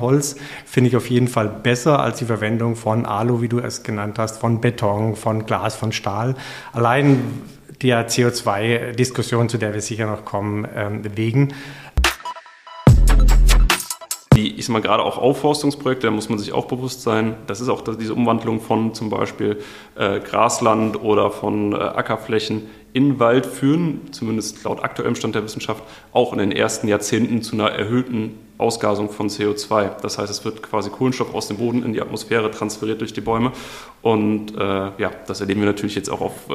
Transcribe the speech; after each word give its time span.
Holz 0.00 0.36
finde 0.64 0.88
ich 0.88 0.96
auf 0.96 1.10
jeden 1.10 1.28
Fall 1.28 1.48
besser 1.48 2.00
als 2.00 2.18
die 2.18 2.24
Verwendung 2.24 2.76
von 2.76 3.06
Alu, 3.06 3.42
wie 3.42 3.48
du 3.48 3.58
es 3.58 3.82
genannt 3.82 4.18
hast, 4.18 4.38
von 4.38 4.60
Beton, 4.60 5.16
von 5.16 5.46
Glas, 5.46 5.74
von 5.74 5.92
Stahl. 5.92 6.34
Allein 6.72 7.42
der 7.82 8.08
CO2-Diskussion, 8.08 9.48
zu 9.48 9.58
der 9.58 9.74
wir 9.74 9.80
sicher 9.80 10.06
noch 10.06 10.24
kommen, 10.24 10.66
ähm, 10.74 11.02
wegen 11.16 11.52
die, 14.34 14.54
ich 14.56 14.66
sag 14.66 14.72
mal, 14.72 14.82
gerade 14.82 15.02
auch 15.02 15.18
Aufforstungsprojekte, 15.18 16.06
da 16.06 16.10
muss 16.10 16.28
man 16.28 16.38
sich 16.38 16.52
auch 16.52 16.66
bewusst 16.66 17.02
sein, 17.02 17.36
das 17.46 17.60
ist 17.60 17.68
auch 17.68 17.82
diese 17.82 18.14
Umwandlung 18.14 18.60
von 18.60 18.94
zum 18.94 19.10
Beispiel 19.10 19.58
äh, 19.96 20.20
Grasland 20.20 21.02
oder 21.02 21.30
von 21.30 21.72
äh, 21.72 21.76
Ackerflächen 21.76 22.70
in 22.92 23.18
Wald 23.18 23.46
führen, 23.46 24.12
zumindest 24.12 24.64
laut 24.64 24.82
aktuellem 24.82 25.14
Stand 25.14 25.34
der 25.34 25.44
Wissenschaft, 25.44 25.82
auch 26.12 26.32
in 26.32 26.38
den 26.38 26.52
ersten 26.52 26.88
Jahrzehnten 26.88 27.42
zu 27.42 27.54
einer 27.54 27.70
erhöhten 27.70 28.38
Ausgasung 28.58 29.10
von 29.10 29.28
CO2. 29.28 30.00
Das 30.00 30.18
heißt, 30.18 30.30
es 30.30 30.44
wird 30.44 30.62
quasi 30.62 30.90
Kohlenstoff 30.90 31.34
aus 31.34 31.48
dem 31.48 31.56
Boden 31.56 31.82
in 31.82 31.92
die 31.92 32.00
Atmosphäre 32.00 32.50
transferiert 32.50 33.00
durch 33.00 33.12
die 33.12 33.20
Bäume. 33.20 33.52
Und 34.02 34.56
äh, 34.56 34.60
ja, 34.60 35.10
das 35.26 35.40
erleben 35.40 35.60
wir 35.60 35.66
natürlich 35.66 35.94
jetzt 35.94 36.10
auch 36.10 36.20
auf 36.20 36.48
äh, 36.48 36.52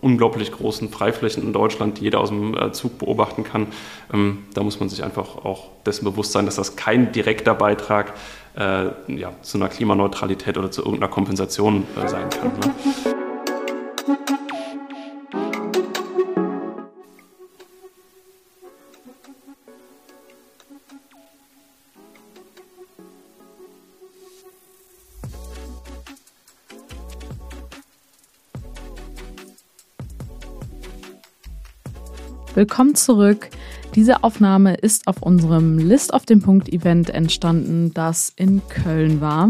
unglaublich 0.00 0.52
großen 0.52 0.90
Freiflächen 0.90 1.42
in 1.42 1.52
Deutschland, 1.52 1.98
die 1.98 2.04
jeder 2.04 2.20
aus 2.20 2.30
dem 2.30 2.56
äh, 2.56 2.72
Zug 2.72 2.98
beobachten 2.98 3.44
kann. 3.44 3.68
Ähm, 4.12 4.44
da 4.54 4.62
muss 4.62 4.80
man 4.80 4.88
sich 4.88 5.02
einfach 5.04 5.44
auch 5.44 5.68
dessen 5.84 6.04
bewusst 6.04 6.32
sein, 6.32 6.46
dass 6.46 6.56
das 6.56 6.76
kein 6.76 7.12
direkter 7.12 7.54
Beitrag 7.54 8.14
äh, 8.56 8.86
ja, 9.08 9.32
zu 9.42 9.58
einer 9.58 9.68
Klimaneutralität 9.68 10.56
oder 10.56 10.70
zu 10.70 10.82
irgendeiner 10.82 11.10
Kompensation 11.10 11.84
äh, 11.96 12.08
sein 12.08 12.28
kann. 12.30 12.52
Ne? 12.58 12.74
Willkommen 32.60 32.94
zurück. 32.94 33.48
Diese 33.94 34.22
Aufnahme 34.22 34.74
ist 34.74 35.06
auf 35.06 35.22
unserem 35.22 35.78
List 35.78 36.12
auf 36.12 36.26
dem 36.26 36.42
Punkt 36.42 36.68
Event 36.68 37.08
entstanden, 37.08 37.94
das 37.94 38.34
in 38.36 38.60
Köln 38.68 39.22
war. 39.22 39.48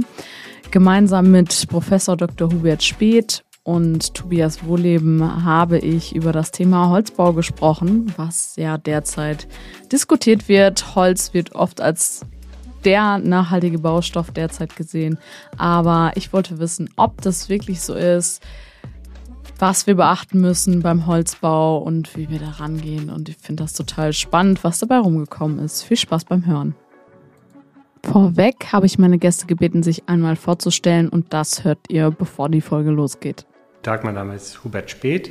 Gemeinsam 0.71 1.33
mit 1.33 1.67
Professor 1.69 2.17
Dr. 2.17 2.53
Hubert 2.53 2.85
Speth 2.85 3.43
und 3.65 4.15
Tobias 4.15 4.65
Wohleben 4.65 5.45
habe 5.45 5.79
ich 5.79 6.15
über 6.15 6.31
das 6.31 6.53
Thema 6.53 6.89
Holzbau 6.91 7.33
gesprochen, 7.33 8.15
was 8.17 8.55
ja 8.55 8.79
derzeit 8.79 9.49
diskutiert 9.91 10.49
wird. 10.49 10.95
Holz 10.95 11.35
wird 11.35 11.57
oft 11.57 11.81
als 11.81 12.25
der 12.85 13.19
nachhaltige 13.19 13.81
Baustoff 13.81 14.31
derzeit 14.31 14.77
gesehen. 14.77 15.19
Aber 15.57 16.13
ich 16.15 16.33
wollte 16.33 16.61
wissen, 16.61 16.89
ob 16.95 17.21
das 17.23 17.49
wirklich 17.49 17.81
so 17.81 17.95
ist, 17.95 18.41
was 19.61 19.87
wir 19.87 19.95
beachten 19.95 20.41
müssen 20.41 20.81
beim 20.81 21.07
Holzbau 21.07 21.79
und 21.79 22.17
wie 22.17 22.31
wir 22.31 22.39
da 22.39 22.51
rangehen. 22.51 23.11
Und 23.11 23.29
ich 23.29 23.37
finde 23.37 23.65
das 23.65 23.75
total 23.75 24.13
spannend, 24.13 24.65
was 24.65 24.79
dabei 24.79 24.99
rumgekommen 24.99 25.59
ist. 25.59 25.83
Viel 25.83 25.99
Spaß 25.99 26.25
beim 26.25 26.47
Hören. 26.47 26.75
Vorweg 28.03 28.73
habe 28.73 28.87
ich 28.87 28.99
meine 28.99 29.19
Gäste 29.19 29.47
gebeten, 29.47 29.83
sich 29.83 30.09
einmal 30.09 30.37
vorzustellen 30.37 31.11
und 31.11 31.35
das 31.35 31.65
hört 31.65 31.79
ihr, 31.91 32.11
bevor 32.11 32.49
die 32.49 32.63
Folge 32.63 32.91
losgeht. 32.91 33.45
Tag, 33.83 34.05
mein 34.05 34.15
Name 34.15 34.35
ist 34.35 34.65
Hubert 34.65 34.91
Speth. 34.91 35.31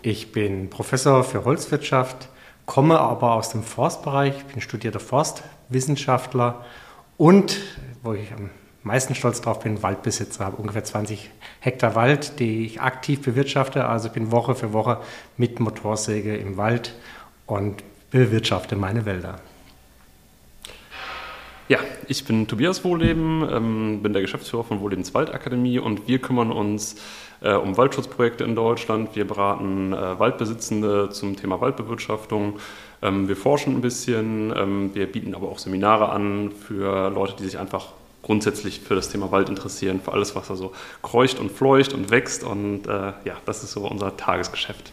Ich 0.00 0.32
bin 0.32 0.70
Professor 0.70 1.24
für 1.24 1.44
Holzwirtschaft, 1.44 2.28
komme 2.64 2.98
aber 2.98 3.32
aus 3.32 3.50
dem 3.50 3.62
Forstbereich, 3.62 4.44
bin 4.46 4.62
studierter 4.62 5.00
Forstwissenschaftler 5.00 6.64
und, 7.18 7.60
wo 8.02 8.14
ich 8.14 8.32
am 8.32 8.50
meisten 8.86 9.14
stolz 9.14 9.40
drauf 9.40 9.60
bin, 9.60 9.82
Waldbesitzer, 9.82 10.44
habe 10.44 10.56
ungefähr 10.56 10.84
20 10.84 11.30
Hektar 11.60 11.94
Wald, 11.94 12.38
die 12.38 12.66
ich 12.66 12.80
aktiv 12.80 13.20
bewirtschafte. 13.22 13.86
Also 13.86 14.08
bin 14.08 14.30
Woche 14.30 14.54
für 14.54 14.72
Woche 14.72 15.00
mit 15.36 15.60
Motorsäge 15.60 16.36
im 16.36 16.56
Wald 16.56 16.94
und 17.46 17.82
bewirtschafte 18.10 18.76
meine 18.76 19.04
Wälder. 19.04 19.40
Ja, 21.68 21.80
ich 22.06 22.24
bin 22.24 22.46
Tobias 22.46 22.84
Wohleben, 22.84 23.44
ähm, 23.50 24.00
bin 24.00 24.12
der 24.12 24.22
Geschäftsführer 24.22 24.62
von 24.62 24.80
Wohlebens 24.80 25.14
Waldakademie 25.14 25.80
und 25.80 26.06
wir 26.06 26.20
kümmern 26.20 26.52
uns 26.52 26.94
äh, 27.40 27.54
um 27.54 27.76
Waldschutzprojekte 27.76 28.44
in 28.44 28.54
Deutschland. 28.54 29.16
Wir 29.16 29.26
beraten 29.26 29.92
äh, 29.92 30.18
Waldbesitzende 30.18 31.10
zum 31.10 31.34
Thema 31.34 31.60
Waldbewirtschaftung. 31.60 32.60
Ähm, 33.02 33.26
wir 33.26 33.36
forschen 33.36 33.74
ein 33.74 33.80
bisschen, 33.80 34.54
ähm, 34.56 34.94
wir 34.94 35.10
bieten 35.10 35.34
aber 35.34 35.48
auch 35.48 35.58
Seminare 35.58 36.10
an 36.10 36.52
für 36.52 37.10
Leute, 37.10 37.34
die 37.36 37.44
sich 37.44 37.58
einfach 37.58 37.86
grundsätzlich 38.26 38.80
für 38.80 38.96
das 38.96 39.08
Thema 39.08 39.30
Wald 39.30 39.48
interessieren, 39.48 40.00
für 40.04 40.12
alles, 40.12 40.34
was 40.34 40.48
da 40.48 40.56
so 40.56 40.72
kreucht 41.00 41.38
und 41.38 41.52
fleucht 41.52 41.92
und 41.92 42.10
wächst. 42.10 42.42
Und 42.42 42.86
äh, 42.86 43.12
ja, 43.24 43.36
das 43.46 43.62
ist 43.62 43.70
so 43.70 43.88
unser 43.88 44.16
Tagesgeschäft. 44.16 44.92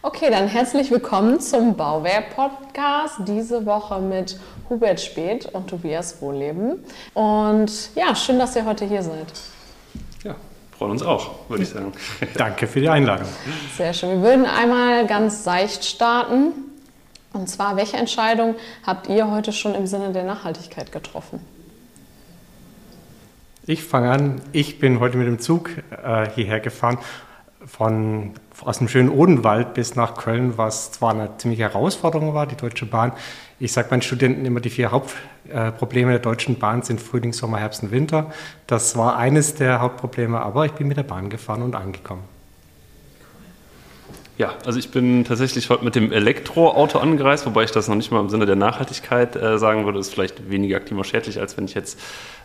Okay, 0.00 0.30
dann 0.30 0.46
herzlich 0.46 0.92
willkommen 0.92 1.40
zum 1.40 1.76
Bauwehr-Podcast. 1.76 3.16
Diese 3.26 3.66
Woche 3.66 4.00
mit 4.00 4.38
Hubert 4.70 5.00
Speth 5.00 5.46
und 5.46 5.68
Tobias 5.68 6.22
Wohleben. 6.22 6.84
Und 7.12 7.96
ja, 7.96 8.14
schön, 8.14 8.38
dass 8.38 8.54
ihr 8.54 8.64
heute 8.64 8.84
hier 8.84 9.02
seid. 9.02 9.26
Ja, 10.22 10.36
freuen 10.78 10.92
uns 10.92 11.02
auch, 11.02 11.48
würde 11.48 11.64
ich 11.64 11.70
sagen. 11.70 11.90
Danke 12.36 12.68
für 12.68 12.80
die 12.80 12.88
Einladung. 12.88 13.26
Sehr 13.76 13.92
schön. 13.92 14.10
Wir 14.10 14.22
würden 14.22 14.46
einmal 14.46 15.04
ganz 15.08 15.42
seicht 15.42 15.84
starten. 15.84 16.65
Und 17.36 17.48
zwar, 17.48 17.76
welche 17.76 17.98
Entscheidung 17.98 18.54
habt 18.86 19.08
ihr 19.08 19.30
heute 19.30 19.52
schon 19.52 19.74
im 19.74 19.86
Sinne 19.86 20.10
der 20.12 20.24
Nachhaltigkeit 20.24 20.90
getroffen? 20.90 21.40
Ich 23.66 23.84
fange 23.84 24.10
an. 24.10 24.40
Ich 24.52 24.78
bin 24.78 25.00
heute 25.00 25.18
mit 25.18 25.26
dem 25.26 25.38
Zug 25.38 25.70
äh, 25.90 26.30
hierher 26.30 26.60
gefahren, 26.60 26.98
von, 27.66 28.32
aus 28.64 28.78
dem 28.78 28.88
schönen 28.88 29.10
Odenwald 29.10 29.74
bis 29.74 29.96
nach 29.96 30.14
Köln, 30.14 30.56
was 30.56 30.92
zwar 30.92 31.10
eine 31.10 31.36
ziemliche 31.36 31.64
Herausforderung 31.64 32.32
war, 32.32 32.46
die 32.46 32.56
Deutsche 32.56 32.86
Bahn. 32.86 33.12
Ich 33.58 33.72
sage 33.72 33.88
meinen 33.90 34.02
Studenten 34.02 34.46
immer, 34.46 34.60
die 34.60 34.70
vier 34.70 34.90
Hauptprobleme 34.90 36.12
der 36.12 36.20
Deutschen 36.20 36.58
Bahn 36.58 36.82
sind 36.82 37.02
Frühling, 37.02 37.34
Sommer, 37.34 37.58
Herbst 37.58 37.82
und 37.82 37.90
Winter. 37.90 38.32
Das 38.66 38.96
war 38.96 39.16
eines 39.16 39.56
der 39.56 39.80
Hauptprobleme, 39.80 40.40
aber 40.40 40.64
ich 40.64 40.72
bin 40.72 40.88
mit 40.88 40.96
der 40.96 41.02
Bahn 41.02 41.28
gefahren 41.28 41.62
und 41.62 41.74
angekommen. 41.74 42.35
Ja, 44.38 44.54
also 44.66 44.78
ich 44.78 44.90
bin 44.90 45.24
tatsächlich 45.24 45.70
heute 45.70 45.82
mit 45.82 45.94
dem 45.94 46.12
Elektroauto 46.12 46.98
angereist, 46.98 47.46
wobei 47.46 47.64
ich 47.64 47.70
das 47.70 47.88
noch 47.88 47.94
nicht 47.94 48.10
mal 48.10 48.20
im 48.20 48.28
Sinne 48.28 48.44
der 48.44 48.56
Nachhaltigkeit 48.56 49.34
äh, 49.34 49.58
sagen 49.58 49.86
würde. 49.86 49.98
Ist 49.98 50.12
vielleicht 50.12 50.50
weniger 50.50 50.78
klimaschädlich, 50.78 51.40
als 51.40 51.56
wenn 51.56 51.64
ich 51.64 51.72
jetzt 51.72 51.98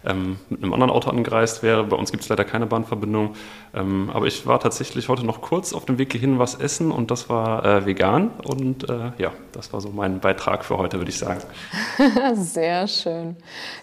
ähm, 0.05 0.39
mit 0.49 0.63
einem 0.63 0.73
anderen 0.73 0.91
Auto 0.91 1.09
angereist 1.09 1.63
wäre. 1.63 1.83
Bei 1.83 1.95
uns 1.95 2.11
gibt 2.11 2.23
es 2.23 2.29
leider 2.29 2.43
keine 2.43 2.65
Bahnverbindung. 2.65 3.35
Ähm, 3.73 4.09
aber 4.13 4.25
ich 4.25 4.45
war 4.45 4.59
tatsächlich 4.59 5.09
heute 5.09 5.25
noch 5.25 5.41
kurz 5.41 5.73
auf 5.73 5.85
dem 5.85 5.97
Weg 5.97 6.11
hierhin 6.11 6.39
was 6.39 6.55
essen 6.55 6.91
und 6.91 7.11
das 7.11 7.29
war 7.29 7.65
äh, 7.65 7.85
vegan. 7.85 8.31
Und 8.43 8.89
äh, 8.89 9.11
ja, 9.17 9.31
das 9.51 9.71
war 9.73 9.81
so 9.81 9.89
mein 9.89 10.19
Beitrag 10.19 10.65
für 10.65 10.77
heute, 10.77 10.97
würde 10.97 11.09
ich 11.09 11.17
sagen. 11.17 11.41
Sehr 12.33 12.87
schön. 12.87 13.35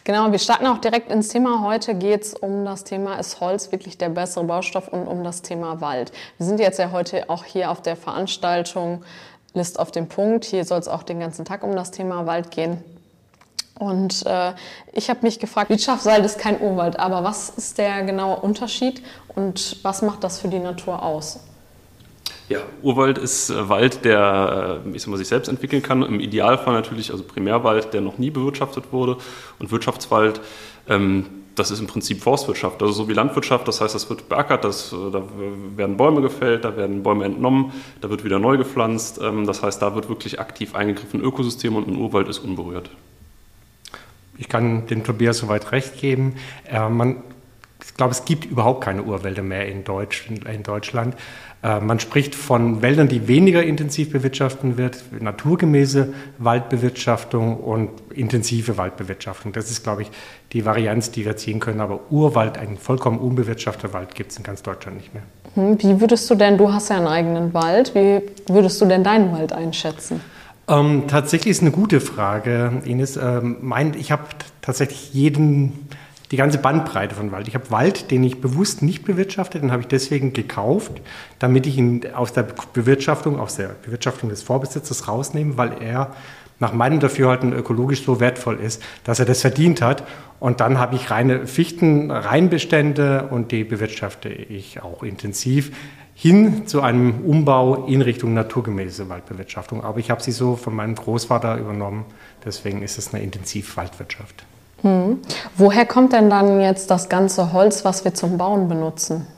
Genau, 0.05 0.31
wir 0.31 0.39
starten 0.39 0.67
auch 0.67 0.79
direkt 0.79 1.11
ins 1.11 1.29
Thema. 1.29 1.63
Heute 1.63 1.95
geht 1.95 2.23
es 2.23 2.35
um 2.35 2.65
das 2.65 2.85
Thema, 2.85 3.15
ist 3.17 3.41
Holz 3.41 3.71
wirklich 3.73 3.99
der 3.99 4.09
bessere 4.09 4.45
Baustoff 4.45 4.89
und 4.89 5.07
um 5.07 5.25
das 5.25 5.43
Thema 5.43 5.81
Wald. 5.81 6.13
Wir 6.37 6.47
sind 6.47 6.61
jetzt 6.61 6.79
ja 6.79 6.91
heute 6.91 7.31
auch 7.31 7.45
hier 7.45 7.71
auf 7.71 7.83
der 7.83 7.97
Veranstaltung 7.97 9.05
List 9.55 9.79
auf 9.79 9.91
den 9.91 10.09
Punkt. 10.09 10.45
Hier 10.45 10.65
soll 10.65 10.79
es 10.79 10.89
auch 10.89 11.03
den 11.03 11.21
ganzen 11.21 11.45
Tag 11.45 11.63
um 11.63 11.75
das 11.75 11.91
Thema 11.91 12.27
Wald 12.27 12.51
gehen. 12.51 12.83
Und 13.79 14.27
äh, 14.27 14.55
ich 14.93 15.09
habe 15.09 15.21
mich 15.23 15.39
gefragt, 15.39 15.71
Wirtschaftswald 15.71 16.25
ist 16.25 16.39
kein 16.39 16.61
Urwald, 16.61 16.99
aber 16.99 17.23
was 17.23 17.51
ist 17.51 17.79
der 17.79 18.03
genaue 18.03 18.37
Unterschied 18.41 19.03
und 19.37 19.79
was 19.83 20.03
macht 20.03 20.25
das 20.25 20.41
für 20.41 20.49
die 20.49 20.59
Natur 20.59 21.03
aus? 21.03 21.41
Ja, 22.49 22.61
Urwald 22.83 23.19
ist 23.19 23.51
äh, 23.51 23.69
Wald, 23.69 24.05
der 24.05 24.83
äh, 24.85 24.97
ich 24.97 25.03
sag 25.03 25.11
mal, 25.11 25.17
sich 25.17 25.29
selbst 25.29 25.49
entwickeln 25.49 25.83
kann. 25.83 26.03
Im 26.03 26.19
Idealfall 26.19 26.75
natürlich, 26.75 27.13
also 27.13 27.23
Primärwald, 27.23 27.93
der 27.93 28.01
noch 28.01 28.19
nie 28.19 28.31
bewirtschaftet 28.31 28.91
wurde. 28.91 29.19
Und 29.59 29.71
Wirtschaftswald, 29.71 30.41
ähm, 30.89 31.27
das 31.55 31.71
ist 31.71 31.81
im 31.81 31.87
Prinzip 31.87 32.23
Forstwirtschaft, 32.23 32.81
also 32.83 32.93
so 32.93 33.09
wie 33.09 33.13
Landwirtschaft. 33.13 33.69
Das 33.69 33.81
heißt, 33.81 33.95
das 33.95 34.09
wird 34.09 34.29
beackert, 34.29 34.65
das, 34.65 34.93
äh, 34.93 35.11
da 35.13 35.23
werden 35.77 35.97
Bäume 35.97 36.23
gefällt, 36.23 36.65
da 36.65 36.77
werden 36.77 37.03
Bäume 37.03 37.27
entnommen, 37.27 37.73
da 38.01 38.11
wird 38.11 38.25
wieder 38.25 38.39
neu 38.39 38.57
gepflanzt. 38.57 39.21
Ähm, 39.23 39.47
das 39.47 39.63
heißt, 39.63 39.83
da 39.83 39.95
wird 39.95 40.09
wirklich 40.09 40.41
aktiv 40.41 40.75
eingegriffen 40.75 41.21
in 41.21 41.27
Ökosystem 41.27 41.77
und 41.77 41.87
ein 41.87 41.97
Urwald 41.97 42.29
ist 42.29 42.39
unberührt. 42.39 42.91
Ich 44.39 44.49
kann 44.49 44.87
dem 44.87 45.05
Tobias 45.05 45.39
soweit 45.39 45.73
recht 45.73 46.01
geben. 46.01 46.37
Äh, 46.71 46.89
man, 46.89 47.17
ich 47.85 47.95
glaube, 47.95 48.13
es 48.13 48.25
gibt 48.25 48.45
überhaupt 48.45 48.83
keine 48.85 49.03
Urwälder 49.03 49.43
mehr 49.43 49.67
in, 49.67 49.85
Deutsch, 49.85 50.29
in 50.31 50.63
Deutschland. 50.63 51.15
Äh, 51.63 51.81
man 51.81 51.99
spricht 51.99 52.35
von 52.35 52.83
Wäldern, 52.83 53.09
die 53.09 53.27
weniger 53.27 53.63
intensiv 53.63 54.13
bewirtschaften 54.13 54.77
wird, 54.77 55.03
naturgemäße 55.21 56.13
Waldbewirtschaftung 56.39 57.57
und 57.57 57.91
intensive 58.15 58.79
Waldbewirtschaftung. 58.79 59.53
Das 59.53 59.71
ist, 59.71 59.83
glaube 59.83 60.03
ich, 60.03 60.11
die 60.53 60.65
Varianz, 60.65 61.11
die 61.11 61.25
wir 61.25 61.37
ziehen 61.37 61.59
können. 61.59 61.81
Aber 61.81 62.01
Urwald, 62.11 62.59
ein 62.59 62.77
vollkommen 62.77 63.19
unbewirtschafteter 63.19 63.93
Wald, 63.93 64.15
gibt 64.15 64.31
es 64.31 64.39
in 64.39 64.45
ganz 64.45 64.63
Deutschland 64.63 64.99
nicht 64.99 65.13
mehr. 65.13 65.25
Hm, 65.55 65.83
wie 65.83 66.01
würdest 66.01 66.31
du 66.31 66.37
denn, 66.37 66.59
du 66.59 66.73
hast 66.73 66.91
ja 66.91 66.97
einen 66.97 67.09
eigenen 67.09 67.55
Wald, 67.55 67.93
wie 67.95 68.23
würdest 68.47 68.81
du 68.81 68.87
denn 68.87 69.03
deinen 69.03 69.33
Wald 69.33 69.53
einschätzen? 69.53 70.21
Ähm, 70.69 71.05
tatsächlich 71.09 71.53
ist 71.53 71.63
eine 71.63 71.71
gute 71.71 72.01
Frage, 72.01 72.83
Ines. 72.85 73.17
Ähm, 73.17 73.57
mein, 73.63 73.95
ich 73.95 74.13
habe 74.13 74.25
tatsächlich 74.61 75.15
jeden, 75.15 75.89
die 76.31 76.37
ganze 76.37 76.59
Bandbreite 76.59 77.15
von 77.15 77.33
Wald. 77.33 77.49
Ich 77.49 77.55
habe 77.55 77.71
Wald, 77.71 78.11
den 78.11 78.23
ich 78.23 78.41
bewusst 78.41 78.83
nicht 78.83 79.05
bewirtschafte, 79.05 79.59
den 79.61 79.73
habe 79.73 79.83
ich 79.83 79.89
deswegen 79.89 80.35
gekauft, 80.35 81.01
damit 81.39 81.67
ich 81.67 81.79
ihn 81.79 82.03
aus 82.15 82.35
der 82.35 82.47
Bewirtschaftung, 82.75 83.41
aus 83.41 83.57
der 83.57 83.69
Bewirtschaftung 83.83 84.29
des 84.29 84.43
Vorbesitzers 84.43 85.09
rausnehme, 85.09 85.57
weil 85.57 85.81
er 85.81 86.15
nach 86.61 86.73
meinem 86.73 87.01
Dafürhalten 87.01 87.53
ökologisch 87.53 88.05
so 88.05 88.21
wertvoll 88.21 88.59
ist, 88.61 88.83
dass 89.05 89.21
er 89.21 89.25
das 89.25 89.41
verdient 89.41 89.81
hat. 89.81 90.05
Und 90.41 90.61
dann 90.61 90.79
habe 90.79 90.97
ich 90.97 91.11
reine 91.11 91.47
Fichten, 91.47 92.11
Reinbestände 92.11 93.29
und 93.31 93.53
die 93.53 93.65
bewirtschafte 93.65 94.29
ich 94.29 94.83
auch 94.83 95.03
intensiv 95.03 95.73
hin 96.21 96.67
zu 96.67 96.83
einem 96.83 97.25
Umbau 97.25 97.87
in 97.87 98.03
Richtung 98.03 98.35
naturgemäße 98.35 99.09
Waldbewirtschaftung. 99.09 99.85
Aber 99.85 100.01
ich 100.01 100.11
habe 100.11 100.21
sie 100.21 100.33
so 100.33 100.57
von 100.57 100.75
meinem 100.75 100.97
Großvater 100.97 101.57
übernommen. 101.59 102.05
Deswegen 102.45 102.83
ist 102.83 102.99
es 102.99 103.15
eine 103.15 103.23
Intensivwaldwirtschaft. 103.23 104.45
Hm. 104.83 105.21
Woher 105.57 105.87
kommt 105.87 106.13
denn 106.13 106.29
dann 106.29 106.61
jetzt 106.61 106.91
das 106.91 107.09
ganze 107.09 107.53
Holz, 107.53 107.85
was 107.85 108.05
wir 108.05 108.15
zum 108.15 108.37
Bauen 108.37 108.69
benutzen? 108.69 109.29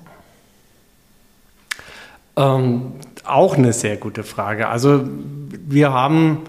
Ähm, 2.37 2.93
auch 3.25 3.59
eine 3.59 3.75
sehr 3.75 3.99
gute 3.99 4.23
Frage. 4.23 4.69
Also 4.69 5.03
wir 5.05 5.93
haben 5.93 6.45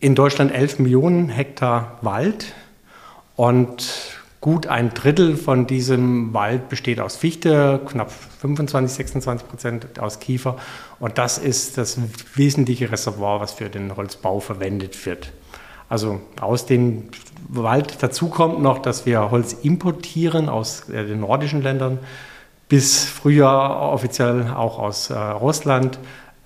in 0.00 0.16
Deutschland 0.16 0.52
11 0.52 0.80
Millionen 0.80 1.28
Hektar 1.28 1.98
Wald 2.02 2.54
und 3.36 4.13
Gut 4.44 4.66
ein 4.66 4.92
Drittel 4.92 5.38
von 5.38 5.66
diesem 5.66 6.34
Wald 6.34 6.68
besteht 6.68 7.00
aus 7.00 7.16
Fichte, 7.16 7.80
knapp 7.86 8.12
25, 8.40 8.94
26 8.94 9.48
Prozent 9.48 9.98
aus 9.98 10.20
Kiefer. 10.20 10.58
Und 11.00 11.16
das 11.16 11.38
ist 11.38 11.78
das 11.78 11.98
wesentliche 12.34 12.92
Reservoir, 12.92 13.40
was 13.40 13.52
für 13.52 13.70
den 13.70 13.96
Holzbau 13.96 14.40
verwendet 14.40 15.06
wird. 15.06 15.32
Also 15.88 16.20
aus 16.38 16.66
dem 16.66 17.04
Wald 17.48 18.02
dazu 18.02 18.28
kommt 18.28 18.60
noch, 18.60 18.80
dass 18.80 19.06
wir 19.06 19.30
Holz 19.30 19.54
importieren 19.62 20.50
aus 20.50 20.90
äh, 20.90 21.06
den 21.06 21.20
nordischen 21.20 21.62
Ländern, 21.62 21.98
bis 22.68 23.06
früher 23.06 23.48
offiziell 23.48 24.52
auch 24.54 24.78
aus 24.78 25.08
äh, 25.08 25.14
Russland 25.14 25.98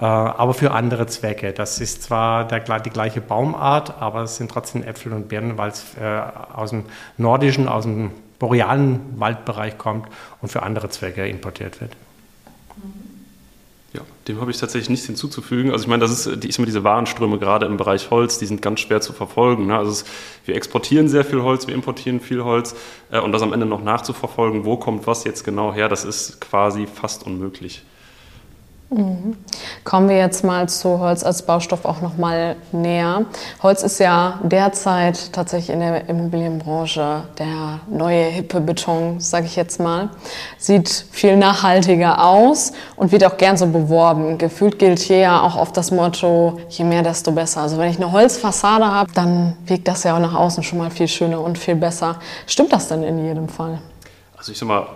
aber 0.05 0.55
für 0.55 0.71
andere 0.71 1.07
Zwecke. 1.07 1.53
Das 1.53 1.81
ist 1.81 2.05
zwar 2.05 2.47
der, 2.47 2.61
die 2.81 2.91
gleiche 2.91 3.21
Baumart, 3.21 4.01
aber 4.01 4.23
es 4.23 4.37
sind 4.37 4.51
trotzdem 4.51 4.85
Äpfel 4.85 5.13
und 5.13 5.29
Birnen, 5.29 5.59
weil 5.59 5.71
es 5.71 5.85
äh, 6.01 6.23
aus 6.55 6.71
dem 6.71 6.85
nordischen, 7.17 7.69
aus 7.69 7.85
dem 7.85 8.13
borealen 8.39 9.01
Waldbereich 9.19 9.77
kommt 9.77 10.07
und 10.41 10.51
für 10.51 10.63
andere 10.63 10.89
Zwecke 10.91 11.27
importiert 11.27 11.81
wird. 11.81 11.93
Ja, 13.95 14.03
dem 14.29 14.41
habe 14.41 14.51
ich 14.51 14.59
tatsächlich 14.59 14.91
nichts 14.91 15.07
hinzuzufügen. 15.07 15.73
Also 15.73 15.85
ich 15.85 15.89
meine, 15.89 16.03
das 16.03 16.11
ist, 16.27 16.45
die, 16.45 16.49
ist 16.49 16.59
immer 16.59 16.67
diese 16.67 16.85
Warenströme 16.85 17.39
gerade 17.39 17.67
im 17.67 17.79
Bereich 17.79 18.11
Holz, 18.11 18.39
die 18.39 18.47
sind 18.47 18.63
ganz 18.63 18.81
schwer 18.81 19.01
zu 19.01 19.13
verfolgen. 19.13 19.67
Ne? 19.67 19.79
Also 19.79 19.91
es, 19.91 20.05
wir 20.45 20.55
exportieren 20.55 21.09
sehr 21.09 21.25
viel 21.25 21.43
Holz, 21.43 21.67
wir 21.67 21.75
importieren 21.75 22.21
viel 22.21 22.45
Holz 22.45 22.77
äh, 23.11 23.19
und 23.19 23.33
das 23.33 23.43
am 23.43 23.53
Ende 23.53 23.67
noch 23.67 23.83
nachzuverfolgen, 23.83 24.65
wo 24.65 24.77
kommt 24.77 25.07
was 25.07 25.25
jetzt 25.25 25.43
genau 25.43 25.73
her, 25.73 25.89
das 25.89 26.05
ist 26.05 26.41
quasi 26.41 26.87
fast 26.87 27.25
unmöglich. 27.27 27.83
Kommen 29.85 30.09
wir 30.09 30.17
jetzt 30.17 30.45
mal 30.45 30.67
zu 30.67 30.99
Holz 30.99 31.23
als 31.23 31.43
Baustoff 31.43 31.85
auch 31.85 32.01
noch 32.01 32.17
mal 32.17 32.57
näher. 32.73 33.27
Holz 33.63 33.83
ist 33.83 34.01
ja 34.01 34.41
derzeit 34.43 35.31
tatsächlich 35.35 35.75
in 35.75 35.81
der 35.81 36.09
Immobilienbranche 36.09 37.25
der 37.39 37.81
neue 37.91 38.25
hippe 38.25 38.63
Beton, 38.63 39.21
sage 39.21 39.45
ich 39.45 39.57
jetzt 39.57 39.79
mal. 39.79 40.09
Sieht 40.57 40.89
viel 41.11 41.37
nachhaltiger 41.37 42.25
aus 42.25 42.73
und 42.97 43.13
wird 43.13 43.25
auch 43.25 43.37
gern 43.37 43.59
so 43.59 43.67
beworben. 43.67 44.39
Gefühlt 44.39 44.79
gilt 44.79 45.01
hier 45.01 45.19
ja 45.19 45.43
auch 45.43 45.57
oft 45.57 45.77
das 45.77 45.91
Motto, 45.91 46.59
je 46.71 46.85
mehr, 46.85 47.03
desto 47.03 47.33
besser. 47.33 47.61
Also 47.61 47.77
wenn 47.77 47.91
ich 47.91 47.99
eine 47.99 48.11
Holzfassade 48.11 48.87
habe, 48.87 49.13
dann 49.13 49.55
wirkt 49.67 49.87
das 49.87 50.05
ja 50.05 50.17
auch 50.17 50.21
nach 50.21 50.35
außen 50.35 50.63
schon 50.63 50.79
mal 50.79 50.91
viel 50.91 51.09
schöner 51.09 51.43
und 51.43 51.59
viel 51.59 51.77
besser. 51.77 52.17
Stimmt 52.47 52.73
das 52.73 52.89
denn 52.89 53.03
in 53.03 53.23
jedem 53.23 53.51
Fall? 53.51 53.81
Also 54.39 54.53
ich 54.53 54.59
sag 54.59 54.69
mal, 54.69 54.87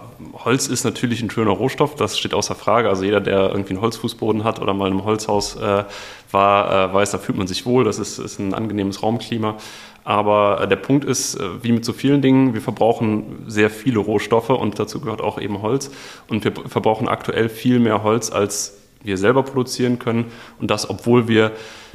Holz 0.44 0.68
ist 0.68 0.84
natürlich 0.84 1.20
ein 1.20 1.28
schöner 1.28 1.50
Rohstoff, 1.50 1.96
das 1.96 2.16
steht 2.16 2.32
außer 2.32 2.54
Frage. 2.54 2.88
Also 2.88 3.02
jeder, 3.02 3.20
der 3.20 3.50
irgendwie 3.50 3.70
einen 3.70 3.80
Holzfußboden 3.80 4.44
hat 4.44 4.60
oder 4.60 4.72
mal 4.72 4.86
in 4.86 4.92
einem 4.92 5.04
Holzhaus 5.04 5.56
äh, 5.56 5.82
war, 6.30 6.90
äh, 6.90 6.94
weiß, 6.94 7.10
da 7.10 7.18
fühlt 7.18 7.36
man 7.36 7.48
sich 7.48 7.66
wohl, 7.66 7.82
das 7.82 7.98
ist, 7.98 8.20
ist 8.20 8.38
ein 8.38 8.54
angenehmes 8.54 9.02
Raumklima. 9.02 9.56
Aber 10.04 10.60
äh, 10.60 10.68
der 10.68 10.76
Punkt 10.76 11.04
ist, 11.04 11.34
äh, 11.34 11.60
wie 11.60 11.72
mit 11.72 11.84
so 11.84 11.92
vielen 11.92 12.22
Dingen, 12.22 12.54
wir 12.54 12.60
verbrauchen 12.60 13.44
sehr 13.48 13.68
viele 13.68 13.98
Rohstoffe 13.98 14.50
und 14.50 14.78
dazu 14.78 15.00
gehört 15.00 15.20
auch 15.20 15.40
eben 15.40 15.60
Holz. 15.60 15.90
Und 16.28 16.44
wir 16.44 16.52
verbrauchen 16.52 17.08
aktuell 17.08 17.48
viel 17.48 17.80
mehr 17.80 18.04
Holz, 18.04 18.30
als 18.30 18.78
wir 19.02 19.18
selber 19.18 19.42
produzieren 19.42 19.98
können. 19.98 20.26
Und 20.60 20.70
das, 20.70 20.88
obwohl 20.88 21.26
wir 21.26 21.50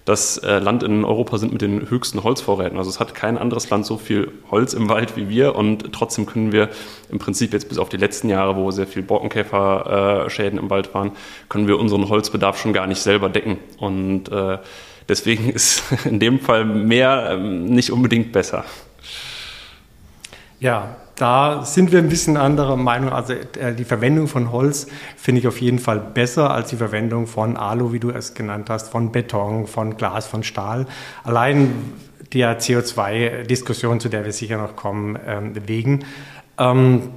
das 0.08 0.38
äh, 0.38 0.60
Land 0.60 0.84
in 0.84 1.04
Europa 1.04 1.38
sind 1.38 1.52
mit 1.52 1.62
den 1.62 1.90
höchsten 1.90 2.24
Holzvorräten. 2.24 2.78
Also 2.78 2.90
es 2.90 3.02
hat 3.02 3.14
kein 3.14 3.38
anderes 3.38 3.70
Land 3.70 3.86
so 3.86 3.98
viel 3.98 4.32
Holz 4.50 4.74
im 4.74 4.88
Wald 4.88 5.18
wie 5.18 5.28
wir 5.28 5.54
und 5.54 5.92
trotzdem 5.92 6.26
können 6.26 6.54
wir 6.54 6.70
im 7.12 7.20
Prinzip 7.20 7.52
jetzt 7.52 7.68
bis 7.68 7.78
auf 7.78 7.90
die 7.90 7.98
letzten 7.98 8.30
Jahre, 8.30 8.56
wo 8.56 8.72
sehr 8.72 8.88
viel 8.88 9.02
Borkenkäferschäden 9.02 10.58
im 10.58 10.70
Wald 10.70 10.94
waren, 10.94 11.12
können 11.50 11.68
wir 11.68 11.78
unseren 11.78 12.08
Holzbedarf 12.08 12.58
schon 12.58 12.72
gar 12.72 12.88
nicht 12.88 13.02
selber 13.02 13.28
decken. 13.28 13.58
Und 13.80 14.32
äh, 14.32 14.60
deswegen 15.10 15.50
ist 15.54 15.84
in 16.06 16.22
dem 16.22 16.40
Fall 16.40 16.64
mehr 16.64 17.32
ähm, 17.32 17.66
nicht 17.66 17.92
unbedingt 17.92 18.32
besser. 18.32 18.64
Ja, 20.62 20.96
da 21.18 21.66
sind 21.66 21.92
wir 21.92 22.00
ein 22.00 22.10
bisschen 22.10 22.38
anderer 22.38 22.78
Meinung. 22.78 23.12
Also 23.12 23.34
äh, 23.34 23.74
die 23.74 23.84
Verwendung 23.84 24.28
von 24.28 24.52
Holz 24.52 24.88
finde 25.18 25.42
ich 25.42 25.48
auf 25.48 25.60
jeden 25.60 25.80
Fall 25.80 26.00
besser 26.00 26.52
als 26.52 26.70
die 26.70 26.76
Verwendung 26.76 27.26
von 27.26 27.58
Alu, 27.58 27.92
wie 27.92 28.00
du 28.00 28.12
es 28.12 28.36
genannt 28.36 28.70
hast, 28.70 28.90
von 28.90 29.12
Beton, 29.12 29.66
von 29.66 29.98
Glas, 29.98 30.28
von 30.28 30.44
Stahl. 30.44 30.86
Allein 31.24 31.74
der 32.34 32.60
CO2-Diskussion, 32.60 34.00
zu 34.00 34.10
der 34.10 34.26
wir 34.26 34.32
sicher 34.32 34.58
noch 34.58 34.76
kommen, 34.76 35.18
ähm, 35.28 35.54
wegen. 35.66 36.06
Ähm, 36.60 37.10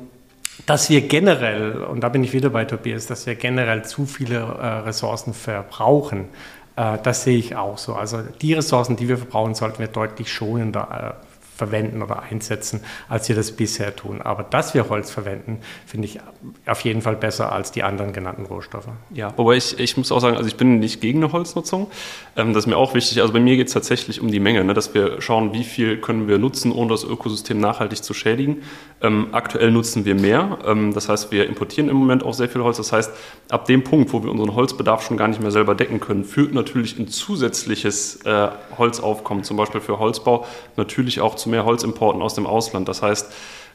dass 0.66 0.88
wir 0.88 1.02
generell, 1.02 1.82
und 1.84 2.00
da 2.00 2.08
bin 2.08 2.24
ich 2.24 2.32
wieder 2.32 2.50
bei 2.50 2.64
Tobias, 2.64 3.06
dass 3.06 3.26
wir 3.26 3.34
generell 3.34 3.84
zu 3.84 4.06
viele 4.06 4.36
äh, 4.36 4.66
Ressourcen 4.86 5.34
verbrauchen, 5.34 6.28
äh, 6.76 6.96
das 7.02 7.24
sehe 7.24 7.36
ich 7.36 7.54
auch 7.54 7.76
so. 7.76 7.94
Also 7.94 8.22
die 8.40 8.54
Ressourcen, 8.54 8.96
die 8.96 9.08
wir 9.08 9.18
verbrauchen, 9.18 9.54
sollten 9.54 9.78
wir 9.78 9.88
deutlich 9.88 10.32
schonender 10.32 11.20
verwenden 11.60 12.02
oder 12.02 12.22
einsetzen, 12.22 12.80
als 13.10 13.28
wir 13.28 13.36
das 13.36 13.52
bisher 13.52 13.94
tun. 13.94 14.22
Aber 14.22 14.42
dass 14.42 14.72
wir 14.72 14.88
Holz 14.88 15.10
verwenden, 15.10 15.58
finde 15.84 16.06
ich 16.06 16.18
auf 16.64 16.80
jeden 16.80 17.02
Fall 17.02 17.16
besser 17.16 17.52
als 17.52 17.70
die 17.70 17.82
anderen 17.82 18.14
genannten 18.14 18.46
Rohstoffe. 18.46 18.88
Ja, 19.12 19.34
wobei 19.36 19.56
ich, 19.56 19.78
ich 19.78 19.98
muss 19.98 20.10
auch 20.10 20.20
sagen, 20.20 20.38
also 20.38 20.48
ich 20.48 20.56
bin 20.56 20.78
nicht 20.78 21.02
gegen 21.02 21.22
eine 21.22 21.32
Holznutzung. 21.32 21.90
Ähm, 22.34 22.54
das 22.54 22.64
ist 22.64 22.66
mir 22.66 22.78
auch 22.78 22.94
wichtig. 22.94 23.20
Also 23.20 23.34
bei 23.34 23.40
mir 23.40 23.56
geht 23.56 23.66
es 23.66 23.74
tatsächlich 23.74 24.22
um 24.22 24.30
die 24.30 24.40
Menge, 24.40 24.64
ne, 24.64 24.72
dass 24.72 24.94
wir 24.94 25.20
schauen, 25.20 25.52
wie 25.52 25.64
viel 25.64 26.00
können 26.00 26.28
wir 26.28 26.38
nutzen, 26.38 26.72
ohne 26.72 26.88
das 26.92 27.04
Ökosystem 27.04 27.60
nachhaltig 27.60 28.02
zu 28.02 28.14
schädigen. 28.14 28.62
Ähm, 29.02 29.28
aktuell 29.32 29.70
nutzen 29.70 30.06
wir 30.06 30.14
mehr. 30.14 30.58
Ähm, 30.66 30.94
das 30.94 31.10
heißt, 31.10 31.30
wir 31.30 31.46
importieren 31.46 31.90
im 31.90 31.96
Moment 31.96 32.24
auch 32.24 32.32
sehr 32.32 32.48
viel 32.48 32.62
Holz. 32.62 32.78
Das 32.78 32.90
heißt, 32.92 33.12
ab 33.50 33.66
dem 33.66 33.84
Punkt, 33.84 34.14
wo 34.14 34.22
wir 34.22 34.30
unseren 34.30 34.54
Holzbedarf 34.54 35.02
schon 35.02 35.18
gar 35.18 35.28
nicht 35.28 35.42
mehr 35.42 35.50
selber 35.50 35.74
decken 35.74 36.00
können, 36.00 36.24
führt 36.24 36.54
natürlich 36.54 36.98
ein 36.98 37.08
zusätzliches 37.08 38.24
äh, 38.24 38.48
Holzaufkommen, 38.78 39.44
zum 39.44 39.58
Beispiel 39.58 39.82
für 39.82 39.98
Holzbau, 39.98 40.46
natürlich 40.76 41.20
auch 41.20 41.34
zu 41.34 41.49
mehr 41.50 41.64
Holzimporten 41.64 42.22
aus 42.22 42.34
dem 42.34 42.46
Ausland. 42.46 42.88
Das 42.88 43.02
heißt, 43.02 43.32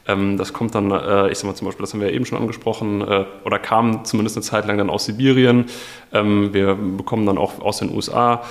ähm, 0.08 0.36
das 0.36 0.52
kommt 0.52 0.74
dann, 0.74 0.90
äh, 0.90 1.30
ich 1.30 1.38
sag 1.38 1.46
mal 1.46 1.54
zum 1.54 1.66
Beispiel, 1.66 1.82
das 1.82 1.92
haben 1.92 2.00
wir 2.00 2.12
eben 2.12 2.24
schon 2.24 2.38
angesprochen, 2.38 3.00
äh, 3.02 3.24
oder 3.44 3.58
kam 3.58 4.04
zumindest 4.04 4.36
eine 4.36 4.42
Zeit 4.44 4.66
lang 4.66 4.78
dann 4.78 4.90
aus 4.90 5.04
Sibirien. 5.04 5.66
Ähm, 6.12 6.52
wir 6.52 6.74
bekommen 6.74 7.26
dann 7.26 7.38
auch 7.38 7.60
aus 7.60 7.78
den 7.78 7.94
USA, 7.94 8.42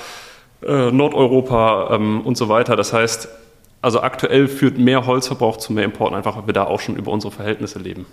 äh, 0.65 0.91
Nordeuropa 0.91 1.95
ähm, 1.95 2.21
und 2.21 2.37
so 2.37 2.49
weiter. 2.49 2.75
Das 2.75 2.93
heißt, 2.93 3.29
also 3.81 4.01
aktuell 4.01 4.47
führt 4.47 4.77
mehr 4.77 5.05
Holzverbrauch 5.05 5.57
zu 5.57 5.71
mehr 5.71 5.83
Importen, 5.83 6.15
einfach 6.15 6.37
weil 6.37 6.47
wir 6.47 6.53
da 6.53 6.65
auch 6.65 6.79
schon 6.79 6.95
über 6.95 7.11
unsere 7.11 7.31
Verhältnisse 7.31 7.79
leben. 7.79 8.05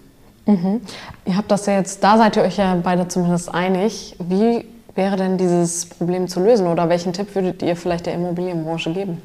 Mhm. 0.46 0.80
Ihr 1.24 1.36
habt 1.36 1.50
das 1.50 1.66
ja 1.66 1.78
jetzt, 1.78 2.02
da 2.02 2.18
seid 2.18 2.36
ihr 2.36 2.42
euch 2.42 2.58
ja 2.58 2.78
beide 2.82 3.08
zumindest 3.08 3.52
einig. 3.52 4.16
Wie 4.18 4.64
wäre 4.94 5.16
denn 5.16 5.38
dieses 5.38 5.86
Problem 5.86 6.28
zu 6.28 6.40
lösen 6.40 6.66
oder 6.66 6.88
welchen 6.88 7.12
Tipp 7.12 7.34
würdet 7.34 7.62
ihr 7.62 7.76
vielleicht 7.76 8.06
der 8.06 8.14
Immobilienbranche 8.14 8.92
geben? 8.92 9.22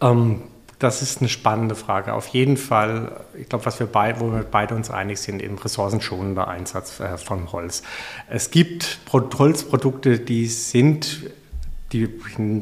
Ähm, 0.00 0.42
das 0.78 1.02
ist 1.02 1.20
eine 1.20 1.28
spannende 1.28 1.74
Frage. 1.74 2.14
Auf 2.14 2.28
jeden 2.28 2.56
Fall, 2.56 3.20
ich 3.38 3.48
glaube, 3.48 3.66
was 3.66 3.78
wir 3.78 3.86
beid, 3.86 4.18
wo 4.18 4.32
wir 4.32 4.42
beide 4.42 4.74
uns 4.74 4.90
einig 4.90 5.20
sind, 5.20 5.42
eben 5.42 5.58
ressourcenschonender 5.58 6.48
Einsatz 6.48 7.00
äh, 7.00 7.18
von 7.18 7.52
Holz. 7.52 7.82
Es 8.28 8.50
gibt 8.50 8.98
Holzprodukte, 9.12 10.18
die 10.18 10.46
sind 10.46 11.30
die, 11.92 12.08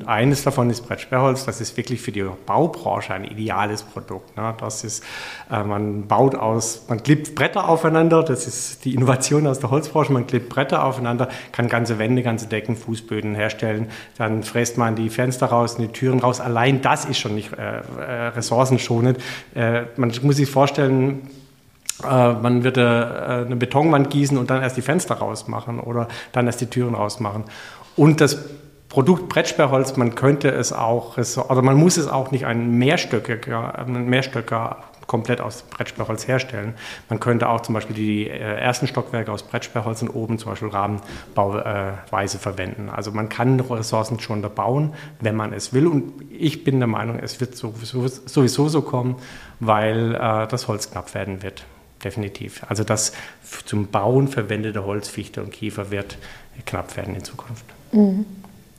eines 0.06 0.44
davon 0.44 0.70
ist 0.70 0.88
Brettsperrholz. 0.88 1.44
Das 1.44 1.61
ist 1.61 1.76
wirklich 1.76 2.00
für 2.00 2.12
die 2.12 2.25
Baubranche 2.47 3.12
ein 3.12 3.25
ideales 3.25 3.82
Produkt. 3.82 4.37
Ne? 4.37 4.54
Das 4.58 4.85
ist, 4.85 5.04
äh, 5.50 5.62
man 5.62 6.06
baut 6.06 6.35
aus, 6.35 6.87
man 6.88 7.02
klebt 7.02 7.35
Bretter 7.35 7.68
aufeinander. 7.68 8.23
Das 8.23 8.47
ist 8.47 8.87
die 8.87 8.94
Innovation 8.94 9.47
aus 9.47 9.61
der 9.61 9.70
Holzbranche. 9.70 10.12
Man 10.12 10.26
klebt 10.26 10.49
Bretter 10.49 10.82
aufeinander, 10.82 11.28
kann 11.52 11.68
ganze 11.68 11.99
Wände, 11.99 12.23
ganze 12.23 12.47
Decken, 12.47 12.75
Fußböden 12.75 13.35
herstellen. 13.35 13.88
Dann 14.16 14.42
fräst 14.42 14.78
man 14.78 14.97
die 14.97 15.11
Fenster 15.11 15.47
raus, 15.47 15.76
die 15.76 15.88
Türen 15.88 16.20
raus. 16.20 16.40
Allein 16.40 16.80
das 16.80 17.04
ist 17.04 17.18
schon 17.18 17.35
nicht 17.35 17.52
äh, 17.52 17.80
äh, 17.80 18.28
ressourcenschonend. 18.28 19.18
Äh, 19.54 19.82
man 19.97 20.11
muss 20.23 20.37
sich 20.37 20.50
vorstellen, 20.50 21.28
äh, 22.02 22.32
man 22.32 22.64
würde 22.64 22.80
äh, 22.80 23.47
eine 23.47 23.56
Betonwand 23.56 24.08
gießen 24.08 24.38
und 24.38 24.49
dann 24.49 24.62
erst 24.62 24.78
die 24.78 24.82
Fenster 24.82 25.16
rausmachen 25.16 25.80
oder 25.80 26.08
dann 26.32 26.47
erst 26.47 26.62
die 26.62 26.66
Türen 26.66 26.94
rausmachen. 26.94 27.44
Und 27.94 28.23
das 28.23 28.38
Produkt 28.88 29.28
Brettsperrholz, 29.28 29.97
man 29.97 30.14
könnte 30.14 30.50
es 30.50 30.73
auch, 30.73 31.18
oder 31.18 31.62
man 31.62 31.76
muss 31.76 31.99
es 31.99 32.09
auch 32.09 32.30
nicht 32.30 32.47
ein 32.47 32.78
Mehrstöcker, 32.78 33.78
ein 33.78 34.07
Mehrstöcker 34.07 34.78
komplett 35.09 35.40
aus 35.40 35.62
Brettsperrholz 35.62 36.28
herstellen. 36.28 36.75
Man 37.09 37.18
könnte 37.18 37.49
auch 37.49 37.62
zum 37.62 37.75
Beispiel 37.75 37.97
die 37.97 38.28
äh, 38.28 38.38
ersten 38.38 38.87
Stockwerke 38.87 39.33
aus 39.33 39.42
Brettsperrholz 39.42 40.02
und 40.02 40.11
oben 40.11 40.38
zum 40.38 40.50
Beispiel 40.50 40.68
Rahmenbauweise 40.68 42.38
verwenden. 42.38 42.88
Also 42.90 43.11
man 43.11 43.28
kann 43.28 43.59
Ressourcen 43.59 44.21
schon 44.21 44.42
da 44.42 44.49
bauen, 44.49 44.95
wenn 45.21 45.35
man 45.35 45.52
es 45.52 45.73
will. 45.73 45.87
Und 45.87 46.12
ich 46.30 46.62
bin 46.62 46.78
der 46.78 46.87
Meinung, 46.87 47.18
es 47.18 47.40
wird 47.40 47.57
sowieso, 47.57 48.68
so 48.68 48.83
kommen, 48.83 49.16
weil 49.61 50.14
äh, 50.14 50.47
das 50.47 50.68
Holz 50.68 50.90
knapp 50.90 51.14
werden 51.14 51.42
wird. 51.42 51.64
Definitiv. 52.04 52.62
Also 52.68 52.85
das 52.85 53.12
zum 53.64 53.88
Bauen 53.88 54.28
verwendete 54.28 54.85
Holz, 54.85 55.09
Fichte 55.09 55.42
und 55.42 55.52
Kiefer 55.52 55.90
wird 55.90 56.18
knapp 56.66 56.97
werden 56.97 57.16
in 57.16 57.25
Zukunft. 57.25 57.64
Mhm. 57.92 58.26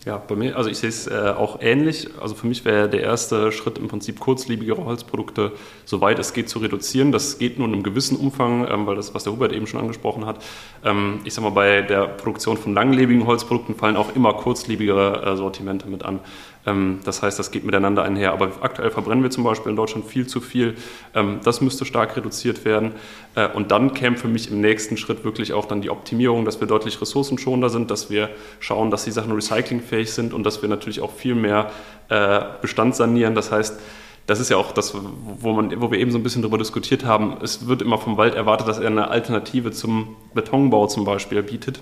Ja, 0.06 0.16
bei 0.16 0.36
mir, 0.36 0.56
also 0.56 0.70
ich 0.70 0.78
sehe 0.78 0.88
es 0.88 1.08
äh, 1.08 1.34
auch 1.36 1.60
ähnlich. 1.62 2.08
Also 2.22 2.34
für 2.34 2.48
mich 2.48 2.64
wäre 2.64 2.88
der 2.88 3.02
erste 3.02 3.52
Schritt 3.52 3.78
im 3.78 3.90
Prinzip 3.90 4.22
kurzlebigere 4.22 4.86
Holzprodukte, 4.86 5.52
soweit 5.84 6.20
es 6.20 6.32
geht, 6.32 6.48
zu 6.48 6.60
reduzieren. 6.60 7.12
Das 7.12 7.38
geht 7.38 7.60
nur 7.60 7.68
in 7.68 7.74
einem 7.74 7.84
gewissen 7.84 8.16
Umfang, 8.16 8.66
ähm, 8.70 8.88
weil 8.88 8.96
das, 8.96 9.14
was 9.14 9.26
der 9.26 9.34
Hubert 9.34 9.52
eben 9.52 9.68
schon 9.68 9.82
angesprochen 9.82 10.26
hat. 10.26 10.42
Ähm, 10.86 11.20
ich 11.26 11.34
sage 11.34 11.50
mal, 11.50 11.54
bei 11.54 11.82
der 11.82 12.08
Produktion 12.08 12.56
von 12.56 12.74
langlebigen 12.74 13.28
Holzprodukten 13.28 13.76
fallen 13.76 13.98
auch 13.98 14.16
immer 14.16 14.34
kurzlebigere 14.34 15.34
äh, 15.34 15.36
Sortimente 15.36 15.90
mit 15.90 16.04
an. 16.04 16.22
Ähm, 16.70 17.00
das 17.04 17.22
heißt, 17.22 17.40
das 17.40 17.52
geht 17.52 17.64
miteinander 17.64 18.04
einher. 18.04 18.32
Aber 18.34 18.52
aktuell 18.62 18.92
verbrennen 18.92 19.24
wir 19.24 19.32
zum 19.32 19.44
Beispiel 19.44 19.70
in 19.72 19.76
Deutschland 19.76 20.06
viel 20.06 20.28
zu 20.28 20.42
viel. 20.42 20.76
Ähm, 21.14 21.40
das 21.44 21.62
müsste 21.62 21.86
stark 21.86 22.16
reduziert 22.16 22.66
werden. 22.66 22.94
Äh, 23.36 23.48
und 23.50 23.72
dann 23.72 23.94
käme 23.94 24.18
für 24.18 24.28
mich 24.28 24.52
im 24.52 24.62
nächsten 24.62 24.98
Schritt 24.98 25.24
wirklich 25.24 25.54
auch 25.54 25.66
dann 25.66 25.82
die 25.82 25.90
Optimierung, 25.90 26.46
dass 26.46 26.60
wir 26.60 26.68
deutlich 26.68 27.02
ressourcenschonender 27.02 27.70
sind, 27.70 27.92
dass 27.92 28.10
wir 28.10 28.30
schauen, 28.60 28.92
dass 28.92 29.06
die 29.06 29.12
Sachen 29.12 29.32
recyclingfähig 29.32 30.12
sind 30.12 30.34
und 30.34 30.44
dass 30.44 30.62
wir 30.62 30.70
natürlich 30.70 31.02
auch 31.02 31.12
viel 31.12 31.36
mehr 31.36 31.72
äh, 32.10 32.42
Bestand 32.62 32.96
sanieren. 32.96 33.36
Das 33.36 33.52
heißt, 33.52 33.80
das 34.28 34.40
ist 34.40 34.50
ja 34.50 34.58
auch 34.58 34.72
das, 34.74 34.94
wo, 34.94 35.54
man, 35.54 35.82
wo 35.82 35.90
wir 35.90 35.98
eben 35.98 36.12
so 36.12 36.20
ein 36.20 36.24
bisschen 36.24 36.44
darüber 36.44 36.60
diskutiert 36.60 37.04
haben. 37.04 37.38
Es 37.42 37.68
wird 37.68 37.82
immer 37.82 37.98
vom 37.98 38.18
Wald 38.18 38.36
erwartet, 38.36 38.68
dass 38.68 38.78
er 38.78 38.88
eine 38.88 39.08
Alternative 39.08 39.72
zum 39.72 40.16
Betonbau 40.36 40.86
zum 40.86 41.04
Beispiel 41.04 41.42
bietet. 41.42 41.80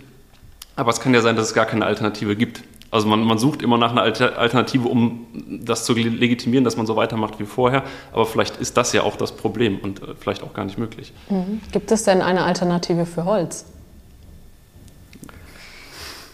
Aber 0.78 0.92
es 0.92 1.02
kann 1.02 1.14
ja 1.14 1.22
sein, 1.22 1.36
dass 1.36 1.48
es 1.48 1.54
gar 1.54 1.66
keine 1.66 1.86
Alternative 1.86 2.38
gibt. 2.38 2.62
Also 2.90 3.08
man, 3.08 3.22
man 3.22 3.38
sucht 3.38 3.62
immer 3.62 3.78
nach 3.78 3.92
einer 3.92 4.02
Alternative, 4.02 4.88
um 4.88 5.28
das 5.64 5.84
zu 5.84 5.94
legitimieren, 5.94 6.64
dass 6.64 6.78
man 6.78 6.86
so 6.86 6.96
weitermacht 6.96 7.40
wie 7.40 7.46
vorher. 7.46 7.84
Aber 8.14 8.26
vielleicht 8.26 8.58
ist 8.58 8.78
das 8.78 8.94
ja 8.94 9.04
auch 9.04 9.18
das 9.18 9.34
Problem 9.34 9.80
und 9.80 10.02
äh, 10.02 10.16
vielleicht 10.20 10.44
auch 10.44 10.54
gar 10.54 10.66
nicht 10.66 10.78
möglich. 10.78 11.14
Mhm. 11.30 11.62
Gibt 11.72 11.92
es 11.92 12.04
denn 12.04 12.22
eine 12.22 12.44
Alternative 12.44 13.06
für 13.06 13.26
Holz? 13.26 13.66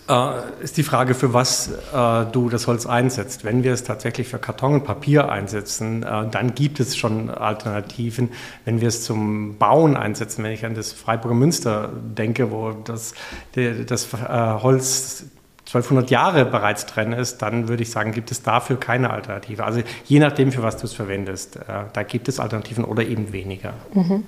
Äh, 0.10 0.63
ist 0.63 0.75
die 0.75 0.83
Frage, 0.83 1.15
für 1.15 1.33
was 1.33 1.72
äh, 1.93 2.25
du 2.31 2.50
das 2.50 2.67
Holz 2.67 2.86
einsetzt. 2.86 3.45
Wenn 3.45 3.63
wir 3.63 3.72
es 3.72 3.86
tatsächlich 3.86 4.27
für 4.27 4.38
Karton 4.38 4.75
und 4.75 4.83
Papier 4.83 5.29
einsetzen, 5.29 6.03
äh, 6.03 6.27
dann 6.29 6.55
gibt 6.55 6.81
es 6.81 6.98
schon 6.98 7.29
Alternativen. 7.29 8.29
Wenn 8.65 8.81
wir 8.81 8.89
es 8.89 9.03
zum 9.03 9.57
Bauen 9.57 9.95
einsetzen, 9.95 10.43
wenn 10.43 10.51
ich 10.51 10.65
an 10.65 10.75
das 10.75 10.91
Freiburger 10.91 11.36
Münster 11.36 11.89
denke, 11.93 12.51
wo 12.51 12.72
das, 12.72 13.13
das 13.55 14.13
äh, 14.13 14.17
Holz 14.62 15.25
1200 15.74 16.12
Jahre 16.12 16.46
bereits 16.46 16.86
drin 16.86 17.13
ist, 17.13 17.42
dann 17.42 17.68
würde 17.68 17.82
ich 17.82 17.89
sagen, 17.89 18.12
gibt 18.12 18.30
es 18.30 18.44
dafür 18.44 18.80
keine 18.80 19.10
Alternative. 19.10 19.63
Also 19.63 19.82
je 20.06 20.20
nachdem, 20.20 20.51
für 20.51 20.62
was 20.62 20.77
du 20.77 20.86
es 20.86 20.94
verwendest, 20.94 21.56
äh, 21.56 21.62
da 21.92 22.03
gibt 22.03 22.27
es 22.27 22.39
Alternativen 22.39 22.86
oder 22.86 23.03
eben 23.03 23.34
weniger. 23.34 23.74
Mhm. 23.94 24.24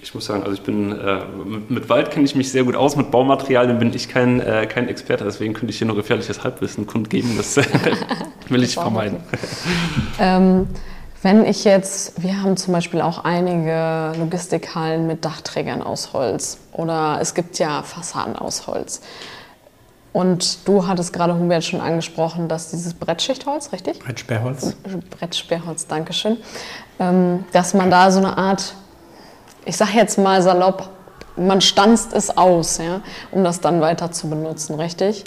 Ich 0.00 0.14
muss 0.14 0.26
sagen, 0.26 0.42
also 0.42 0.54
ich 0.54 0.62
bin 0.62 0.92
äh, 0.92 1.18
mit 1.68 1.88
Wald 1.88 2.12
kenne 2.12 2.24
ich 2.24 2.36
mich 2.36 2.52
sehr 2.52 2.62
gut 2.62 2.76
aus, 2.76 2.94
mit 2.94 3.10
Baumaterialien 3.10 3.78
bin 3.80 3.92
ich 3.92 4.08
kein, 4.08 4.40
äh, 4.40 4.66
kein 4.66 4.88
Experte, 4.88 5.24
deswegen 5.24 5.52
könnte 5.52 5.70
ich 5.70 5.78
hier 5.78 5.86
nur 5.88 5.96
gefährliches 5.96 6.44
Halbwissen 6.44 6.86
kundgeben. 6.86 7.36
Das 7.36 7.56
will 8.48 8.62
ich 8.62 8.74
vermeiden. 8.74 9.18
ähm, 10.20 10.68
wenn 11.22 11.44
ich 11.44 11.64
jetzt, 11.64 12.22
wir 12.22 12.40
haben 12.40 12.56
zum 12.56 12.72
Beispiel 12.72 13.00
auch 13.00 13.24
einige 13.24 14.12
Logistikhallen 14.16 15.08
mit 15.08 15.24
Dachträgern 15.24 15.82
aus 15.82 16.12
Holz 16.12 16.58
oder 16.72 17.18
es 17.20 17.34
gibt 17.34 17.58
ja 17.58 17.82
Fassaden 17.82 18.36
aus 18.36 18.66
Holz. 18.68 19.02
Und 20.12 20.68
du 20.68 20.86
hattest 20.86 21.12
gerade, 21.12 21.38
Hubert, 21.38 21.64
schon 21.64 21.80
angesprochen, 21.80 22.48
dass 22.48 22.70
dieses 22.70 22.92
Brettschichtholz, 22.92 23.72
richtig? 23.72 23.98
Brettsperrholz. 24.00 24.76
Brettsperrholz, 25.18 25.86
Dankeschön. 25.86 26.36
Ähm, 26.98 27.44
dass 27.52 27.72
man 27.72 27.90
da 27.90 28.10
so 28.10 28.18
eine 28.18 28.36
Art, 28.36 28.74
ich 29.64 29.76
sage 29.76 29.92
jetzt 29.94 30.18
mal 30.18 30.42
salopp, 30.42 30.90
man 31.36 31.62
stanzt 31.62 32.12
es 32.12 32.36
aus, 32.36 32.76
ja, 32.76 33.00
um 33.30 33.42
das 33.42 33.60
dann 33.60 33.80
weiter 33.80 34.12
zu 34.12 34.28
benutzen, 34.28 34.74
richtig? 34.74 35.24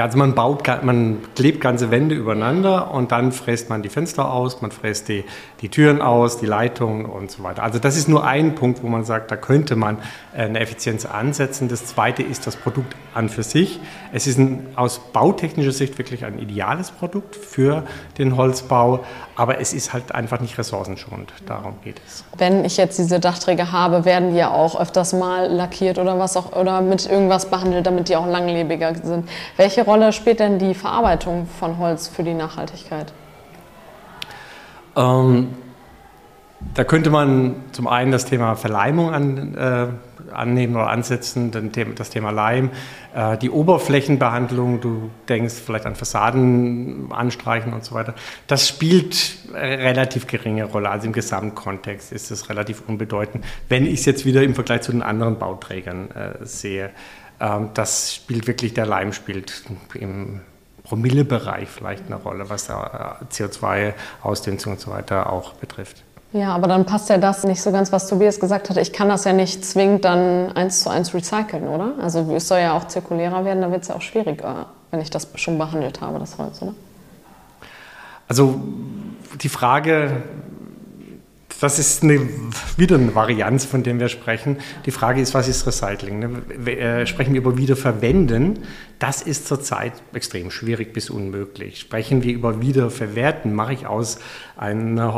Ja, 0.00 0.06
also 0.06 0.16
man 0.16 0.34
baut, 0.34 0.66
man 0.82 1.18
klebt 1.36 1.60
ganze 1.60 1.90
Wände 1.90 2.14
übereinander 2.14 2.90
und 2.90 3.12
dann 3.12 3.32
fräst 3.32 3.68
man 3.68 3.82
die 3.82 3.90
Fenster 3.90 4.32
aus, 4.32 4.62
man 4.62 4.70
fräst 4.70 5.10
die, 5.10 5.26
die 5.60 5.68
Türen 5.68 6.00
aus, 6.00 6.38
die 6.38 6.46
Leitungen 6.46 7.04
und 7.04 7.30
so 7.30 7.42
weiter. 7.42 7.62
Also 7.62 7.78
das 7.78 7.98
ist 7.98 8.08
nur 8.08 8.24
ein 8.24 8.54
Punkt, 8.54 8.82
wo 8.82 8.86
man 8.86 9.04
sagt, 9.04 9.30
da 9.30 9.36
könnte 9.36 9.76
man 9.76 9.98
äh, 10.34 10.44
eine 10.44 10.60
Effizienz 10.60 11.04
ansetzen. 11.04 11.68
Das 11.68 11.84
zweite 11.84 12.22
ist 12.22 12.46
das 12.46 12.56
Produkt 12.56 12.96
an 13.12 13.28
für 13.28 13.42
sich. 13.42 13.78
Es 14.10 14.26
ist 14.26 14.38
ein, 14.38 14.68
aus 14.74 15.00
bautechnischer 15.12 15.72
Sicht 15.72 15.98
wirklich 15.98 16.24
ein 16.24 16.38
ideales 16.38 16.92
Produkt 16.92 17.36
für 17.36 17.84
den 18.16 18.38
Holzbau, 18.38 19.04
aber 19.36 19.60
es 19.60 19.74
ist 19.74 19.92
halt 19.92 20.14
einfach 20.14 20.40
nicht 20.40 20.56
ressourcenschonend. 20.56 21.30
Darum 21.44 21.74
geht 21.84 22.00
es. 22.06 22.24
Wenn 22.38 22.64
ich 22.64 22.78
jetzt 22.78 22.98
diese 22.98 23.20
Dachträger 23.20 23.70
habe, 23.70 24.06
werden 24.06 24.30
die 24.30 24.38
ja 24.38 24.50
auch 24.50 24.80
öfters 24.80 25.12
mal 25.12 25.52
lackiert 25.52 25.98
oder 25.98 26.18
was 26.18 26.38
auch 26.38 26.52
oder 26.52 26.80
mit 26.80 27.04
irgendwas 27.04 27.50
behandelt, 27.50 27.86
damit 27.86 28.08
die 28.08 28.16
auch 28.16 28.26
langlebiger 28.26 28.94
sind. 28.94 29.28
Welche 29.58 29.89
Rolle 29.90 30.12
spielt 30.12 30.38
denn 30.38 30.60
die 30.60 30.74
Verarbeitung 30.74 31.48
von 31.48 31.78
Holz 31.78 32.06
für 32.06 32.22
die 32.22 32.32
Nachhaltigkeit? 32.32 33.12
Ähm, 34.96 35.48
da 36.74 36.84
könnte 36.84 37.10
man 37.10 37.56
zum 37.72 37.88
einen 37.88 38.12
das 38.12 38.24
Thema 38.24 38.54
Verleimung 38.54 39.10
an, 39.12 39.54
äh, 39.56 39.86
annehmen 40.32 40.76
oder 40.76 40.90
ansetzen, 40.90 41.50
das 41.96 42.10
Thema 42.10 42.30
Leim, 42.30 42.70
äh, 43.16 43.36
die 43.38 43.50
Oberflächenbehandlung, 43.50 44.80
du 44.80 45.10
denkst 45.28 45.54
vielleicht 45.54 45.86
an 45.86 45.96
Fassaden 45.96 47.10
anstreichen 47.10 47.72
und 47.72 47.84
so 47.84 47.96
weiter. 47.96 48.14
Das 48.46 48.68
spielt 48.68 49.38
relativ 49.52 50.28
geringe 50.28 50.66
Rolle. 50.66 50.90
Also 50.90 51.08
im 51.08 51.12
Gesamtkontext 51.12 52.12
ist 52.12 52.30
es 52.30 52.48
relativ 52.48 52.84
unbedeutend, 52.86 53.44
wenn 53.68 53.86
ich 53.86 53.94
es 53.94 54.04
jetzt 54.04 54.24
wieder 54.24 54.44
im 54.44 54.54
Vergleich 54.54 54.82
zu 54.82 54.92
den 54.92 55.02
anderen 55.02 55.36
Bauträgern 55.36 56.10
äh, 56.12 56.46
sehe. 56.46 56.90
Ähm, 57.40 57.70
das 57.74 58.14
spielt 58.14 58.46
wirklich, 58.46 58.74
der 58.74 58.86
Leim 58.86 59.12
spielt 59.12 59.64
im 59.94 60.40
Promillebereich 60.84 61.68
vielleicht 61.68 62.06
eine 62.06 62.16
Rolle, 62.16 62.50
was 62.50 62.68
äh, 62.68 62.72
CO2-Ausdünstung 62.72 64.74
und 64.74 64.80
so 64.80 64.90
weiter 64.90 65.32
auch 65.32 65.54
betrifft. 65.54 66.02
Ja, 66.32 66.54
aber 66.54 66.68
dann 66.68 66.86
passt 66.86 67.08
ja 67.08 67.18
das 67.18 67.42
nicht 67.42 67.60
so 67.60 67.72
ganz, 67.72 67.90
was 67.90 68.06
Tobias 68.06 68.38
gesagt 68.38 68.70
hat. 68.70 68.76
Ich 68.76 68.92
kann 68.92 69.08
das 69.08 69.24
ja 69.24 69.32
nicht 69.32 69.64
zwingend 69.64 70.04
dann 70.04 70.52
eins 70.52 70.80
zu 70.80 70.90
eins 70.90 71.12
recyceln, 71.12 71.66
oder? 71.66 71.94
Also 72.00 72.32
es 72.34 72.46
soll 72.46 72.60
ja 72.60 72.76
auch 72.76 72.86
zirkulärer 72.86 73.44
werden, 73.44 73.62
da 73.62 73.70
wird 73.72 73.82
es 73.82 73.88
ja 73.88 73.96
auch 73.96 74.02
schwieriger, 74.02 74.66
wenn 74.92 75.00
ich 75.00 75.10
das 75.10 75.28
schon 75.34 75.58
behandelt 75.58 76.00
habe, 76.00 76.20
das 76.20 76.38
Holz, 76.38 76.62
oder? 76.62 76.74
Also 78.28 78.60
die 79.40 79.48
Frage, 79.48 80.22
das 81.60 81.78
ist 81.78 82.02
eine, 82.02 82.20
wieder 82.78 82.96
eine 82.96 83.14
Varianz, 83.14 83.66
von 83.66 83.82
der 83.82 83.98
wir 84.00 84.08
sprechen. 84.08 84.56
Die 84.86 84.90
Frage 84.90 85.20
ist, 85.20 85.34
was 85.34 85.46
ist 85.46 85.66
Recycling? 85.66 86.18
Ne? 86.18 86.70
Äh, 86.70 87.06
sprechen 87.06 87.34
wir 87.34 87.40
über 87.42 87.58
Wiederverwenden? 87.58 88.60
Das 88.98 89.20
ist 89.20 89.46
zurzeit 89.46 89.92
extrem 90.14 90.50
schwierig 90.50 90.92
bis 90.94 91.10
unmöglich. 91.10 91.80
Sprechen 91.80 92.22
wir 92.22 92.32
über 92.32 92.62
Wiederverwerten? 92.62 93.54
Mache 93.54 93.74
ich 93.74 93.86
aus 93.86 94.18
einer 94.56 95.12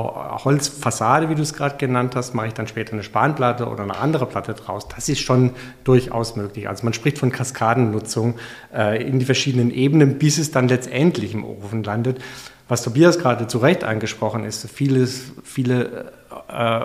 Holzfassade, 0.44 1.28
wie 1.28 1.36
du 1.36 1.42
es 1.42 1.54
gerade 1.54 1.76
genannt 1.76 2.16
hast, 2.16 2.34
mache 2.34 2.48
ich 2.48 2.54
dann 2.54 2.66
später 2.66 2.92
eine 2.92 3.02
Spanplatte 3.02 3.68
oder 3.68 3.84
eine 3.84 3.96
andere 3.96 4.26
Platte 4.26 4.54
draus? 4.54 4.88
Das 4.88 5.08
ist 5.08 5.20
schon 5.20 5.52
durchaus 5.84 6.34
möglich. 6.34 6.68
Also 6.68 6.84
man 6.84 6.92
spricht 6.92 7.18
von 7.18 7.30
Kaskadennutzung 7.30 8.34
äh, 8.74 9.02
in 9.02 9.20
die 9.20 9.24
verschiedenen 9.24 9.70
Ebenen, 9.70 10.18
bis 10.18 10.38
es 10.38 10.50
dann 10.50 10.66
letztendlich 10.68 11.34
im 11.34 11.44
Ofen 11.44 11.84
landet 11.84 12.20
was 12.72 12.80
Tobias 12.80 13.18
gerade 13.18 13.46
zu 13.46 13.58
Recht 13.58 13.84
angesprochen 13.84 14.44
ist, 14.44 14.66
vieles, 14.70 15.32
viele, 15.44 16.10
äh, 16.48 16.80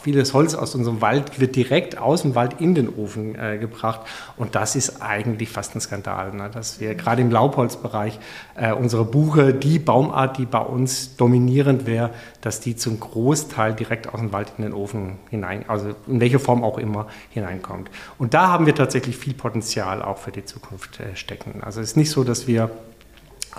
vieles 0.00 0.32
Holz 0.32 0.54
aus 0.54 0.76
unserem 0.76 1.00
Wald 1.00 1.40
wird 1.40 1.56
direkt 1.56 1.98
aus 1.98 2.22
dem 2.22 2.36
Wald 2.36 2.60
in 2.60 2.76
den 2.76 2.88
Ofen 2.88 3.34
äh, 3.34 3.58
gebracht. 3.58 4.02
Und 4.36 4.54
das 4.54 4.76
ist 4.76 5.02
eigentlich 5.02 5.48
fast 5.48 5.74
ein 5.74 5.80
Skandal, 5.80 6.32
ne? 6.32 6.50
dass 6.54 6.78
wir 6.78 6.94
gerade 6.94 7.20
im 7.20 7.32
Laubholzbereich 7.32 8.20
äh, 8.54 8.72
unsere 8.72 9.04
Buche, 9.04 9.52
die 9.52 9.80
Baumart, 9.80 10.38
die 10.38 10.46
bei 10.46 10.60
uns 10.60 11.16
dominierend 11.16 11.84
wäre, 11.84 12.10
dass 12.40 12.60
die 12.60 12.76
zum 12.76 13.00
Großteil 13.00 13.74
direkt 13.74 14.14
aus 14.14 14.20
dem 14.20 14.32
Wald 14.32 14.52
in 14.56 14.62
den 14.62 14.72
Ofen 14.72 15.18
hinein, 15.30 15.64
also 15.66 15.96
in 16.06 16.20
welcher 16.20 16.38
Form 16.38 16.62
auch 16.62 16.78
immer 16.78 17.08
hineinkommt. 17.30 17.90
Und 18.18 18.34
da 18.34 18.52
haben 18.52 18.66
wir 18.66 18.76
tatsächlich 18.76 19.16
viel 19.16 19.34
Potenzial 19.34 20.00
auch 20.00 20.18
für 20.18 20.30
die 20.30 20.44
Zukunft 20.44 21.00
äh, 21.00 21.16
stecken. 21.16 21.60
Also 21.64 21.80
es 21.80 21.88
ist 21.88 21.96
nicht 21.96 22.12
so, 22.12 22.22
dass 22.22 22.46
wir 22.46 22.70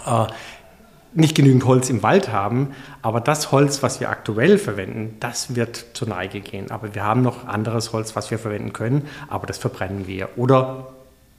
äh, 0.05 0.27
nicht 1.15 1.35
genügend 1.35 1.65
Holz 1.65 1.89
im 1.89 2.03
Wald 2.03 2.31
haben, 2.31 2.71
aber 3.01 3.21
das 3.21 3.51
Holz, 3.51 3.81
was 3.81 3.99
wir 3.99 4.09
aktuell 4.09 4.57
verwenden, 4.57 5.15
das 5.19 5.55
wird 5.55 5.85
zur 5.93 6.09
Neige 6.09 6.41
gehen. 6.41 6.71
Aber 6.71 6.93
wir 6.93 7.03
haben 7.03 7.21
noch 7.21 7.47
anderes 7.47 7.93
Holz, 7.93 8.15
was 8.15 8.29
wir 8.31 8.37
verwenden 8.37 8.73
können, 8.73 9.07
aber 9.29 9.47
das 9.47 9.57
verbrennen 9.57 10.07
wir 10.07 10.29
oder 10.35 10.94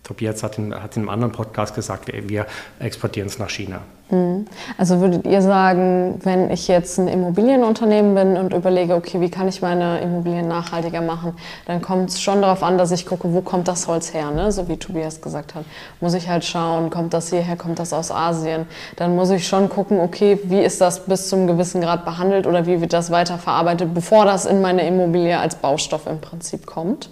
Tobias 0.07 0.43
hat 0.45 0.57
in, 0.57 0.73
hat 0.73 0.97
in 0.97 1.03
einem 1.03 1.09
anderen 1.09 1.33
Podcast 1.33 1.75
gesagt, 1.75 2.11
wir, 2.13 2.47
exportieren 2.79 3.27
es 3.29 3.41
nach 3.41 3.51
China. 3.51 3.81
Mhm. 4.09 4.47
Also 4.79 5.01
würdet 5.01 5.27
ihr 5.27 5.43
sagen, 5.43 6.21
wenn 6.23 6.49
ich 6.53 6.69
jetzt 6.69 6.99
ein 6.99 7.09
Immobilienunternehmen 7.09 8.15
bin 8.15 8.37
und 8.37 8.53
überlege, 8.53 8.95
okay, 8.95 9.21
wie 9.21 9.31
kann 9.31 9.49
ich 9.49 9.63
meine 9.63 10.01
Immobilien 10.01 10.47
nachhaltiger 10.47 11.01
machen, 11.01 11.33
dann 11.67 11.83
kommt 11.83 12.11
es 12.11 12.21
schon 12.21 12.41
darauf 12.41 12.63
an, 12.63 12.79
dass 12.79 12.93
ich 12.93 13.05
gucke, 13.05 13.33
wo 13.33 13.41
kommt 13.41 13.67
das 13.67 13.89
Holz 13.89 14.15
her, 14.15 14.31
ne? 14.31 14.53
so 14.53 14.69
wie 14.69 14.77
Tobias 14.77 15.21
gesagt 15.21 15.57
hat. 15.57 15.65
Muss 16.01 16.15
ich 16.15 16.29
halt 16.29 16.45
schauen, 16.45 16.91
kommt 16.91 17.13
das 17.13 17.31
hierher, 17.31 17.57
kommt 17.57 17.81
das 17.81 17.93
aus 17.93 18.13
Asien. 18.13 18.67
Dann 18.95 19.17
muss 19.17 19.31
ich 19.31 19.49
schon 19.49 19.69
gucken, 19.69 19.99
okay, 19.99 20.39
wie 20.45 20.61
ist 20.61 20.81
das 20.81 21.07
bis 21.07 21.29
zum 21.29 21.49
gewissen 21.49 21.81
Grad 21.81 22.05
behandelt 22.05 22.47
oder 22.47 22.67
wie 22.67 22.81
wird 22.81 22.93
das 22.93 23.11
weiterverarbeitet, 23.11 23.93
bevor 23.93 24.25
das 24.25 24.47
in 24.47 24.61
meine 24.61 24.87
Immobilie 24.87 25.37
als 25.37 25.57
Baustoff 25.57 26.07
im 26.07 26.21
Prinzip 26.21 26.65
kommt. 26.65 27.11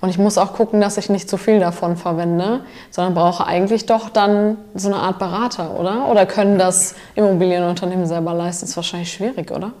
Und 0.00 0.10
ich 0.10 0.18
muss 0.18 0.38
auch 0.38 0.52
gucken, 0.52 0.80
dass 0.80 0.96
ich 0.96 1.08
nicht 1.08 1.28
zu 1.28 1.36
viel 1.36 1.58
davon 1.58 1.96
verwende, 1.96 2.60
sondern 2.90 3.14
brauche 3.14 3.44
eigentlich 3.46 3.86
doch 3.86 4.08
dann 4.10 4.56
so 4.74 4.88
eine 4.88 4.96
Art 4.96 5.18
Berater, 5.18 5.78
oder? 5.78 6.08
Oder 6.08 6.24
können 6.24 6.58
das 6.58 6.94
Immobilienunternehmen 7.16 8.06
selber 8.06 8.32
leisten? 8.32 8.62
Das 8.62 8.70
ist 8.70 8.76
wahrscheinlich 8.76 9.12
schwierig, 9.12 9.50
oder? 9.50 9.72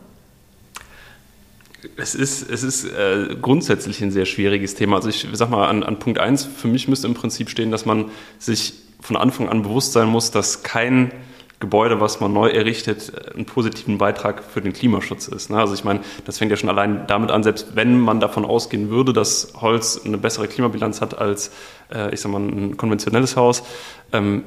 Es 1.96 2.16
ist, 2.16 2.50
es 2.50 2.64
ist 2.64 2.84
äh, 2.84 3.36
grundsätzlich 3.40 4.02
ein 4.02 4.10
sehr 4.10 4.26
schwieriges 4.26 4.74
Thema. 4.74 4.96
Also 4.96 5.08
ich 5.08 5.26
sag 5.32 5.50
mal, 5.50 5.68
an, 5.68 5.84
an 5.84 6.00
Punkt 6.00 6.18
1, 6.18 6.44
für 6.44 6.66
mich 6.66 6.88
müsste 6.88 7.06
im 7.06 7.14
Prinzip 7.14 7.48
stehen, 7.48 7.70
dass 7.70 7.86
man 7.86 8.06
sich 8.40 8.74
von 9.00 9.16
Anfang 9.16 9.48
an 9.48 9.62
bewusst 9.62 9.92
sein 9.92 10.08
muss, 10.08 10.32
dass 10.32 10.64
kein 10.64 11.12
Gebäude, 11.60 12.00
was 12.00 12.20
man 12.20 12.32
neu 12.32 12.48
errichtet, 12.48 13.12
einen 13.34 13.44
positiven 13.44 13.98
Beitrag 13.98 14.44
für 14.44 14.60
den 14.60 14.72
Klimaschutz 14.72 15.26
ist. 15.26 15.50
Ne? 15.50 15.58
Also 15.58 15.74
ich 15.74 15.82
meine, 15.82 16.00
das 16.24 16.38
fängt 16.38 16.52
ja 16.52 16.56
schon 16.56 16.68
allein 16.68 17.06
damit 17.08 17.32
an, 17.32 17.42
selbst 17.42 17.74
wenn 17.74 17.98
man 17.98 18.20
davon 18.20 18.44
ausgehen 18.44 18.90
würde, 18.90 19.12
dass 19.12 19.54
Holz 19.60 20.00
eine 20.04 20.18
bessere 20.18 20.46
Klimabilanz 20.46 21.00
hat 21.00 21.18
als, 21.18 21.50
äh, 21.92 22.14
ich 22.14 22.20
sag 22.20 22.30
mal, 22.30 22.40
ein 22.40 22.76
konventionelles 22.76 23.36
Haus. 23.36 23.64
Ähm, 24.12 24.44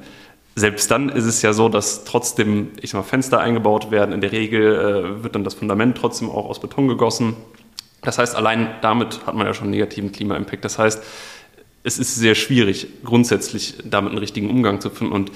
selbst 0.55 0.89
dann 0.89 1.09
ist 1.09 1.25
es 1.25 1.41
ja 1.41 1.51
so, 1.53 1.69
dass 1.69 2.05
trotzdem, 2.05 2.71
ich 2.81 2.91
sag 2.91 2.99
mal, 2.99 3.03
Fenster 3.03 3.39
eingebaut 3.39 3.91
werden. 3.91 4.13
In 4.13 4.21
der 4.21 4.31
Regel 4.31 5.19
äh, 5.19 5.23
wird 5.23 5.35
dann 5.35 5.43
das 5.43 5.55
Fundament 5.55 5.97
trotzdem 5.97 6.29
auch 6.29 6.45
aus 6.45 6.59
Beton 6.61 6.87
gegossen. 6.87 7.35
Das 8.03 8.17
heißt, 8.17 8.35
allein 8.35 8.69
damit 8.81 9.25
hat 9.25 9.35
man 9.35 9.45
ja 9.45 9.53
schon 9.53 9.65
einen 9.65 9.71
negativen 9.71 10.11
Klima-Impact. 10.11 10.63
Das 10.63 10.79
heißt, 10.79 11.03
es 11.83 11.99
ist 11.99 12.15
sehr 12.15 12.35
schwierig, 12.35 12.87
grundsätzlich 13.03 13.75
damit 13.83 14.11
einen 14.11 14.19
richtigen 14.19 14.49
Umgang 14.49 14.81
zu 14.81 14.89
finden. 14.89 15.13
Und 15.13 15.31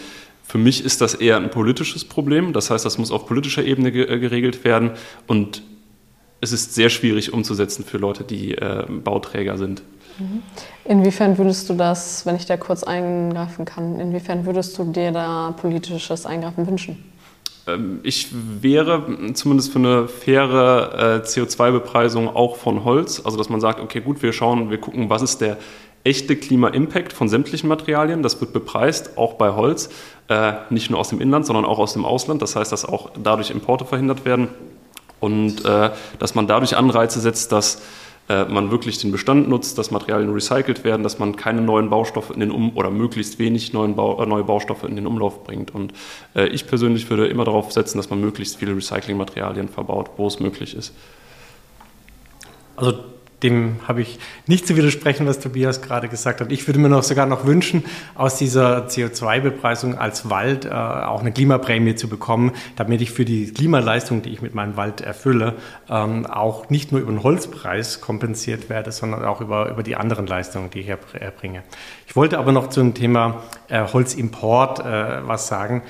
für 0.48 0.58
mich 0.58 0.86
ist 0.86 1.02
das 1.02 1.16
eher 1.16 1.38
ein 1.38 1.50
politisches 1.50 2.06
Problem. 2.06 2.54
Das 2.54 2.70
heißt, 2.70 2.86
das 2.86 2.98
muss 2.98 3.12
auf 3.12 3.26
politischer 3.26 3.64
Ebene 3.64 3.90
äh, 3.90 4.20
geregelt 4.20 4.64
werden. 4.64 4.92
Und 5.28 5.64
es 6.40 6.52
ist 6.52 6.76
sehr 6.76 6.90
schwierig 6.90 7.34
umzusetzen 7.34 7.84
für 7.84 7.98
Leute, 7.98 8.24
die 8.24 8.54
äh, 8.54 8.86
Bauträger 8.88 9.58
sind. 9.58 9.82
Mhm. 10.20 10.44
Inwiefern 10.86 11.38
würdest 11.38 11.70
du 11.70 11.74
das, 11.74 12.26
wenn 12.26 12.36
ich 12.36 12.46
da 12.46 12.58
kurz 12.58 12.84
eingreifen 12.84 13.66
kann, 13.66 14.00
inwiefern 14.00 14.46
würdest 14.46 14.78
du 14.78 14.86
dir 14.86 15.12
da 15.12 15.54
politisches 15.60 16.26
Eingreifen 16.26 16.68
wünschen? 16.68 17.04
Ähm, 17.68 18.00
ich 18.04 18.28
wäre 18.62 19.34
zumindest 19.34 19.72
für 19.72 19.80
eine 19.80 20.08
faire 20.08 21.22
äh, 21.24 21.28
CO2-Bepreisung 21.28 22.30
auch 22.30 22.56
von 22.56 22.84
Holz. 22.84 23.22
Also, 23.26 23.38
dass 23.38 23.50
man 23.50 23.60
sagt, 23.60 23.80
okay, 23.80 24.02
gut, 24.02 24.22
wir 24.22 24.32
schauen, 24.32 24.70
wir 24.70 24.78
gucken, 24.78 25.10
was 25.10 25.24
ist 25.24 25.42
der 25.42 25.58
echte 26.06 26.36
Klima-Impact 26.36 27.12
von 27.12 27.28
sämtlichen 27.28 27.68
Materialien. 27.68 28.22
Das 28.22 28.40
wird 28.40 28.54
bepreist, 28.54 29.18
auch 29.18 29.34
bei 29.34 29.54
Holz, 29.54 29.90
äh, 30.28 30.54
nicht 30.70 30.90
nur 30.90 31.00
aus 31.00 31.10
dem 31.10 31.22
Inland, 31.22 31.46
sondern 31.46 31.66
auch 31.66 31.80
aus 31.80 31.94
dem 31.94 32.06
Ausland. 32.06 32.42
Das 32.42 32.56
heißt, 32.56 32.72
dass 32.72 32.86
auch 32.86 33.12
dadurch 33.22 33.52
Importe 33.52 33.86
verhindert 33.86 34.26
werden 34.26 34.50
und 35.20 35.64
äh, 35.66 35.92
dass 36.20 36.36
man 36.36 36.48
dadurch 36.48 36.76
Anreize 36.76 37.20
setzt, 37.20 37.52
dass 37.52 37.82
äh, 38.28 38.46
man 38.46 38.72
wirklich 38.72 38.98
den 38.98 39.12
Bestand 39.12 39.48
nutzt, 39.48 39.78
dass 39.78 39.92
Materialien 39.92 40.32
recycelt 40.32 40.84
werden, 40.84 41.04
dass 41.04 41.20
man 41.20 41.36
keine 41.36 41.62
neuen 41.62 41.90
Baustoffe 41.90 42.32
in 42.32 42.40
den 42.40 42.52
Um 42.52 42.76
oder 42.76 42.90
möglichst 42.90 43.38
wenig 43.38 43.72
neuen 43.72 43.96
Bau 43.96 44.22
äh, 44.22 44.26
neue 44.26 44.44
Baustoffe 44.44 44.84
in 44.84 44.96
den 44.96 45.06
Umlauf 45.06 45.44
bringt. 45.44 45.74
Und 45.76 45.94
äh, 46.36 46.48
ich 46.48 46.66
persönlich 46.66 47.08
würde 47.10 47.28
immer 47.28 47.46
darauf 47.46 47.72
setzen, 47.72 47.98
dass 47.98 48.10
man 48.10 48.20
möglichst 48.20 48.58
viele 48.58 48.76
Recyclingmaterialien 48.76 49.70
verbaut, 49.70 50.10
wo 50.18 50.26
es 50.26 50.40
möglich 50.40 50.76
ist. 50.76 50.94
Also 52.76 52.96
dem 53.44 53.76
habe 53.88 54.02
ich 54.02 54.20
nicht 54.48 54.68
zu 54.68 54.76
widersprechen, 54.76 55.28
was 55.28 55.40
Tobias 55.40 55.82
gerade 55.82 56.08
gesagt 56.08 56.42
hat. 56.42 56.52
Ich 56.52 56.68
würde 56.68 56.80
mir 56.80 56.90
noch 56.90 57.04
sogar 57.04 57.26
noch 57.26 57.46
wünschen, 57.46 57.84
aus 58.16 58.38
dieser 58.38 58.88
CO2-Bepreisung 58.88 59.98
als 59.98 60.30
Wald 60.30 60.66
äh, 60.66 60.70
auch 60.70 61.22
eine 61.22 61.32
Klimaprämie 61.32 61.96
zu 61.96 62.08
bekommen, 62.08 62.54
damit 62.76 63.02
ich 63.02 63.12
für 63.12 63.26
die 63.26 63.52
Klimaleistung, 63.52 64.22
die 64.22 64.30
ich 64.30 64.42
mit 64.42 64.56
meinem 64.56 64.78
Wald 64.78 65.02
erfülle, 65.02 65.56
ähm, 65.90 66.26
auch 66.26 66.70
nicht 66.70 66.92
nur 66.92 67.02
über 67.02 67.12
den 67.12 67.24
Holzpreis 67.24 68.02
kompensiert 68.02 68.70
werde, 68.70 68.92
sondern 68.92 69.26
auch 69.26 69.42
über, 69.42 69.70
über 69.70 69.84
die 69.84 69.96
anderen 69.96 70.28
Leistungen, 70.28 70.70
die 70.70 70.80
ich 70.80 70.90
erbringe. 70.90 71.64
Ich 72.08 72.16
wollte 72.16 72.40
aber 72.40 72.52
noch 72.52 72.70
zum 72.70 72.94
Thema 72.94 73.44
äh, 73.68 73.86
Holzimport 73.86 74.80
äh, 74.80 75.28
was 75.28 75.48
sagen. 75.48 75.84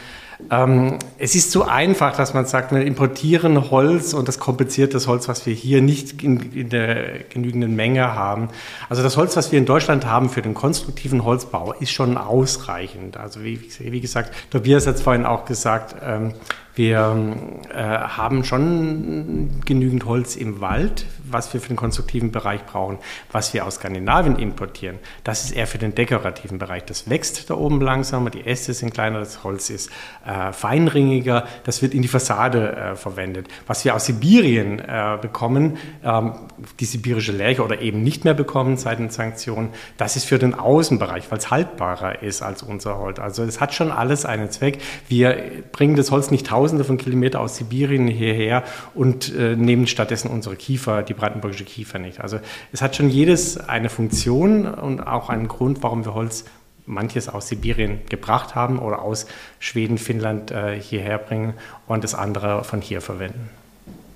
Ähm, 0.50 1.00
es 1.18 1.36
ist 1.36 1.52
so 1.52 1.64
einfach, 1.64 2.16
dass 2.16 2.34
man 2.34 2.46
sagt, 2.46 2.72
wir 2.72 2.86
importieren 2.86 3.72
Holz 3.72 4.14
und 4.14 4.28
das 4.28 4.40
kompensiert 4.40 4.94
das 4.94 5.08
Holz, 5.08 5.28
was 5.28 5.46
wir 5.46 5.54
hier 5.54 5.82
nicht 5.82 6.24
in, 6.24 6.52
in, 6.52 6.70
der 6.70 7.20
genügenden 7.30 7.76
Menge 7.76 8.14
haben. 8.14 8.50
Also 8.90 9.04
das 9.04 9.18
Holz, 9.18 9.36
was 9.36 9.52
wir 9.52 9.60
in 9.60 9.66
Deutschland 9.66 10.06
haben 10.06 10.30
für 10.30 10.42
den 10.42 10.54
konstruktiven 10.54 11.24
Holzbau, 11.24 11.74
ist 11.74 11.92
schon 11.92 12.18
ausreichend. 12.18 13.18
Also 13.18 13.44
wie, 13.44 13.60
wie 13.80 14.02
gesagt, 14.02 14.34
Tobias 14.50 14.88
hat 14.88 14.96
es 14.96 15.02
vorhin 15.02 15.26
auch 15.26 15.46
gesagt, 15.46 15.96
ähm, 16.04 16.34
wir 16.76 17.36
äh, 17.74 17.78
haben 17.78 18.44
schon 18.44 19.62
genügend 19.66 20.06
Holz 20.06 20.36
im 20.36 20.60
Wald, 20.60 21.06
was 21.24 21.54
wir 21.54 21.62
für 21.62 21.70
den 21.70 21.78
konstruktiven 21.78 22.32
Bereich 22.32 22.66
brauchen. 22.66 22.98
Was 23.32 23.54
wir 23.54 23.66
aus 23.66 23.76
Skandinavien 23.76 24.38
importieren, 24.38 25.00
das 25.24 25.46
ist 25.46 25.52
eher 25.52 25.68
für 25.68 25.78
den 25.78 25.96
dekorativen 25.96 26.58
Bereich. 26.58 26.84
Das 26.84 27.10
wächst 27.10 27.50
da 27.50 27.56
oben 27.56 27.80
langsamer, 27.80 28.30
die 28.30 28.46
Äste 28.46 28.74
sind 28.74 28.94
kleiner, 28.94 29.20
das 29.20 29.44
Holz 29.44 29.70
ist 29.70 29.90
äh, 30.26 30.52
feinringiger, 30.52 31.48
das 31.64 31.82
wird 31.82 31.94
in 31.94 32.02
die 32.02 32.08
Fassade 32.10 32.76
äh, 32.76 32.96
verwendet. 32.96 33.48
Was 33.68 33.86
wir 33.86 33.96
aus 33.96 34.06
Sibirien 34.06 34.80
äh, 34.80 35.18
bekommen, 35.22 35.78
ähm, 36.04 36.34
die 36.80 36.86
sibirische 36.86 37.32
Lärche 37.32 37.64
oder 37.64 37.82
eben 37.82 38.04
nicht 38.04 38.26
mehr 38.26 38.34
bekommen 38.34 38.76
seit 38.76 39.00
den 39.00 39.10
Sanktionen, 39.10 39.70
das 39.98 40.18
ist 40.18 40.26
für 40.26 40.40
den 40.40 40.54
Außenbereich, 40.54 41.32
weil 41.32 41.38
es 41.38 41.50
haltbarer 41.50 42.22
ist 42.22 42.42
als 42.42 42.64
unser 42.64 42.98
Holz. 42.98 43.20
Also 43.20 43.44
es 43.44 43.62
hat 43.62 43.74
schon 43.74 43.92
alles 43.92 44.26
einen 44.26 44.52
Zweck. 44.52 44.80
Wir 45.08 45.64
bringen 45.72 45.96
das 45.96 46.12
Holz 46.12 46.32
nicht 46.32 46.48
tausend 46.48 46.65
Tausende 46.66 46.84
von 46.84 46.98
Kilometern 46.98 47.44
aus 47.44 47.58
Sibirien 47.58 48.08
hierher 48.08 48.64
und 48.96 49.32
äh, 49.36 49.56
nehmen 49.56 49.86
stattdessen 49.86 50.32
unsere 50.32 50.56
Kiefer, 50.56 51.04
die 51.04 51.14
brandenburgische 51.14 51.64
Kiefer 51.64 52.00
nicht. 52.00 52.22
Also 52.22 52.40
es 52.72 52.82
hat 52.82 52.96
schon 52.96 53.08
jedes 53.08 53.70
eine 53.70 53.88
Funktion 53.88 54.66
und 54.66 55.00
auch 55.00 55.30
einen 55.30 55.48
Grund, 55.48 55.84
warum 55.84 56.06
wir 56.06 56.16
Holz 56.16 56.46
manches 56.88 57.30
aus 57.30 57.50
Sibirien 57.50 58.00
gebracht 58.10 58.56
haben 58.56 58.80
oder 58.80 59.04
aus 59.04 59.28
Schweden, 59.60 60.00
Finnland 60.00 60.50
äh, 60.50 60.82
hierher 60.82 61.20
bringen 61.20 61.54
und 61.86 62.04
das 62.04 62.16
andere 62.16 62.64
von 62.64 62.82
hier 62.82 63.00
verwenden. 63.00 63.48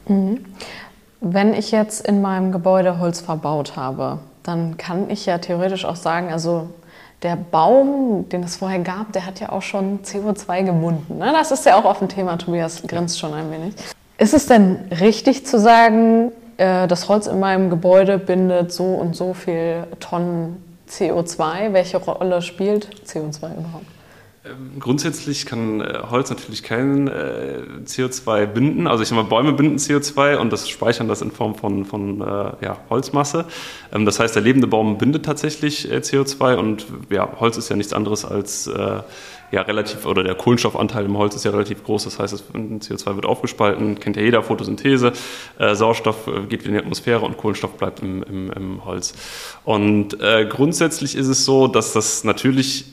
Mhm. 0.08 0.40
Wenn 1.22 1.54
ich 1.54 1.70
jetzt 1.70 2.08
in 2.08 2.20
meinem 2.20 2.52
Gebäude 2.52 2.98
Holz 2.98 3.22
verbaut 3.22 3.76
habe, 3.76 4.18
dann 4.42 4.78
kann 4.78 5.12
ich 5.12 5.28
ja 5.28 5.38
theoretisch 5.38 5.86
auch 5.86 5.98
sagen, 5.98 6.32
also 6.32 6.72
der 7.22 7.36
Baum, 7.36 8.28
den 8.30 8.44
es 8.44 8.58
vorher 8.58 8.80
gab, 8.80 9.12
der 9.14 9.26
hat 9.26 9.40
ja 9.40 9.52
auch 9.52 9.62
schon 9.62 10.00
CO2 10.04 10.64
gebunden. 10.64 11.18
Ne? 11.18 11.32
Das 11.34 11.52
ist 11.52 11.66
ja 11.66 11.78
auch 11.78 11.86
auf 11.86 12.00
dem 12.00 12.08
Thema, 12.08 12.38
Tobias 12.38 12.82
grinst 12.84 13.20
schon 13.20 13.34
ein 13.34 13.52
wenig. 13.52 13.74
Ist 14.18 14.34
es 14.34 14.46
denn 14.46 14.78
richtig 15.00 15.46
zu 15.46 15.60
sagen, 15.60 16.32
äh, 16.58 16.88
das 16.88 17.10
Holz 17.10 17.28
in 17.28 17.40
meinem 17.40 17.70
Gebäude 17.70 18.18
bindet 18.18 18.72
so 18.72 18.86
und 18.86 19.16
so 19.16 19.34
viel 19.34 19.88
Tonnen 20.00 20.64
CO2? 20.90 21.74
Welche 21.74 21.98
Rolle 21.98 22.42
spielt 22.42 22.90
CO2 23.06 23.58
überhaupt? 23.58 23.99
Ähm, 24.46 24.80
grundsätzlich 24.80 25.46
kann 25.46 25.82
äh, 25.82 26.00
Holz 26.10 26.30
natürlich 26.30 26.64
kein 26.64 27.10
äh, 27.10 27.62
CO2 27.84 28.46
binden. 28.46 28.88
Also 28.88 29.04
ich 29.04 29.10
sage 29.10 29.22
mal, 29.22 29.28
Bäume 29.28 29.52
binden 29.52 29.78
CO2 29.78 30.38
und 30.38 30.54
das 30.54 30.70
speichern 30.70 31.10
das 31.10 31.22
in 31.22 31.32
Form 31.32 31.56
von, 31.56 31.84
von 31.84 32.22
äh, 32.22 32.26
ja, 32.62 32.78
Holzmasse. 32.90 33.46
Ähm, 33.92 34.06
das 34.06 34.18
heißt, 34.18 34.36
der 34.36 34.42
lebende 34.42 34.68
Baum 34.68 34.98
bindet 34.98 35.26
tatsächlich 35.26 35.90
CO2 35.92 36.56
und 36.56 36.86
ja, 37.10 37.30
Holz 37.40 37.58
ist 37.58 37.68
ja 37.68 37.76
nichts 37.76 37.92
anderes 37.94 38.24
als 38.26 38.70
ja, 39.52 39.64
relativ, 39.64 40.06
oder 40.06 40.24
der 40.24 40.36
Kohlenstoffanteil 40.36 41.06
im 41.06 41.18
Holz 41.18 41.36
ist 41.36 41.44
ja 41.44 41.52
relativ 41.52 41.84
groß. 41.84 42.04
Das 42.04 42.20
heißt, 42.20 42.44
CO2 42.54 43.16
wird 43.16 43.26
aufgespalten, 43.26 44.00
kennt 44.00 44.16
ja 44.16 44.22
jeder 44.22 44.44
Photosynthese. 44.44 45.14
Sauerstoff 45.58 46.30
geht 46.50 46.64
in 46.64 46.74
die 46.74 46.80
Atmosphäre 46.80 47.26
und 47.26 47.38
Kohlenstoff 47.38 47.72
bleibt 47.78 48.02
im, 48.02 48.22
im, 48.24 48.52
im 48.52 48.86
Holz. 48.86 49.14
Und 49.66 50.22
äh, 50.22 50.46
grundsätzlich 50.46 51.16
ist 51.16 51.28
es 51.28 51.46
so, 51.46 51.68
dass 51.68 51.94
das 51.94 52.24
natürlich 52.24 52.86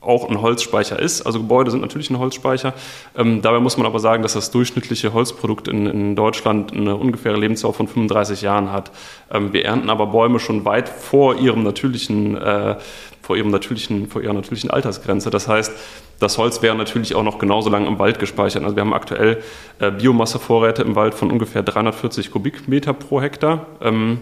auch 0.00 0.28
ein 0.28 0.40
Holzspeicher 0.40 0.98
ist. 0.98 1.22
Also 1.22 1.40
Gebäude 1.40 1.70
sind 1.70 1.80
natürlich 1.80 2.10
ein 2.10 2.18
Holzspeicher. 2.18 2.72
Ähm, 3.16 3.42
dabei 3.42 3.60
muss 3.60 3.76
man 3.76 3.86
aber 3.86 4.00
sagen, 4.00 4.22
dass 4.22 4.32
das 4.32 4.50
durchschnittliche 4.50 5.12
Holzprodukt 5.12 5.68
in, 5.68 5.86
in 5.86 6.16
Deutschland 6.16 6.72
eine 6.72 6.96
ungefähre 6.96 7.36
Lebensdauer 7.36 7.74
von 7.74 7.86
35 7.86 8.40
Jahren 8.40 8.72
hat. 8.72 8.90
Ähm, 9.30 9.52
wir 9.52 9.64
ernten 9.64 9.90
aber 9.90 10.06
Bäume 10.06 10.38
schon 10.38 10.64
weit 10.64 10.88
vor 10.88 11.36
ihrem 11.36 11.62
natürlichen, 11.62 12.36
äh, 12.36 12.76
vor 13.20 13.36
ihrem 13.36 13.50
natürlichen, 13.50 14.08
vor 14.08 14.22
ihrer 14.22 14.32
natürlichen 14.32 14.70
Altersgrenze. 14.70 15.28
Das 15.28 15.48
heißt, 15.48 15.72
das 16.18 16.38
Holz 16.38 16.62
wäre 16.62 16.76
natürlich 16.76 17.14
auch 17.14 17.22
noch 17.22 17.38
genauso 17.38 17.68
lang 17.68 17.86
im 17.86 17.98
Wald 17.98 18.18
gespeichert. 18.18 18.62
Also 18.62 18.76
wir 18.76 18.82
haben 18.82 18.94
aktuell 18.94 19.42
äh, 19.80 19.90
Biomassevorräte 19.90 20.82
im 20.82 20.94
Wald 20.94 21.14
von 21.14 21.30
ungefähr 21.30 21.62
340 21.62 22.30
Kubikmeter 22.30 22.94
pro 22.94 23.20
Hektar. 23.20 23.66
Ähm, 23.82 24.20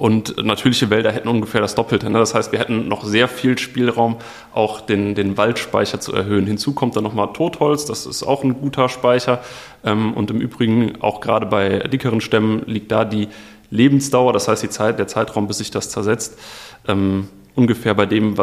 Und 0.00 0.42
natürliche 0.42 0.88
Wälder 0.88 1.12
hätten 1.12 1.28
ungefähr 1.28 1.60
das 1.60 1.74
Doppelte. 1.74 2.08
Ne? 2.08 2.18
Das 2.18 2.34
heißt, 2.34 2.52
wir 2.52 2.58
hätten 2.58 2.88
noch 2.88 3.04
sehr 3.04 3.28
viel 3.28 3.58
Spielraum, 3.58 4.16
auch 4.54 4.80
den, 4.80 5.14
den 5.14 5.36
Waldspeicher 5.36 6.00
zu 6.00 6.14
erhöhen. 6.14 6.46
Hinzu 6.46 6.72
kommt 6.72 6.96
dann 6.96 7.04
nochmal 7.04 7.34
Totholz, 7.34 7.84
das 7.84 8.06
ist 8.06 8.22
auch 8.22 8.42
ein 8.42 8.54
guter 8.54 8.88
Speicher. 8.88 9.40
Ähm, 9.84 10.14
und 10.14 10.30
im 10.30 10.40
Übrigen, 10.40 11.02
auch 11.02 11.20
gerade 11.20 11.44
bei 11.44 11.80
dickeren 11.80 12.22
Stämmen, 12.22 12.62
liegt 12.64 12.90
da 12.90 13.04
die 13.04 13.28
Lebensdauer, 13.68 14.32
das 14.32 14.48
heißt 14.48 14.62
die 14.62 14.70
Zeit, 14.70 14.98
der 14.98 15.06
Zeitraum, 15.06 15.46
bis 15.46 15.58
sich 15.58 15.70
das 15.70 15.90
zersetzt, 15.90 16.38
ähm, 16.88 17.28
ungefähr 17.54 17.94
bei 17.94 18.06
dem 18.06 18.36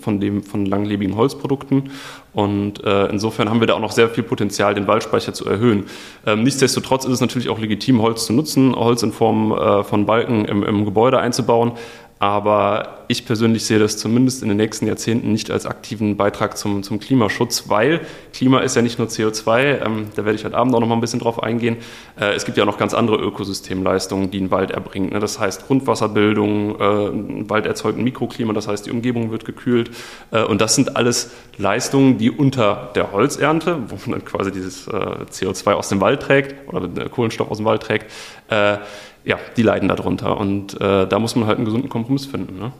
von 0.00 0.20
dem 0.20 0.42
von 0.42 0.66
langlebigen 0.66 1.16
Holzprodukten. 1.16 1.90
Und 2.32 2.84
äh, 2.84 3.06
insofern 3.06 3.48
haben 3.48 3.60
wir 3.60 3.66
da 3.66 3.74
auch 3.74 3.80
noch 3.80 3.92
sehr 3.92 4.08
viel 4.08 4.24
Potenzial, 4.24 4.74
den 4.74 4.86
Waldspeicher 4.86 5.32
zu 5.32 5.46
erhöhen. 5.46 5.84
Ähm, 6.26 6.42
nichtsdestotrotz 6.42 7.04
ist 7.04 7.12
es 7.12 7.20
natürlich 7.20 7.48
auch 7.48 7.58
legitim, 7.58 8.00
Holz 8.02 8.26
zu 8.26 8.32
nutzen, 8.32 8.74
Holz 8.76 9.02
in 9.02 9.12
Form 9.12 9.52
äh, 9.52 9.82
von 9.82 10.06
Balken 10.06 10.44
im, 10.44 10.62
im 10.62 10.84
Gebäude 10.84 11.18
einzubauen. 11.18 11.72
Aber 12.20 13.04
ich 13.06 13.26
persönlich 13.26 13.64
sehe 13.64 13.78
das 13.78 13.96
zumindest 13.96 14.42
in 14.42 14.48
den 14.48 14.56
nächsten 14.56 14.86
Jahrzehnten 14.88 15.30
nicht 15.30 15.50
als 15.52 15.66
aktiven 15.66 16.16
Beitrag 16.16 16.58
zum, 16.58 16.82
zum 16.82 16.98
Klimaschutz, 16.98 17.68
weil 17.68 18.00
Klima 18.32 18.60
ist 18.60 18.74
ja 18.74 18.82
nicht 18.82 18.98
nur 18.98 19.06
CO2, 19.06 19.84
ähm, 19.84 20.06
da 20.16 20.24
werde 20.24 20.36
ich 20.36 20.44
heute 20.44 20.56
Abend 20.56 20.74
auch 20.74 20.80
noch 20.80 20.88
mal 20.88 20.96
ein 20.96 21.00
bisschen 21.00 21.20
drauf 21.20 21.42
eingehen. 21.42 21.76
Äh, 22.20 22.34
es 22.34 22.44
gibt 22.44 22.58
ja 22.58 22.64
noch 22.64 22.76
ganz 22.76 22.92
andere 22.92 23.16
Ökosystemleistungen, 23.16 24.32
die 24.32 24.40
ein 24.40 24.50
Wald 24.50 24.72
erbringt. 24.72 25.12
Ne? 25.12 25.20
Das 25.20 25.38
heißt 25.38 25.68
Grundwasserbildung, 25.68 26.80
äh, 26.80 27.08
ein 27.08 27.50
Wald 27.50 27.66
erzeugt 27.66 27.98
ein 27.98 28.04
Mikroklima, 28.04 28.52
das 28.52 28.66
heißt 28.66 28.86
die 28.86 28.90
Umgebung 28.90 29.30
wird 29.30 29.44
gekühlt. 29.44 29.92
Äh, 30.32 30.42
und 30.42 30.60
das 30.60 30.74
sind 30.74 30.96
alles 30.96 31.30
Leistungen, 31.56 32.18
die 32.18 32.32
unter 32.32 32.90
der 32.96 33.12
Holzernte, 33.12 33.78
wo 33.88 33.94
man 34.06 34.18
dann 34.18 34.24
quasi 34.24 34.50
dieses 34.50 34.88
äh, 34.88 34.90
CO2 34.90 35.72
aus 35.72 35.88
dem 35.88 36.00
Wald 36.00 36.20
trägt 36.20 36.72
oder 36.72 37.08
Kohlenstoff 37.08 37.48
aus 37.48 37.58
dem 37.58 37.66
Wald 37.66 37.82
trägt, 37.82 38.10
äh, 38.48 38.78
ja, 39.24 39.38
die 39.56 39.62
leiden 39.62 39.88
darunter. 39.88 40.38
Und 40.38 40.80
äh, 40.80 41.06
da 41.06 41.18
muss 41.18 41.36
man 41.36 41.46
halt 41.46 41.58
einen 41.58 41.64
gesunden 41.64 41.88
Kompromiss 41.88 42.26
finden. 42.26 42.58
Ne? 42.58 42.72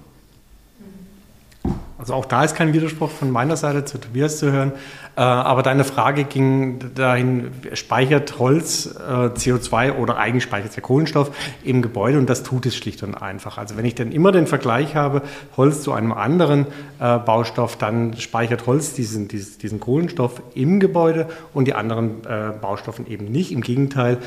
Also 1.99 2.15
auch 2.15 2.27
da 2.27 2.45
ist 2.45 2.55
kein 2.55 2.73
Widerspruch 2.73 3.11
von 3.11 3.31
meiner 3.31 3.57
Seite 3.57 3.85
zu 3.85 3.99
Tobias 3.99 4.39
zu 4.39 4.53
hören. 4.53 4.73
Äh, 5.17 5.21
aber 5.21 5.65
deine 5.65 5.83
Frage 5.83 6.23
ging 6.23 6.79
dahin, 6.95 7.51
speichert 7.73 8.39
Holz 8.39 8.87
äh, 8.87 9.11
CO2 9.11 9.95
oder 9.95 10.17
eigentlich 10.17 10.45
speichert 10.45 10.77
ja 10.77 10.81
Kohlenstoff 10.81 11.33
im 11.65 11.83
Gebäude 11.83 12.19
und 12.19 12.31
das 12.31 12.45
tut 12.45 12.67
es 12.67 12.77
schlicht 12.77 13.03
und 13.03 13.17
einfach. 13.17 13.59
Also 13.59 13.77
wenn 13.77 13.85
ich 13.85 13.97
dann 13.97 14.13
immer 14.13 14.31
den 14.31 14.47
Vergleich 14.47 14.95
habe, 14.95 15.23
Holz 15.57 15.83
zu 15.83 15.93
einem 15.93 16.13
anderen 16.13 16.67
äh, 17.01 17.19
Baustoff, 17.19 17.77
dann 17.77 18.17
speichert 18.17 18.69
Holz 18.69 18.95
diesen, 18.95 19.27
diesen, 19.27 19.81
Kohlenstoff 19.81 20.41
im 20.55 20.79
Gebäude 20.79 21.27
und 21.53 21.67
die 21.67 21.75
anderen 21.75 22.23
Baustoffen 22.61 23.07
eben 23.07 23.27
nicht. 23.27 23.53
Im 23.53 23.61
Gegenteil, 23.61 24.19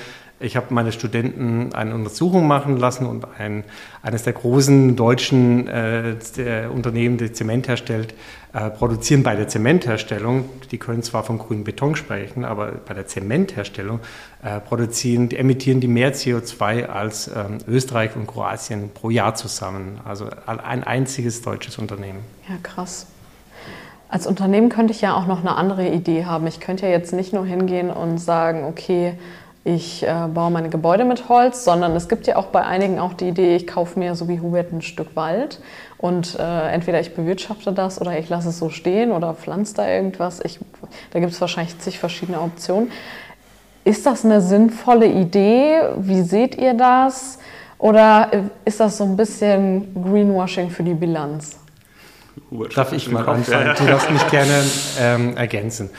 ich 0.41 0.56
habe 0.56 0.73
meine 0.73 0.91
Studenten 0.91 1.73
eine 1.73 1.93
Untersuchung 1.95 2.47
machen 2.47 2.77
lassen 2.77 3.06
und 3.06 3.25
ein, 3.38 3.63
eines 4.01 4.23
der 4.23 4.34
großen 4.34 4.95
deutschen 4.95 5.67
äh, 5.67 6.15
der 6.38 6.71
Unternehmen, 6.71 7.17
die 7.17 7.32
Zement 7.32 7.67
herstellt, 7.67 8.13
äh, 8.54 8.69
produzieren 8.69 9.23
bei 9.23 9.38
der 9.38 9.47
Zementherstellung, 9.47 10.43
die 10.71 10.77
können 10.77 11.04
zwar 11.04 11.23
von 11.23 11.38
grünem 11.38 11.63
Beton 11.63 11.95
sprechen, 11.95 12.43
aber 12.43 12.73
bei 12.86 12.93
der 12.93 13.08
Zementherstellung 13.08 14.01
äh, 14.43 14.60
produzieren, 14.60 15.30
die 15.30 15.38
emittieren 15.38 15.80
die 15.80 15.88
mehr 15.88 16.13
CO2 16.13 16.88
als 16.88 17.30
ähm, 17.30 17.60
Österreich 17.65 18.13
und 18.17 18.27
Kroatien 18.27 18.89
pro 18.93 19.10
Jahr 19.10 19.36
zusammen. 19.36 20.01
Also 20.04 20.27
ein 20.45 20.84
einziges 20.84 21.41
deutsches 21.41 21.77
Unternehmen. 21.77 22.19
Ja, 22.49 22.56
krass. 22.62 23.08
Als 24.10 24.27
Unternehmen 24.27 24.67
könnte 24.67 24.91
ich 24.91 24.99
ja 24.99 25.15
auch 25.15 25.27
noch 25.27 25.39
eine 25.39 25.56
andere 25.56 25.88
Idee 25.88 26.25
haben. 26.25 26.45
Ich 26.45 26.60
könnte 26.60 26.86
ja 26.86 26.91
jetzt 26.91 27.13
nicht 27.13 27.32
nur 27.32 27.45
hingehen 27.45 27.89
und 27.89 28.17
sagen, 28.17 28.65
okay, 28.65 29.13
ich 29.63 30.02
äh, 30.04 30.28
baue 30.34 30.50
meine 30.50 30.69
Gebäude 30.69 31.06
mit 31.06 31.30
Holz, 31.30 31.63
sondern 31.63 31.95
es 31.95 32.10
gibt 32.10 32.26
ja 32.26 32.36
auch 32.36 32.47
bei 32.47 32.63
einigen 32.63 33.00
auch 33.00 33.13
die 33.13 33.28
Idee, 33.28 33.56
ich 33.56 33.67
kaufe 33.67 34.00
mir 34.00 34.15
so 34.15 34.28
wie 34.28 34.39
Hubert 34.39 34.71
ein 34.74 34.82
Stück 34.82 35.15
Wald 35.15 35.60
und 36.00 36.36
äh, 36.39 36.69
entweder 36.69 37.00
ich 37.00 37.13
bewirtschafte 37.13 37.71
das 37.71 38.02
oder 38.02 38.17
ich 38.17 38.28
lasse 38.28 38.50
es 38.50 38.58
so 38.58 38.69
stehen 38.69 39.12
oder 39.12 39.36
pflanze 39.36 39.76
da 39.76 39.88
irgendwas. 39.88 40.39
Ich, 40.43 40.60
da 41.12 41.19
gibt 41.19 41.32
es 41.32 41.39
wahrscheinlich 41.39 41.78
zig 41.78 42.00
verschiedene 42.00 42.41
Optionen. 42.41 42.91
Ist 43.84 44.06
das 44.06 44.26
eine 44.26 44.41
sinnvolle 44.41 45.06
Idee? 45.06 45.82
Wie 45.97 46.24
seht 46.24 46.56
ihr 46.56 46.74
das? 46.74 47.38
Oder 47.78 48.30
ist 48.65 48.80
das 48.80 48.97
so 48.97 49.04
ein 49.04 49.15
bisschen 49.15 49.93
Greenwashing 49.93 50.69
für 50.69 50.84
die 50.84 50.93
Bilanz? 50.93 51.60
Darf 52.76 52.93
ich 52.93 53.12
mal 53.12 53.28
anfangen? 53.28 53.76
Du 53.78 53.86
darfst 53.86 54.10
mich 54.10 54.28
gerne 54.30 54.63
ähm, 55.00 55.38
ergänzen. 55.38 55.89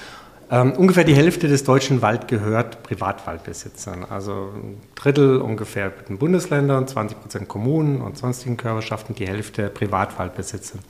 Ähm, 0.52 0.72
ungefähr 0.72 1.04
die 1.04 1.14
Hälfte 1.14 1.48
des 1.48 1.64
deutschen 1.64 2.02
Wald 2.02 2.28
gehört 2.28 2.82
Privatwaldbesitzern. 2.82 4.04
Also 4.04 4.50
ein 4.54 4.78
Drittel 4.94 5.40
ungefähr 5.40 5.88
den 5.88 6.18
Bundesländern, 6.18 6.86
20 6.86 7.18
Prozent 7.18 7.48
Kommunen 7.48 8.02
und 8.02 8.18
sonstigen 8.18 8.58
Körperschaften, 8.58 9.14
die 9.14 9.26
Hälfte 9.26 9.70
Privatwaldbesitzern. 9.70 10.80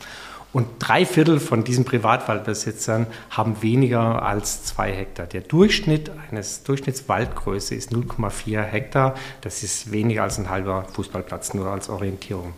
Und 0.52 0.66
drei 0.80 1.06
Viertel 1.06 1.38
von 1.38 1.62
diesen 1.62 1.84
Privatwaldbesitzern 1.84 3.06
haben 3.30 3.62
weniger 3.62 4.22
als 4.22 4.64
zwei 4.64 4.90
Hektar. 4.92 5.26
Der 5.26 5.42
Durchschnitt 5.42 6.10
eines 6.28 6.64
Durchschnittswaldgröße 6.64 7.76
ist 7.76 7.92
0,4 7.92 8.62
Hektar. 8.62 9.14
Das 9.42 9.62
ist 9.62 9.92
weniger 9.92 10.24
als 10.24 10.38
ein 10.40 10.50
halber 10.50 10.86
Fußballplatz, 10.92 11.54
nur 11.54 11.68
als 11.68 11.88
Orientierung. 11.88 12.52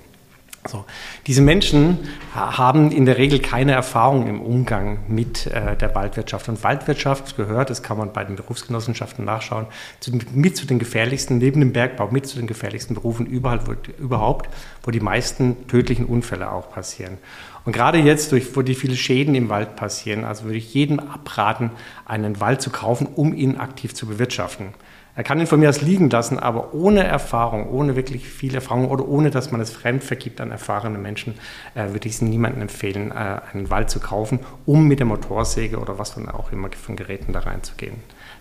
So. 0.67 0.87
Diese 1.27 1.43
Menschen 1.43 1.99
haben 2.35 2.91
in 2.91 3.05
der 3.05 3.19
Regel 3.19 3.39
keine 3.39 3.73
Erfahrung 3.73 4.27
im 4.27 4.41
Umgang 4.41 5.01
mit 5.09 5.47
äh, 5.47 5.77
der 5.77 5.95
Waldwirtschaft. 5.95 6.49
Und 6.49 6.65
Waldwirtschaft 6.65 7.37
gehört, 7.37 7.69
das 7.69 7.83
kann 7.83 7.99
man 7.99 8.15
bei 8.15 8.25
den 8.25 8.37
Berufsgenossenschaften 8.37 9.27
nachschauen, 9.27 9.67
zu, 10.01 10.11
mit 10.33 10.57
zu 10.57 10.67
den 10.67 10.79
gefährlichsten, 10.79 11.37
neben 11.37 11.61
dem 11.61 11.73
Bergbau, 11.75 12.09
mit 12.11 12.27
zu 12.27 12.39
den 12.39 12.47
gefährlichsten 12.47 12.95
Berufen 12.95 13.27
überall, 13.27 13.67
wo, 13.67 13.75
überhaupt, 13.99 14.49
wo 14.83 14.91
die 14.91 15.01
meisten 15.01 15.67
tödlichen 15.69 16.07
Unfälle 16.07 16.51
auch 16.51 16.71
passieren. 16.71 17.19
Und 17.67 17.73
gerade 17.73 17.99
jetzt, 17.99 18.33
durch, 18.33 18.57
wo 18.57 18.63
die 18.63 18.75
viele 18.75 18.97
Schäden 18.97 19.35
im 19.35 19.51
Wald 19.51 19.77
passieren, 19.77 20.25
also 20.25 20.45
würde 20.45 20.59
ich 20.59 20.73
jedem 20.73 20.99
abraten, 20.99 21.71
einen 22.07 22.41
Wald 22.41 22.63
zu 22.63 22.71
kaufen, 22.71 23.07
um 23.07 23.35
ihn 23.35 23.57
aktiv 23.57 23.95
zu 23.95 24.07
bewirtschaften. 24.07 24.75
Er 25.17 25.23
kann 25.23 25.39
ihn 25.39 25.47
von 25.47 25.61
mir 25.61 25.69
aus 25.69 25.81
liegen 25.81 26.11
lassen, 26.11 26.41
aber 26.41 26.75
ohne 26.75 27.05
Erfahrung, 27.05 27.71
ohne 27.71 27.95
wirklich 27.95 28.29
viel 28.29 28.55
Erfahrung 28.55 28.89
oder 28.89 29.07
ohne, 29.07 29.31
dass 29.31 29.53
man 29.53 29.61
es 29.61 29.71
fremd 29.71 30.03
vergibt 30.03 30.41
an 30.41 30.51
erfahrene 30.51 30.99
Menschen, 30.99 31.35
äh, 31.75 31.93
würde 31.93 32.09
ich 32.09 32.15
es 32.15 32.23
niemandem 32.23 32.63
empfehlen, 32.63 33.13
äh, 33.13 33.41
einen 33.53 33.71
Wald 33.71 33.91
zu 33.91 34.01
kaufen, 34.01 34.41
um 34.67 34.89
mit 34.89 34.99
der 34.99 35.07
Motorsäge 35.07 35.79
oder 35.79 35.99
was 35.99 36.15
dann 36.17 36.29
auch 36.29 36.51
immer 36.51 36.69
von 36.73 36.97
Geräten 36.97 37.33
da 37.33 37.41
reinzugehen. 37.41 37.95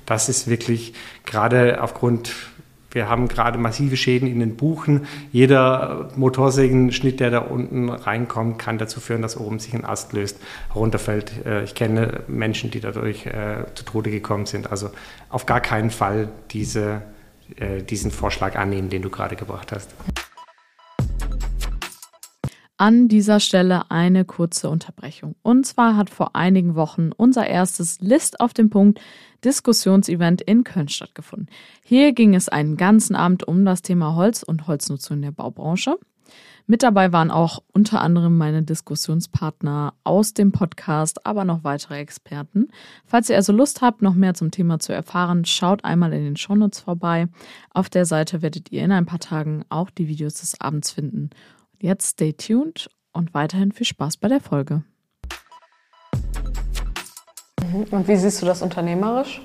Das 0.07 0.29
ist 0.29 0.47
wirklich 0.47 0.93
gerade 1.25 1.81
aufgrund 1.81 2.33
wir 2.93 3.09
haben 3.09 3.27
gerade 3.27 3.57
massive 3.57 3.97
Schäden 3.97 4.27
in 4.27 4.39
den 4.39 4.55
Buchen. 4.55 5.07
Jeder 5.31 6.09
Motorsägenschnitt, 6.15 7.19
der 7.19 7.31
da 7.31 7.39
unten 7.39 7.89
reinkommt, 7.89 8.59
kann 8.59 8.77
dazu 8.77 8.99
führen, 8.99 9.21
dass 9.21 9.35
oben 9.35 9.59
sich 9.59 9.73
ein 9.73 9.83
Ast 9.83 10.13
löst, 10.13 10.37
runterfällt. 10.75 11.45
Äh, 11.45 11.63
ich 11.63 11.75
kenne 11.75 12.21
Menschen, 12.27 12.71
die 12.71 12.79
dadurch 12.79 13.25
äh, 13.25 13.65
zu 13.73 13.83
Tode 13.83 14.11
gekommen 14.11 14.45
sind. 14.45 14.69
Also 14.69 14.91
auf 15.29 15.45
gar 15.45 15.59
keinen 15.59 15.89
Fall 15.89 16.29
diese, 16.51 17.01
äh, 17.57 17.81
diesen 17.81 18.11
Vorschlag 18.11 18.55
annehmen, 18.55 18.89
den 18.89 19.01
du 19.01 19.09
gerade 19.09 19.35
gebracht 19.35 19.71
hast. 19.71 19.93
An 22.77 23.07
dieser 23.07 23.39
Stelle 23.39 23.91
eine 23.91 24.25
kurze 24.25 24.69
Unterbrechung. 24.69 25.35
Und 25.41 25.65
zwar 25.65 25.95
hat 25.95 26.09
vor 26.09 26.35
einigen 26.35 26.75
Wochen 26.75 27.11
unser 27.15 27.47
erstes 27.47 28.01
List 28.01 28.39
auf 28.39 28.53
den 28.53 28.69
Punkt 28.69 28.99
Diskussionsevent 29.43 30.41
in 30.41 30.63
Köln 30.63 30.89
stattgefunden. 30.89 31.49
Hier 31.83 32.13
ging 32.13 32.35
es 32.35 32.49
einen 32.49 32.77
ganzen 32.77 33.15
Abend 33.15 33.47
um 33.47 33.65
das 33.65 33.81
Thema 33.81 34.15
Holz 34.15 34.43
und 34.43 34.67
Holznutzung 34.67 35.17
in 35.17 35.21
der 35.23 35.31
Baubranche. 35.31 35.97
Mit 36.65 36.81
dabei 36.81 37.11
waren 37.11 37.29
auch 37.29 37.61
unter 37.73 37.99
anderem 37.99 38.37
meine 38.37 38.63
Diskussionspartner 38.63 39.93
aus 40.05 40.33
dem 40.33 40.53
Podcast, 40.53 41.25
aber 41.25 41.43
noch 41.43 41.65
weitere 41.65 41.97
Experten. 41.97 42.69
Falls 43.05 43.29
ihr 43.29 43.35
also 43.35 43.51
Lust 43.51 43.81
habt, 43.81 44.01
noch 44.01 44.13
mehr 44.13 44.33
zum 44.33 44.49
Thema 44.49 44.79
zu 44.79 44.93
erfahren, 44.93 45.43
schaut 45.43 45.83
einmal 45.83 46.13
in 46.13 46.23
den 46.23 46.37
Shownotes 46.37 46.79
vorbei. 46.79 47.27
Auf 47.71 47.89
der 47.89 48.05
Seite 48.05 48.41
werdet 48.41 48.71
ihr 48.71 48.83
in 48.83 48.93
ein 48.93 49.05
paar 49.05 49.19
Tagen 49.19 49.65
auch 49.67 49.89
die 49.89 50.07
Videos 50.07 50.35
des 50.35 50.59
Abends 50.61 50.91
finden. 50.91 51.31
Jetzt 51.81 52.11
stay 52.11 52.31
tuned 52.31 52.89
und 53.11 53.33
weiterhin 53.33 53.73
viel 53.73 53.85
Spaß 53.85 54.15
bei 54.15 54.29
der 54.29 54.39
Folge. 54.39 54.83
Mhm. 57.73 57.85
Und 57.91 58.07
wie 58.07 58.15
siehst 58.15 58.41
du 58.41 58.45
das 58.45 58.61
unternehmerisch? 58.61 59.41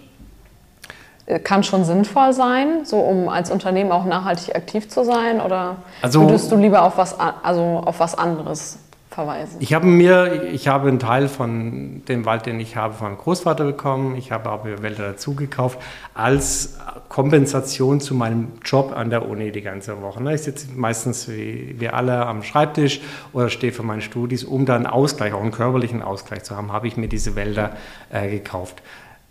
Äh, 1.27 1.39
kann 1.41 1.63
schon 1.63 1.85
sinnvoll 1.85 2.33
sein, 2.33 2.85
so 2.85 2.99
um 2.99 3.29
als 3.29 3.51
Unternehmen 3.51 3.93
auch 3.93 4.05
nachhaltig 4.05 4.55
aktiv 4.55 4.89
zu 4.89 5.05
sein? 5.05 5.41
Oder 5.41 5.77
also, 6.03 6.21
würdest 6.23 6.51
du 6.53 6.57
lieber 6.57 6.83
auf 6.83 6.97
was, 6.97 7.19
also 7.19 7.83
auf 7.85 8.01
was 8.01 8.17
anderes 8.17 8.79
verweisen? 9.19 9.57
Ich 9.59 9.75
habe 9.75 9.87
mir, 9.87 10.45
ich 10.45 10.69
habe 10.69 10.87
einen 10.89 11.01
Teil 11.01 11.29
von 11.29 12.03
dem 12.07 12.25
Wald, 12.25 12.47
den 12.47 12.61
ich 12.61 12.77
habe, 12.77 12.95
von 12.95 13.09
meinem 13.09 13.19
Großvater 13.19 13.65
bekommen. 13.65 14.15
Ich 14.17 14.31
habe 14.31 14.49
aber 14.49 14.81
Wälder 14.81 15.09
dazu 15.09 15.35
gekauft 15.35 15.81
als 16.15 16.79
Kompensation 17.09 18.01
zu 18.01 18.15
meinem 18.15 18.53
Job 18.65 18.93
an 18.95 19.11
der 19.11 19.29
Uni 19.29 19.51
die 19.51 19.63
ganze 19.63 20.01
Woche. 20.03 20.23
Ne? 20.23 20.35
Ich 20.37 20.43
sitze 20.43 20.69
meistens 20.73 21.29
wie 21.29 21.75
wir 21.79 21.95
alle 21.95 22.27
am 22.27 22.45
Schreibtisch 22.45 23.01
oder 23.33 23.49
stehe 23.49 23.73
für 23.73 23.83
meine 23.83 24.03
Studis, 24.03 24.45
um 24.45 24.67
da 24.67 24.77
einen 24.77 24.87
Ausgleich, 24.87 25.33
auch 25.33 25.43
einen 25.43 25.51
körperlichen 25.51 26.01
Ausgleich 26.01 26.45
zu 26.45 26.57
haben, 26.57 26.73
habe 26.73 26.87
ich 26.87 26.97
mir 26.97 27.09
diese 27.09 27.35
Wälder 27.35 27.73
äh, 28.11 28.31
gekauft. 28.31 28.83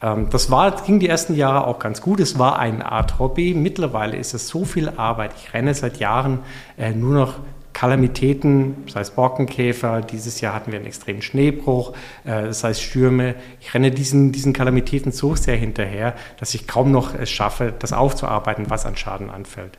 Ähm, 0.02 0.28
das 0.30 0.52
war, 0.52 0.72
ging 0.86 1.00
die 1.00 1.08
ersten 1.08 1.34
Jahre 1.34 1.66
auch 1.66 1.80
ganz 1.80 2.02
gut. 2.02 2.20
Es 2.20 2.38
war 2.38 2.60
eine 2.60 2.92
Art 2.92 3.20
Hobby. 3.20 3.54
Mittlerweile 3.54 4.18
ist 4.18 4.34
es 4.34 4.50
so 4.50 4.66
viel 4.66 4.90
Arbeit. 4.90 5.32
Ich 5.38 5.54
renne 5.54 5.74
seit 5.74 5.98
Jahren 5.98 6.40
äh, 6.78 6.92
nur 6.92 7.14
noch 7.14 7.36
Kalamitäten, 7.78 8.86
sei 8.88 9.02
es 9.02 9.12
Borkenkäfer, 9.12 10.02
dieses 10.02 10.42
Jahr 10.42 10.56
hatten 10.56 10.72
wir 10.72 10.80
einen 10.80 10.88
extremen 10.88 11.22
Schneebruch, 11.22 11.94
äh, 12.26 12.52
sei 12.52 12.72
es 12.72 12.82
Stürme. 12.82 13.36
Ich 13.62 13.72
renne 13.72 13.92
diesen, 13.92 14.32
diesen 14.32 14.52
Kalamitäten 14.52 15.12
so 15.12 15.36
sehr 15.36 15.58
hinterher, 15.58 16.16
dass 16.40 16.56
ich 16.56 16.66
kaum 16.66 16.92
noch 16.92 17.14
es 17.14 17.30
schaffe, 17.30 17.72
das 17.78 17.94
aufzuarbeiten, 17.94 18.72
was 18.72 18.88
an 18.88 18.98
Schaden 18.98 19.30
anfällt. 19.30 19.78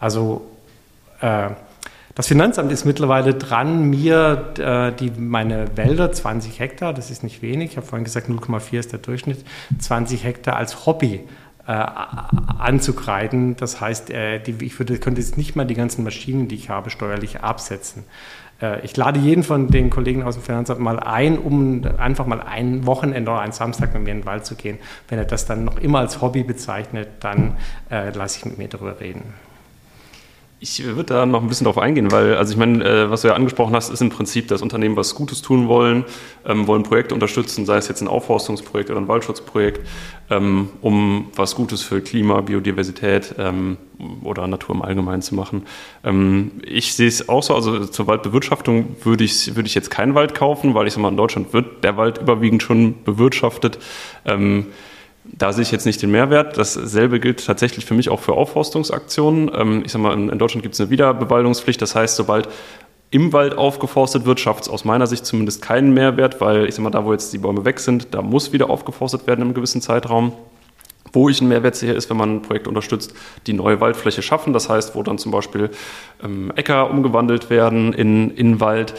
Also 0.00 0.44
äh, 1.20 1.50
das 2.16 2.26
Finanzamt 2.26 2.72
ist 2.72 2.84
mittlerweile 2.84 3.34
dran, 3.34 3.90
mir 3.90 4.52
äh, 4.58 4.90
die, 4.90 5.12
meine 5.16 5.76
Wälder, 5.76 6.10
20 6.10 6.58
Hektar, 6.58 6.94
das 6.94 7.12
ist 7.12 7.22
nicht 7.22 7.42
wenig, 7.42 7.70
ich 7.70 7.76
habe 7.76 7.86
vorhin 7.86 8.04
gesagt, 8.04 8.28
0,4 8.28 8.76
ist 8.80 8.90
der 8.90 8.98
Durchschnitt, 8.98 9.44
20 9.78 10.24
Hektar 10.24 10.56
als 10.56 10.84
Hobby 10.84 11.20
äh, 11.66 11.72
anzukreiden. 11.72 13.56
Das 13.56 13.80
heißt, 13.80 14.10
äh, 14.10 14.38
die, 14.38 14.64
ich 14.64 14.78
würde, 14.78 14.98
könnte 14.98 15.20
jetzt 15.20 15.36
nicht 15.36 15.56
mal 15.56 15.64
die 15.64 15.74
ganzen 15.74 16.04
Maschinen, 16.04 16.48
die 16.48 16.54
ich 16.54 16.70
habe, 16.70 16.90
steuerlich 16.90 17.40
absetzen. 17.40 18.04
Äh, 18.60 18.84
ich 18.84 18.96
lade 18.96 19.20
jeden 19.20 19.42
von 19.42 19.68
den 19.68 19.90
Kollegen 19.90 20.22
aus 20.22 20.34
dem 20.34 20.42
Finanzamt 20.42 20.80
mal 20.80 21.00
ein, 21.00 21.38
um 21.38 21.82
einfach 21.98 22.26
mal 22.26 22.40
ein 22.40 22.86
Wochenende 22.86 23.30
oder 23.30 23.40
einen 23.40 23.52
Samstag 23.52 23.94
mit 23.94 24.04
mir 24.04 24.12
in 24.12 24.20
den 24.20 24.26
Wald 24.26 24.46
zu 24.46 24.54
gehen. 24.54 24.78
Wenn 25.08 25.18
er 25.18 25.24
das 25.24 25.46
dann 25.46 25.64
noch 25.64 25.78
immer 25.78 26.00
als 26.00 26.20
Hobby 26.20 26.42
bezeichnet, 26.42 27.08
dann 27.20 27.56
äh, 27.90 28.10
lasse 28.10 28.38
ich 28.38 28.44
mit 28.44 28.58
mir 28.58 28.68
darüber 28.68 29.00
reden. 29.00 29.34
Ich 30.58 30.82
würde 30.82 31.04
da 31.04 31.26
noch 31.26 31.42
ein 31.42 31.48
bisschen 31.48 31.66
drauf 31.66 31.76
eingehen, 31.76 32.10
weil, 32.10 32.34
also 32.34 32.50
ich 32.50 32.56
meine, 32.56 32.82
äh, 32.82 33.10
was 33.10 33.20
du 33.20 33.28
ja 33.28 33.34
angesprochen 33.34 33.74
hast, 33.74 33.90
ist 33.90 34.00
im 34.00 34.08
Prinzip, 34.08 34.48
dass 34.48 34.62
Unternehmen 34.62 34.96
was 34.96 35.14
Gutes 35.14 35.42
tun 35.42 35.68
wollen, 35.68 36.06
ähm, 36.46 36.66
wollen 36.66 36.82
Projekte 36.82 37.12
unterstützen, 37.12 37.66
sei 37.66 37.76
es 37.76 37.88
jetzt 37.88 38.00
ein 38.00 38.08
Aufforstungsprojekt 38.08 38.88
oder 38.88 38.98
ein 38.98 39.06
Waldschutzprojekt, 39.06 39.86
ähm, 40.30 40.70
um 40.80 41.26
was 41.36 41.56
Gutes 41.56 41.82
für 41.82 42.00
Klima, 42.00 42.40
Biodiversität 42.40 43.34
ähm, 43.36 43.76
oder 44.24 44.46
Natur 44.46 44.76
im 44.76 44.80
Allgemeinen 44.80 45.20
zu 45.20 45.34
machen. 45.34 45.66
Ähm, 46.04 46.52
ich 46.64 46.94
sehe 46.94 47.08
es 47.08 47.28
auch 47.28 47.42
so, 47.42 47.54
also 47.54 47.84
zur 47.84 48.06
Waldbewirtschaftung 48.06 48.96
würde 49.02 49.24
ich, 49.24 49.56
würde 49.56 49.66
ich 49.66 49.74
jetzt 49.74 49.90
keinen 49.90 50.14
Wald 50.14 50.34
kaufen, 50.34 50.72
weil 50.72 50.86
ich 50.86 50.94
sage 50.94 51.02
mal, 51.02 51.10
in 51.10 51.18
Deutschland 51.18 51.52
wird 51.52 51.84
der 51.84 51.98
Wald 51.98 52.16
überwiegend 52.16 52.62
schon 52.62 53.02
bewirtschaftet. 53.04 53.78
Da 55.38 55.52
sehe 55.52 55.62
ich 55.62 55.70
jetzt 55.70 55.84
nicht 55.84 56.00
den 56.00 56.10
Mehrwert. 56.10 56.56
Dasselbe 56.56 57.20
gilt 57.20 57.44
tatsächlich 57.44 57.84
für 57.84 57.94
mich 57.94 58.08
auch 58.08 58.20
für 58.20 58.32
Aufforstungsaktionen. 58.32 59.50
Ähm, 59.54 59.82
ich 59.84 59.92
sage 59.92 60.02
mal, 60.02 60.14
in 60.14 60.38
Deutschland 60.38 60.62
gibt 60.62 60.74
es 60.74 60.80
eine 60.80 60.90
Wiederbewaldungspflicht. 60.90 61.80
Das 61.82 61.94
heißt, 61.94 62.16
sobald 62.16 62.48
im 63.10 63.32
Wald 63.32 63.56
aufgeforstet 63.56 64.24
wird, 64.24 64.40
schafft 64.40 64.62
es 64.62 64.68
aus 64.68 64.84
meiner 64.84 65.06
Sicht 65.06 65.26
zumindest 65.26 65.62
keinen 65.62 65.94
Mehrwert, 65.94 66.40
weil 66.40 66.66
ich 66.66 66.74
sage 66.74 66.82
mal, 66.82 66.90
da 66.90 67.04
wo 67.04 67.12
jetzt 67.12 67.32
die 67.32 67.38
Bäume 67.38 67.64
weg 67.64 67.78
sind, 67.78 68.08
da 68.12 68.22
muss 68.22 68.52
wieder 68.52 68.68
aufgeforstet 68.70 69.26
werden 69.26 69.42
im 69.42 69.54
gewissen 69.54 69.80
Zeitraum. 69.80 70.32
Wo 71.12 71.28
ich 71.28 71.40
einen 71.40 71.48
Mehrwert 71.48 71.76
sehe, 71.76 71.92
ist, 71.92 72.10
wenn 72.10 72.16
man 72.16 72.36
ein 72.36 72.42
Projekt 72.42 72.66
unterstützt, 72.66 73.14
die 73.46 73.52
neue 73.52 73.80
Waldfläche 73.80 74.22
schaffen. 74.22 74.52
Das 74.52 74.68
heißt, 74.68 74.96
wo 74.96 75.02
dann 75.02 75.18
zum 75.18 75.32
Beispiel 75.32 75.70
ähm, 76.22 76.52
Äcker 76.56 76.90
umgewandelt 76.90 77.48
werden 77.48 77.92
in, 77.92 78.30
in 78.32 78.60
Wald 78.60 78.94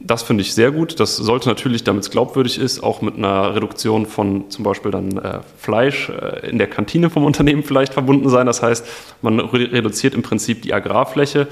das 0.00 0.22
finde 0.22 0.42
ich 0.42 0.54
sehr 0.54 0.70
gut. 0.70 1.00
Das 1.00 1.16
sollte 1.16 1.48
natürlich, 1.48 1.84
damit 1.84 2.02
es 2.02 2.10
glaubwürdig 2.10 2.58
ist, 2.58 2.82
auch 2.82 3.00
mit 3.00 3.16
einer 3.16 3.54
Reduktion 3.54 4.06
von 4.06 4.50
zum 4.50 4.64
Beispiel 4.64 4.90
dann 4.90 5.18
äh, 5.18 5.40
Fleisch 5.56 6.10
äh, 6.10 6.50
in 6.50 6.58
der 6.58 6.68
Kantine 6.68 7.10
vom 7.10 7.24
Unternehmen 7.24 7.62
vielleicht 7.62 7.94
verbunden 7.94 8.28
sein. 8.28 8.46
Das 8.46 8.62
heißt, 8.62 8.86
man 9.22 9.40
re 9.40 9.72
reduziert 9.72 10.14
im 10.14 10.22
Prinzip 10.22 10.62
die 10.62 10.74
Agrarfläche 10.74 11.48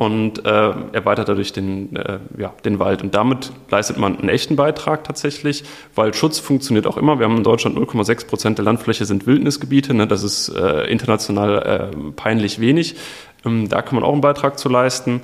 und 0.00 0.46
äh, 0.46 0.70
erweitert 0.92 1.28
dadurch 1.28 1.52
den, 1.52 1.94
äh, 1.94 2.20
ja, 2.38 2.54
den 2.64 2.78
Wald. 2.78 3.02
Und 3.02 3.14
damit 3.14 3.52
leistet 3.68 3.98
man 3.98 4.18
einen 4.18 4.30
echten 4.30 4.56
Beitrag 4.56 5.04
tatsächlich. 5.04 5.64
Waldschutz 5.94 6.38
funktioniert 6.38 6.86
auch 6.86 6.96
immer. 6.96 7.18
Wir 7.18 7.26
haben 7.26 7.36
in 7.36 7.44
Deutschland 7.44 7.76
0,6 7.76 8.26
Prozent 8.26 8.56
der 8.56 8.64
Landfläche 8.64 9.04
sind 9.04 9.26
Wildnisgebiete. 9.26 9.92
Ne? 9.92 10.06
Das 10.06 10.22
ist 10.22 10.48
äh, 10.48 10.84
international 10.84 11.90
äh, 11.92 12.12
peinlich 12.12 12.60
wenig. 12.60 12.96
Ähm, 13.44 13.68
da 13.68 13.82
kann 13.82 13.96
man 13.96 14.04
auch 14.04 14.12
einen 14.12 14.20
Beitrag 14.22 14.58
zu 14.58 14.68
leisten. 14.68 15.20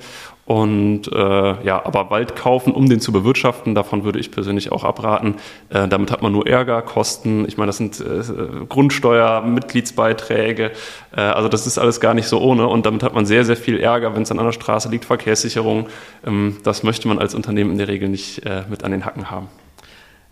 Und 0.46 1.12
äh, 1.12 1.64
ja, 1.64 1.84
aber 1.84 2.08
Wald 2.10 2.36
kaufen, 2.36 2.72
um 2.72 2.88
den 2.88 3.00
zu 3.00 3.10
bewirtschaften, 3.10 3.74
davon 3.74 4.04
würde 4.04 4.20
ich 4.20 4.30
persönlich 4.30 4.70
auch 4.70 4.84
abraten. 4.84 5.34
Äh, 5.70 5.88
damit 5.88 6.12
hat 6.12 6.22
man 6.22 6.30
nur 6.30 6.46
Ärger, 6.46 6.82
Kosten. 6.82 7.48
Ich 7.48 7.56
meine, 7.56 7.70
das 7.70 7.78
sind 7.78 8.00
äh, 8.00 8.64
Grundsteuer, 8.68 9.42
Mitgliedsbeiträge. 9.42 10.70
Äh, 11.16 11.20
also 11.20 11.48
das 11.48 11.66
ist 11.66 11.78
alles 11.78 11.98
gar 11.98 12.14
nicht 12.14 12.28
so 12.28 12.40
ohne. 12.40 12.68
Und 12.68 12.86
damit 12.86 13.02
hat 13.02 13.12
man 13.12 13.26
sehr, 13.26 13.44
sehr 13.44 13.56
viel 13.56 13.80
Ärger, 13.80 14.14
wenn 14.14 14.22
es 14.22 14.30
an 14.30 14.38
einer 14.38 14.52
Straße 14.52 14.88
liegt, 14.88 15.04
Verkehrssicherung. 15.04 15.88
Ähm, 16.24 16.58
das 16.62 16.84
möchte 16.84 17.08
man 17.08 17.18
als 17.18 17.34
Unternehmen 17.34 17.72
in 17.72 17.78
der 17.78 17.88
Regel 17.88 18.08
nicht 18.08 18.46
äh, 18.46 18.62
mit 18.70 18.84
an 18.84 18.92
den 18.92 19.04
Hacken 19.04 19.32
haben. 19.32 19.48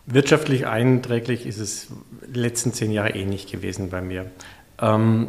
Wirtschaftlich 0.06 0.68
einträglich 0.68 1.44
ist 1.44 1.58
es 1.58 1.88
die 2.32 2.38
letzten 2.38 2.72
zehn 2.72 2.92
Jahre 2.92 3.14
eh 3.16 3.24
nicht 3.24 3.50
gewesen 3.50 3.90
bei 3.90 4.00
mir. 4.00 4.30
Ähm, 4.80 5.28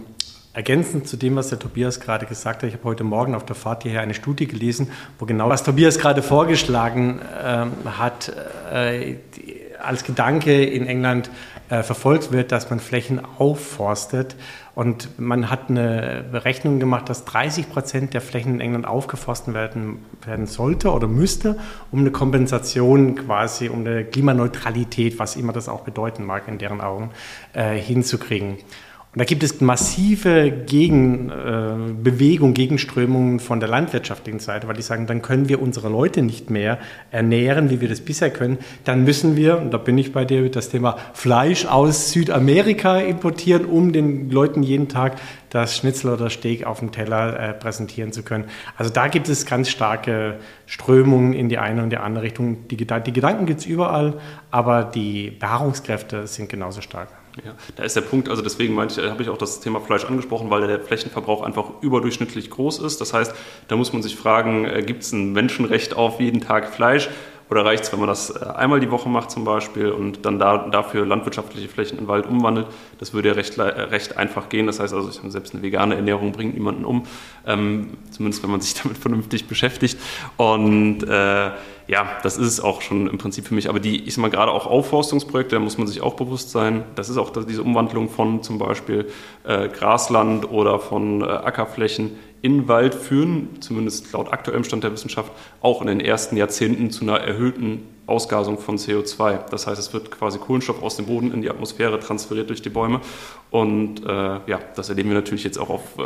Ergänzend 0.56 1.06
zu 1.06 1.18
dem, 1.18 1.36
was 1.36 1.50
der 1.50 1.60
Tobias 1.60 2.00
gerade 2.00 2.26
gesagt 2.26 2.64
hat, 2.64 2.70
ich 2.70 2.76
habe 2.76 2.86
heute 2.86 3.04
Morgen 3.04 3.36
auf 3.36 3.44
der 3.44 3.58
Fahrt 3.58 3.84
hierher 3.84 4.00
eine 4.00 4.14
Studie 4.14 4.48
gelesen, 4.48 4.90
wo 5.20 5.26
genau 5.26 5.50
was 5.50 5.64
Tobias 5.64 6.00
gerade 6.00 6.22
vorgeschlagen 6.22 7.20
ähm, 7.44 7.74
hat, 8.00 8.32
äh, 8.72 9.18
als 9.84 10.06
Gedanke 10.06 10.64
in 10.64 10.88
England 10.88 11.30
äh, 11.68 11.84
verfolgt 11.84 12.32
wird, 12.32 12.54
dass 12.54 12.70
man 12.70 12.80
Flächen 12.80 13.20
aufforstet. 13.38 14.38
Und 14.76 15.20
man 15.20 15.50
hat 15.50 15.70
eine 15.70 16.24
Berechnung 16.32 16.80
gemacht, 16.80 17.10
dass 17.10 17.26
30 17.26 17.70
Prozent 17.70 18.14
der 18.14 18.22
Flächen 18.22 18.54
in 18.54 18.62
England 18.62 18.88
aufgeforstet 18.88 19.54
werden, 19.54 20.06
werden 20.26 20.48
sollte 20.48 20.92
oder 20.92 21.10
müsste, 21.10 21.58
um 21.92 22.00
eine 22.00 22.12
Kompensation 22.12 23.16
quasi, 23.16 23.68
um 23.68 23.82
eine 23.82 24.06
Klimaneutralität, 24.06 25.20
was 25.20 25.36
immer 25.36 25.52
das 25.52 25.68
auch 25.68 25.82
bedeuten 25.82 26.24
mag 26.24 26.48
in 26.48 26.60
deren 26.60 26.80
Augen, 26.80 27.10
äh, 27.52 27.76
hinzukriegen. 27.76 28.56
Und 29.16 29.20
da 29.20 29.24
gibt 29.24 29.44
es 29.44 29.62
massive 29.62 30.52
Gegenbewegung, 30.52 32.50
äh, 32.50 32.54
Gegenströmungen 32.54 33.40
von 33.40 33.62
der 33.62 33.70
landwirtschaftlichen 33.70 34.42
Seite, 34.42 34.68
weil 34.68 34.76
die 34.76 34.82
sagen, 34.82 35.08
dann 35.08 35.22
können 35.22 35.48
wir 35.48 35.62
unsere 35.62 35.88
Leute 35.88 36.22
nicht 36.22 36.50
mehr 36.50 36.80
ernähren, 37.12 37.70
wie 37.70 37.80
wir 37.80 37.88
das 37.88 38.02
bisher 38.02 38.30
können. 38.30 38.58
Dann 38.84 39.06
müssen 39.06 39.38
wir, 39.38 39.58
und 39.58 39.72
da 39.72 39.78
bin 39.78 39.98
ich 39.98 40.12
bei 40.12 40.26
dir, 40.26 40.52
das 40.52 40.68
Thema 40.68 40.98
Fleisch 41.14 41.66
aus 41.66 42.12
Südamerika 42.12 43.00
importieren, 43.00 43.64
um 43.64 43.94
den 43.94 44.30
Leuten 44.30 44.64
jeden 44.64 44.90
Tag 44.90 45.16
das 45.50 45.78
Schnitzel 45.78 46.12
oder 46.12 46.30
Steak 46.30 46.66
auf 46.66 46.80
dem 46.80 46.92
Teller 46.92 47.40
äh, 47.40 47.54
präsentieren 47.54 48.12
zu 48.12 48.22
können. 48.22 48.44
Also 48.76 48.92
da 48.92 49.08
gibt 49.08 49.30
es 49.30 49.46
ganz 49.46 49.70
starke 49.70 50.40
Strömungen 50.66 51.32
in 51.32 51.48
die 51.48 51.58
eine 51.58 51.84
und 51.84 51.90
die 51.90 51.98
andere 51.98 52.26
Richtung. 52.26 52.68
Die, 52.68 52.76
die 52.76 53.14
Gedanken 53.14 53.46
gibt 53.46 53.62
es 53.62 53.66
überall, 53.66 54.16
aber 54.52 54.84
die 54.84 55.32
Beharrungskräfte 55.32 56.28
sind 56.28 56.50
genauso 56.50 56.82
stark. 56.82 57.08
Ja, 57.44 57.54
da 57.76 57.84
ist 57.84 57.96
der 57.96 58.02
Punkt, 58.02 58.30
also 58.30 58.42
deswegen 58.42 58.76
meinte 58.76 59.02
ich, 59.02 59.10
habe 59.10 59.22
ich 59.22 59.30
auch 59.30 59.38
das 59.38 59.60
Thema 59.60 59.82
Fleisch 59.82 60.06
angesprochen, 60.06 60.50
weil 60.50 60.66
der 60.68 60.80
Flächenverbrauch 60.80 61.44
einfach 61.44 61.66
überdurchschnittlich 61.82 62.50
groß 62.50 62.80
ist. 62.80 63.02
Das 63.02 63.14
heißt, 63.14 63.36
da 63.68 63.76
muss 63.76 63.92
man 63.92 64.02
sich 64.02 64.16
fragen, 64.16 64.66
äh, 64.66 64.84
gibt 64.84 65.04
es 65.04 65.12
ein 65.12 65.34
Menschenrecht 65.34 65.96
auf 65.96 66.22
jeden 66.22 66.40
Tag 66.40 66.74
Fleisch? 66.74 67.10
Oder 67.50 67.64
reicht 67.64 67.84
es, 67.84 67.92
wenn 67.92 68.00
man 68.00 68.08
das 68.08 68.32
äh, 68.32 68.44
einmal 68.44 68.80
die 68.80 68.90
Woche 68.90 69.08
macht 69.08 69.30
zum 69.30 69.44
Beispiel 69.44 69.92
und 69.92 70.26
dann 70.26 70.40
da, 70.40 70.70
dafür 70.70 71.06
landwirtschaftliche 71.06 71.68
Flächen 71.68 72.00
in 72.00 72.08
Wald 72.08 72.26
umwandelt? 72.26 72.68
Das 73.00 73.14
würde 73.14 73.30
ja 73.30 73.34
recht, 73.36 73.58
äh, 73.58 73.62
recht 73.62 74.18
einfach 74.18 74.50
gehen. 74.50 74.66
Das 74.66 74.80
heißt 74.80 74.94
also, 74.94 75.12
selbst 75.30 75.54
eine 75.54 75.62
vegane 75.62 75.96
Ernährung 75.96 76.32
bringt 76.32 76.56
niemanden 76.56 76.86
um, 76.86 77.04
ähm, 77.46 77.98
zumindest 78.10 78.42
wenn 78.44 78.50
man 78.50 78.62
sich 78.62 78.74
damit 78.82 78.98
vernünftig 78.98 79.48
beschäftigt. 79.48 80.00
Und 80.38 81.04
äh, 81.04 81.52
ja, 81.88 82.18
das 82.24 82.38
ist 82.38 82.48
es 82.48 82.60
auch 82.60 82.82
schon 82.82 83.08
im 83.08 83.18
Prinzip 83.18 83.46
für 83.46 83.54
mich. 83.54 83.70
Aber 83.70 83.80
die, 83.80 84.04
ich 84.04 84.16
sag 84.16 84.22
mal, 84.22 84.30
gerade 84.30 84.52
auch 84.52 84.66
Aufforstungsprojekte, 84.66 85.56
da 85.56 85.60
muss 85.60 85.78
man 85.78 85.88
sich 85.88 86.02
auch 86.02 86.16
bewusst 86.16 86.52
sein. 86.52 86.84
Das 86.96 87.10
ist 87.10 87.18
auch 87.18 87.32
diese 87.46 87.62
Umwandlung 87.62 88.10
von 88.10 88.42
zum 88.42 88.58
Beispiel 88.58 89.08
äh, 89.44 89.70
Grasland 89.70 90.50
oder 90.50 90.80
von 90.80 91.22
äh, 91.22 91.26
Ackerflächen 91.26 92.12
in 92.42 92.68
Wald 92.68 92.96
führen, 92.96 93.50
zumindest 93.60 94.12
laut 94.14 94.32
aktuellem 94.32 94.64
Stand 94.64 94.84
der 94.84 94.92
Wissenschaft, 94.92 95.32
auch 95.62 95.82
in 95.82 95.88
den 95.88 96.00
ersten 96.00 96.38
Jahrzehnten 96.38 96.92
zu 96.92 97.04
einer 97.04 97.18
erhöhten 97.18 97.88
Ausgasung 98.08 98.60
von 98.60 98.78
CO2. 98.78 99.50
Das 99.50 99.68
heißt, 99.68 99.80
es 99.80 99.94
wird 99.94 100.12
quasi 100.12 100.38
Kohlenstoff 100.38 100.84
aus 100.84 100.96
dem 100.96 101.08
Boden 101.08 101.34
in 101.34 101.42
die 101.42 101.50
Atmosphäre 101.50 102.00
transferiert 102.00 102.50
durch 102.50 102.62
die 102.62 102.70
Bäume. 102.70 103.02
Und 103.52 104.06
äh, 104.06 104.10
ja, 104.10 104.60
das 104.76 104.90
erleben 104.90 105.10
wir 105.10 105.16
natürlich 105.16 105.44
jetzt 105.44 105.58
auch 105.58 105.70
auf 105.70 105.98
äh, 105.98 106.02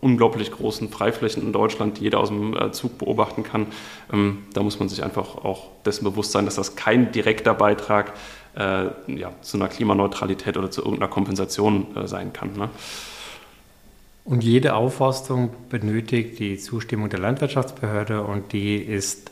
unglaublich 0.00 0.50
großen 0.50 0.88
Freiflächen 0.88 1.42
in 1.42 1.52
Deutschland, 1.52 1.98
die 1.98 2.04
jeder 2.04 2.18
aus 2.18 2.28
dem 2.28 2.56
äh, 2.56 2.72
Zug 2.72 2.98
beobachten 2.98 3.42
kann. 3.42 3.66
Ähm, 4.12 4.38
da 4.52 4.62
muss 4.62 4.78
man 4.78 4.88
sich 4.88 5.04
einfach 5.04 5.36
auch 5.36 5.68
dessen 5.84 6.04
bewusst 6.04 6.32
sein, 6.32 6.44
dass 6.44 6.56
das 6.56 6.76
kein 6.76 7.12
direkter 7.12 7.54
Beitrag 7.54 8.14
äh, 8.56 8.86
ja, 9.06 9.32
zu 9.42 9.56
einer 9.56 9.68
Klimaneutralität 9.68 10.56
oder 10.56 10.70
zu 10.70 10.82
irgendeiner 10.82 11.10
Kompensation 11.10 11.96
äh, 11.96 12.06
sein 12.08 12.32
kann. 12.32 12.52
Ne? 12.56 12.68
Und 14.24 14.42
jede 14.42 14.74
Aufforstung 14.74 15.50
benötigt 15.68 16.38
die 16.38 16.56
Zustimmung 16.56 17.10
der 17.10 17.18
Landwirtschaftsbehörde 17.18 18.22
und 18.22 18.52
die 18.54 18.76
ist 18.76 19.30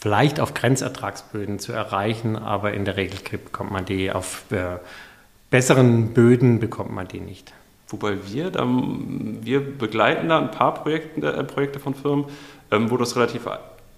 vielleicht 0.00 0.40
auf 0.40 0.54
Grenzertragsböden 0.54 1.58
zu 1.58 1.72
erreichen, 1.72 2.36
aber 2.36 2.72
in 2.72 2.84
der 2.84 2.96
Regel 2.96 3.38
bekommt 3.38 3.70
man 3.70 3.84
die 3.84 4.10
auf 4.10 4.50
äh, 4.50 4.78
besseren 5.50 6.14
Böden 6.14 6.60
bekommt 6.60 6.92
man 6.92 7.06
die 7.06 7.20
nicht. 7.20 7.52
Wobei 7.88 8.16
wir, 8.26 8.50
da, 8.50 8.66
wir 8.66 9.60
begleiten 9.60 10.28
da 10.28 10.38
ein 10.38 10.50
paar 10.50 10.74
Projekte, 10.74 11.26
äh, 11.26 11.44
Projekte 11.44 11.80
von 11.80 11.94
Firmen, 11.94 12.26
ähm, 12.70 12.90
wo 12.90 12.96
das 12.96 13.16
relativ 13.16 13.46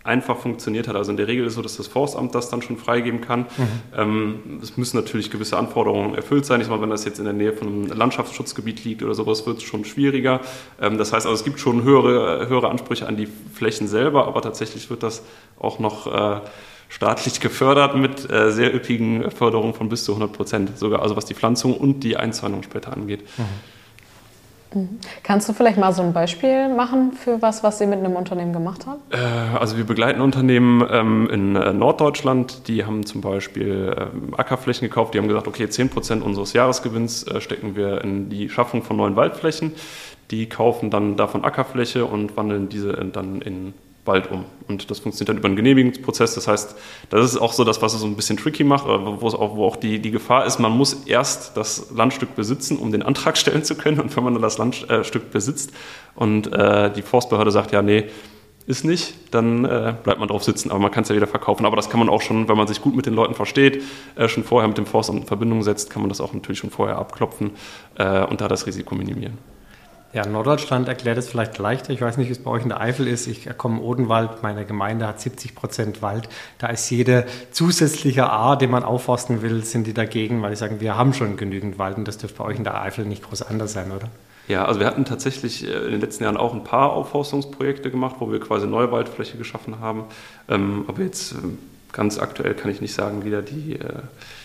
einfach 0.04 0.36
funktioniert 0.38 0.88
hat. 0.88 0.96
Also 0.96 1.10
in 1.10 1.16
der 1.16 1.28
Regel 1.28 1.46
ist 1.46 1.52
es 1.52 1.56
so, 1.56 1.62
dass 1.62 1.76
das 1.76 1.86
Forstamt 1.86 2.34
das 2.34 2.50
dann 2.50 2.62
schon 2.62 2.76
freigeben 2.76 3.20
kann. 3.20 3.40
Mhm. 3.40 3.68
Ähm, 3.96 4.60
es 4.62 4.76
müssen 4.76 4.96
natürlich 4.96 5.30
gewisse 5.30 5.56
Anforderungen 5.56 6.14
erfüllt 6.14 6.44
sein. 6.44 6.60
Ich 6.60 6.68
meine, 6.68 6.82
wenn 6.82 6.90
das 6.90 7.04
jetzt 7.04 7.18
in 7.18 7.24
der 7.24 7.34
Nähe 7.34 7.52
von 7.52 7.68
einem 7.68 7.86
Landschaftsschutzgebiet 7.86 8.84
liegt 8.84 9.02
oder 9.02 9.14
sowas, 9.14 9.46
wird 9.46 9.58
es 9.58 9.62
schon 9.62 9.84
schwieriger. 9.84 10.40
Ähm, 10.80 10.98
das 10.98 11.12
heißt 11.12 11.26
also, 11.26 11.34
es 11.36 11.44
gibt 11.44 11.60
schon 11.60 11.84
höhere, 11.84 12.48
höhere 12.48 12.68
Ansprüche 12.70 13.06
an 13.06 13.16
die 13.16 13.28
Flächen 13.54 13.86
selber, 13.86 14.26
aber 14.26 14.42
tatsächlich 14.42 14.90
wird 14.90 15.02
das 15.02 15.22
auch 15.58 15.78
noch 15.78 16.06
äh, 16.06 16.40
staatlich 16.88 17.40
gefördert 17.40 17.96
mit 17.96 18.30
äh, 18.30 18.50
sehr 18.50 18.74
üppigen 18.74 19.30
Förderungen 19.30 19.74
von 19.74 19.88
bis 19.88 20.04
zu 20.04 20.12
100 20.12 20.32
Prozent, 20.32 20.78
sogar 20.78 21.02
also 21.02 21.16
was 21.16 21.26
die 21.26 21.34
Pflanzung 21.34 21.76
und 21.76 22.00
die 22.00 22.16
Einzäunung 22.16 22.62
später 22.62 22.92
angeht. 22.92 23.22
Mhm. 23.36 23.71
Mhm. 24.74 24.98
Kannst 25.22 25.48
du 25.48 25.52
vielleicht 25.52 25.78
mal 25.78 25.92
so 25.92 26.02
ein 26.02 26.12
Beispiel 26.12 26.68
machen 26.68 27.12
für 27.12 27.42
was, 27.42 27.62
was 27.62 27.78
Sie 27.78 27.86
mit 27.86 27.98
einem 27.98 28.16
Unternehmen 28.16 28.52
gemacht 28.52 28.86
haben? 28.86 29.00
Äh, 29.10 29.56
also 29.56 29.76
wir 29.76 29.84
begleiten 29.84 30.20
Unternehmen 30.20 30.86
ähm, 30.90 31.28
in 31.30 31.56
äh, 31.56 31.72
Norddeutschland, 31.72 32.68
die 32.68 32.84
haben 32.84 33.04
zum 33.06 33.20
Beispiel 33.20 33.94
ähm, 33.98 34.34
Ackerflächen 34.36 34.88
gekauft, 34.88 35.14
die 35.14 35.18
haben 35.18 35.28
gesagt, 35.28 35.48
okay, 35.48 35.68
10 35.68 35.90
Prozent 35.90 36.22
unseres 36.22 36.52
Jahresgewinns 36.52 37.24
äh, 37.24 37.40
stecken 37.40 37.76
wir 37.76 38.02
in 38.02 38.28
die 38.28 38.48
Schaffung 38.48 38.82
von 38.82 38.96
neuen 38.96 39.16
Waldflächen. 39.16 39.72
Die 40.30 40.48
kaufen 40.48 40.90
dann 40.90 41.16
davon 41.16 41.44
Ackerfläche 41.44 42.06
und 42.06 42.36
wandeln 42.36 42.68
diese 42.68 42.92
dann 42.92 43.42
in 43.42 43.74
Wald 44.04 44.30
um. 44.30 44.44
Und 44.68 44.90
das 44.90 44.98
funktioniert 44.98 45.28
dann 45.28 45.38
über 45.38 45.46
einen 45.46 45.56
Genehmigungsprozess. 45.56 46.34
Das 46.34 46.48
heißt, 46.48 46.74
das 47.10 47.24
ist 47.24 47.36
auch 47.36 47.52
so 47.52 47.62
das, 47.62 47.82
was 47.82 47.94
es 47.94 48.00
so 48.00 48.06
ein 48.06 48.16
bisschen 48.16 48.36
tricky 48.36 48.64
macht, 48.64 48.86
wo, 48.86 49.26
es 49.26 49.34
auch, 49.34 49.56
wo 49.56 49.64
auch 49.64 49.76
die, 49.76 50.00
die 50.00 50.10
Gefahr 50.10 50.44
ist, 50.44 50.58
man 50.58 50.72
muss 50.72 51.04
erst 51.06 51.56
das 51.56 51.90
Landstück 51.94 52.34
besitzen, 52.34 52.78
um 52.78 52.90
den 52.90 53.02
Antrag 53.02 53.36
stellen 53.38 53.64
zu 53.64 53.76
können. 53.76 54.00
Und 54.00 54.16
wenn 54.16 54.24
man 54.24 54.34
dann 54.34 54.42
das 54.42 54.58
Landstück 54.58 55.30
besitzt 55.30 55.72
und 56.14 56.52
äh, 56.52 56.92
die 56.92 57.02
Forstbehörde 57.02 57.50
sagt, 57.50 57.72
ja, 57.72 57.82
nee, 57.82 58.06
ist 58.66 58.84
nicht, 58.84 59.14
dann 59.32 59.64
äh, 59.64 59.94
bleibt 60.02 60.20
man 60.20 60.28
drauf 60.28 60.44
sitzen. 60.44 60.70
Aber 60.70 60.80
man 60.80 60.90
kann 60.90 61.02
es 61.02 61.08
ja 61.08 61.16
wieder 61.16 61.26
verkaufen. 61.26 61.66
Aber 61.66 61.76
das 61.76 61.90
kann 61.90 61.98
man 61.98 62.08
auch 62.08 62.22
schon, 62.22 62.48
wenn 62.48 62.56
man 62.56 62.66
sich 62.66 62.80
gut 62.80 62.94
mit 62.94 63.06
den 63.06 63.14
Leuten 63.14 63.34
versteht, 63.34 63.82
äh, 64.16 64.28
schon 64.28 64.44
vorher 64.44 64.68
mit 64.68 64.78
dem 64.78 64.86
Forstamt 64.86 65.20
in 65.20 65.26
Verbindung 65.26 65.62
setzt, 65.62 65.90
kann 65.90 66.02
man 66.02 66.08
das 66.08 66.20
auch 66.20 66.32
natürlich 66.32 66.58
schon 66.58 66.70
vorher 66.70 66.98
abklopfen 66.98 67.52
äh, 67.96 68.24
und 68.24 68.40
da 68.40 68.48
das 68.48 68.66
Risiko 68.66 68.94
minimieren. 68.94 69.38
Ja, 70.12 70.26
Norddeutschland 70.26 70.88
erklärt 70.88 71.16
es 71.16 71.30
vielleicht 71.30 71.56
leichter. 71.56 71.90
Ich 71.90 72.02
weiß 72.02 72.18
nicht, 72.18 72.28
wie 72.28 72.32
es 72.32 72.42
bei 72.42 72.50
euch 72.50 72.64
in 72.64 72.68
der 72.68 72.80
Eifel 72.80 73.08
ist. 73.08 73.26
Ich 73.26 73.48
komme 73.56 73.80
Odenwald, 73.80 74.42
meine 74.42 74.66
Gemeinde 74.66 75.06
hat 75.06 75.20
70 75.20 75.54
Prozent 75.54 76.02
Wald. 76.02 76.28
Da 76.58 76.66
ist 76.66 76.90
jede 76.90 77.24
zusätzliche 77.50 78.28
A, 78.28 78.56
den 78.56 78.70
man 78.70 78.82
aufforsten 78.82 79.40
will, 79.40 79.64
sind 79.64 79.86
die 79.86 79.94
dagegen, 79.94 80.42
weil 80.42 80.50
die 80.50 80.56
sagen, 80.56 80.80
wir 80.80 80.98
haben 80.98 81.14
schon 81.14 81.38
genügend 81.38 81.78
Wald 81.78 81.96
und 81.96 82.06
das 82.06 82.18
dürfte 82.18 82.38
bei 82.38 82.44
euch 82.44 82.58
in 82.58 82.64
der 82.64 82.80
Eifel 82.82 83.06
nicht 83.06 83.22
groß 83.22 83.40
anders 83.40 83.72
sein, 83.72 83.90
oder? 83.90 84.08
Ja, 84.48 84.66
also 84.66 84.80
wir 84.80 84.86
hatten 84.86 85.06
tatsächlich 85.06 85.66
äh, 85.66 85.72
in 85.72 85.92
den 85.92 86.00
letzten 86.00 86.24
Jahren 86.24 86.36
auch 86.36 86.52
ein 86.52 86.64
paar 86.64 86.92
Aufforstungsprojekte 86.92 87.90
gemacht, 87.90 88.16
wo 88.18 88.30
wir 88.30 88.40
quasi 88.40 88.66
neue 88.66 88.92
Waldfläche 88.92 89.38
geschaffen 89.38 89.80
haben. 89.80 90.04
Ähm, 90.48 90.84
aber 90.88 91.02
jetzt 91.02 91.32
ähm, 91.32 91.58
ganz 91.92 92.18
aktuell 92.18 92.54
kann 92.54 92.70
ich 92.70 92.80
nicht 92.80 92.94
sagen, 92.94 93.24
wie 93.24 93.30
da 93.30 93.42
die, 93.42 93.74
äh, 93.74 94.00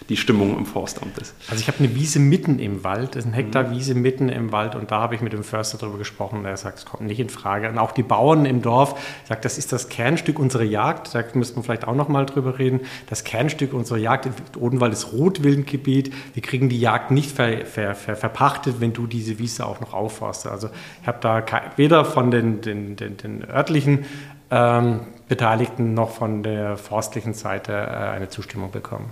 die 0.09 0.17
Stimmung 0.17 0.57
im 0.57 0.65
Forstamt 0.65 1.17
ist. 1.17 1.33
Also 1.49 1.61
ich 1.61 1.67
habe 1.67 1.79
eine 1.79 1.95
Wiese 1.95 2.19
mitten 2.19 2.59
im 2.59 2.83
Wald, 2.83 3.15
das 3.15 3.23
ist 3.23 3.31
ein 3.31 3.33
Hektar 3.33 3.63
mhm. 3.63 3.71
Wiese 3.71 3.95
mitten 3.95 4.29
im 4.29 4.51
Wald 4.51 4.75
und 4.75 4.91
da 4.91 4.99
habe 4.99 5.15
ich 5.15 5.21
mit 5.21 5.33
dem 5.33 5.43
Förster 5.43 5.77
darüber 5.77 5.97
gesprochen 5.97 6.39
und 6.39 6.45
er 6.45 6.57
sagt, 6.57 6.79
es 6.79 6.85
kommt 6.85 7.03
nicht 7.03 7.19
in 7.19 7.29
Frage. 7.29 7.69
Und 7.69 7.77
auch 7.77 7.91
die 7.91 8.03
Bauern 8.03 8.45
im 8.45 8.61
Dorf 8.61 8.99
sagen, 9.27 9.41
das 9.43 9.57
ist 9.57 9.71
das 9.71 9.87
Kernstück 9.87 10.39
unserer 10.39 10.63
Jagd, 10.63 11.15
da 11.15 11.23
müsste 11.33 11.55
man 11.55 11.63
vielleicht 11.63 11.87
auch 11.87 11.95
noch 11.95 12.09
mal 12.09 12.25
drüber 12.25 12.59
reden, 12.59 12.81
das 13.09 13.23
Kernstück 13.23 13.73
unserer 13.73 13.97
Jagd, 13.97 14.29
Odenwald 14.59 14.91
ist 14.93 15.13
Rotwildgebiet, 15.13 16.13
wir 16.33 16.43
kriegen 16.43 16.67
die 16.67 16.79
Jagd 16.79 17.11
nicht 17.11 17.31
ver, 17.31 17.65
ver, 17.65 17.95
ver, 17.95 18.15
verpachtet, 18.17 18.75
wenn 18.79 18.91
du 18.91 19.07
diese 19.07 19.39
Wiese 19.39 19.65
auch 19.65 19.79
noch 19.79 19.93
aufforst. 19.93 20.47
Also 20.47 20.69
ich 21.01 21.07
habe 21.07 21.19
da 21.21 21.43
weder 21.77 22.03
von 22.03 22.29
den, 22.29 22.61
den, 22.61 22.95
den, 22.97 23.15
den 23.17 23.49
örtlichen 23.49 24.05
ähm, 24.51 24.99
Beteiligten 25.27 25.93
noch 25.93 26.09
von 26.09 26.43
der 26.43 26.77
forstlichen 26.77 27.33
Seite 27.33 27.73
äh, 27.73 28.15
eine 28.15 28.29
Zustimmung 28.29 28.71
bekommen. 28.71 29.11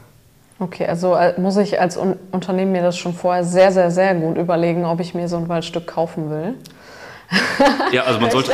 Okay, 0.60 0.86
also 0.86 1.16
äh, 1.16 1.40
muss 1.40 1.58
ich 1.58 1.82
als 1.82 1.98
Un 1.98 2.18
Unternehmen 2.32 2.72
mir 2.72 2.82
das 2.82 2.98
schon 2.98 3.14
vorher 3.14 3.44
sehr, 3.44 3.72
sehr, 3.72 3.92
sehr 3.92 4.16
gut 4.16 4.38
überlegen, 4.38 4.86
ob 4.86 5.02
ich 5.02 5.14
mir 5.14 5.28
so 5.28 5.36
ein 5.36 5.50
Waldstück 5.50 5.88
kaufen 5.88 6.30
will. 6.30 6.56
Ja, 7.92 8.04
also 8.04 8.20
man 8.20 8.30
sollte, 8.30 8.52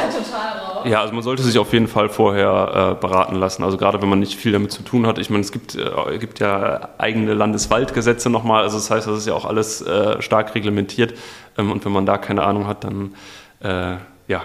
ja, 0.86 1.02
also 1.02 1.14
man 1.14 1.24
sollte 1.24 1.42
sich 1.42 1.58
auf 1.58 1.74
jeden 1.74 1.88
Fall 1.88 2.10
vorher 2.10 2.96
äh, 2.98 3.02
beraten 3.02 3.36
lassen. 3.36 3.64
Also 3.64 3.78
gerade 3.78 4.02
wenn 4.02 4.10
man 4.10 4.20
nicht 4.20 4.36
viel 4.36 4.52
damit 4.52 4.72
zu 4.72 4.84
tun 4.84 5.08
hat. 5.08 5.18
Ich 5.18 5.30
meine, 5.30 5.42
es 5.42 5.52
gibt, 5.52 5.76
äh, 5.76 6.18
gibt 6.20 6.40
ja 6.40 6.90
eigene 6.98 7.34
Landeswaldgesetze 7.34 8.30
nochmal. 8.30 8.64
Also 8.64 8.78
das 8.78 8.92
heißt, 8.92 9.08
das 9.08 9.18
ist 9.18 9.28
ja 9.28 9.34
auch 9.34 9.46
alles 9.46 9.82
äh, 9.82 10.22
stark 10.22 10.54
reglementiert. 10.54 11.14
Ähm, 11.58 11.72
und 11.72 11.84
wenn 11.86 11.92
man 11.92 12.06
da 12.06 12.18
keine 12.18 12.44
Ahnung 12.44 12.68
hat, 12.68 12.84
dann 12.84 13.16
äh, 13.62 13.96
ja, 14.28 14.42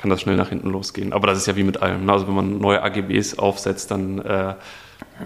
kann 0.00 0.08
das 0.08 0.22
schnell 0.22 0.36
nach 0.36 0.48
hinten 0.48 0.70
losgehen. 0.70 1.12
Aber 1.12 1.26
das 1.26 1.36
ist 1.36 1.46
ja 1.46 1.56
wie 1.56 1.62
mit 1.62 1.82
allem. 1.82 2.06
Ne? 2.06 2.12
Also 2.12 2.26
wenn 2.26 2.34
man 2.34 2.58
neue 2.58 2.82
AGBs 2.82 3.38
aufsetzt, 3.38 3.90
dann 3.90 4.18
äh, 4.20 4.54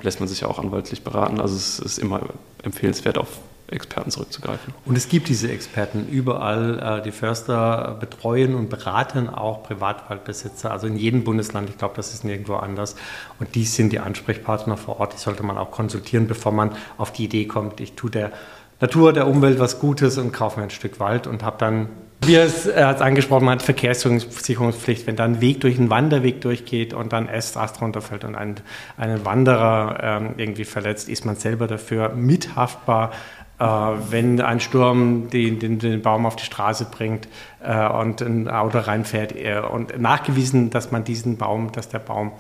lässt 0.03 0.19
man 0.19 0.29
sich 0.29 0.41
ja 0.41 0.49
auch 0.49 0.59
anwaltlich 0.59 1.05
beraten. 1.05 1.41
Also 1.41 1.55
es 1.55 1.79
ist 1.79 1.99
immer 1.99 2.23
empfehlenswert, 2.65 3.17
auf 3.17 3.29
Experten 3.69 4.11
zurückzugreifen. 4.11 4.75
Und 4.85 4.97
es 4.97 5.09
gibt 5.09 5.29
diese 5.29 5.51
Experten 5.51 6.09
überall. 6.09 6.99
Äh, 6.99 7.03
die 7.03 7.13
Förster 7.13 7.97
betreuen 8.01 8.57
und 8.57 8.69
beraten 8.69 9.29
auch 9.29 9.63
Privatwaldbesitzer, 9.63 10.73
also 10.73 10.89
in 10.89 10.97
jedem 10.97 11.23
Bundesland. 11.23 11.71
Ich 11.71 11.79
glaube, 11.79 11.95
das 11.95 12.13
ist 12.13 12.25
nirgendwo 12.25 12.57
anders. 12.57 12.97
Und 13.39 13.55
die 13.55 13.65
sind 13.65 13.93
die 13.93 14.01
Ansprechpartner 14.01 14.77
vor 14.77 14.99
Ort. 14.99 15.13
Die 15.13 15.19
sollte 15.19 15.45
man 15.45 15.57
auch 15.57 15.71
konsultieren, 15.71 16.27
bevor 16.27 16.51
man 16.51 16.73
auf 16.99 17.13
die 17.13 17.27
Idee 17.27 17.47
kommt, 17.47 17.79
ich 17.81 17.93
tue 17.93 18.11
der 18.11 18.33
Natur, 18.81 19.13
der 19.13 19.29
Umwelt 19.29 19.61
was 19.61 19.79
Gutes 19.79 20.19
und 20.19 20.33
kaufe 20.33 20.59
mir 20.59 20.65
ein 20.65 20.71
Stück 20.71 20.99
Wald 20.99 21.29
und 21.29 21.45
habe 21.45 21.59
dann 21.59 21.89
wie 22.27 22.35
er 22.35 22.45
es, 22.45 22.67
hat 22.67 23.03
angesprochen 23.03 23.49
hat, 23.51 23.63
Verkehrssicherungspflicht, 23.63 25.07
wenn 25.07 25.17
da 25.17 25.25
ein 25.25 25.41
Weg 25.41 25.61
durch 25.61 25.79
einen 25.79 25.91
Wanderweg 25.91 26.41
durchgeht 26.41 26.95
und 26.95 27.13
dann 27.13 27.29
Ast, 27.29 27.57
Ast 27.57 27.81
runterfällt 27.81 28.25
und 28.25 28.35
ein, 28.35 28.57
einen 28.97 29.25
Wanderer 29.25 29.99
ähm, 30.03 30.35
irgendwie 30.37 30.65
verletzt, 30.65 31.09
ist 31.09 31.25
man 31.25 31.37
selber 31.37 31.67
dafür 31.67 32.11
mithaftbar. 32.11 33.11
Äh, 33.59 33.65
wenn 33.65 34.41
ein 34.41 34.59
Sturm 34.59 35.31
den, 35.31 35.61
den, 35.61 35.79
den, 35.79 36.03
Baum 36.03 36.27
auf 36.27 36.35
die 36.35 36.45
Straße 36.45 36.87
bringt 36.91 37.29
äh, 37.63 37.87
und 37.87 38.21
ein 38.21 38.49
Auto 38.49 38.79
reinfährt 38.79 39.33
äh, 39.37 39.61
und 39.61 40.01
nachgewiesen, 40.01 40.71
dass 40.71 40.91
man 40.91 41.05
diesen 41.05 41.37
Baum, 41.37 41.71
dass 41.71 41.89
der 41.89 42.01
Baum 42.01 42.33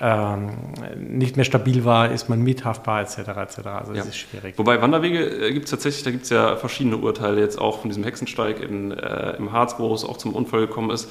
ähm, 0.00 0.50
nicht 0.98 1.36
mehr 1.36 1.44
stabil 1.44 1.84
war, 1.84 2.10
ist 2.10 2.28
man 2.28 2.40
mithaftbar 2.42 3.02
etc. 3.02 3.18
etc. 3.18 3.26
Also 3.66 3.92
das 3.92 3.96
ja. 3.96 4.04
ist 4.04 4.16
schwierig. 4.16 4.56
Wobei 4.56 4.80
Wanderwege 4.80 5.18
äh, 5.18 5.52
gibt 5.52 5.66
es 5.66 5.70
tatsächlich, 5.70 6.04
da 6.04 6.10
gibt 6.10 6.24
es 6.24 6.30
ja 6.30 6.56
verschiedene 6.56 6.96
Urteile 6.96 7.40
jetzt 7.40 7.60
auch 7.60 7.80
von 7.80 7.90
diesem 7.90 8.04
Hexensteig 8.04 8.60
in, 8.60 8.92
äh, 8.92 9.36
im 9.36 9.52
Harz, 9.52 9.74
wo 9.78 9.92
es 9.94 10.04
auch 10.04 10.16
zum 10.16 10.34
Unfall 10.34 10.60
gekommen 10.60 10.90
ist. 10.90 11.10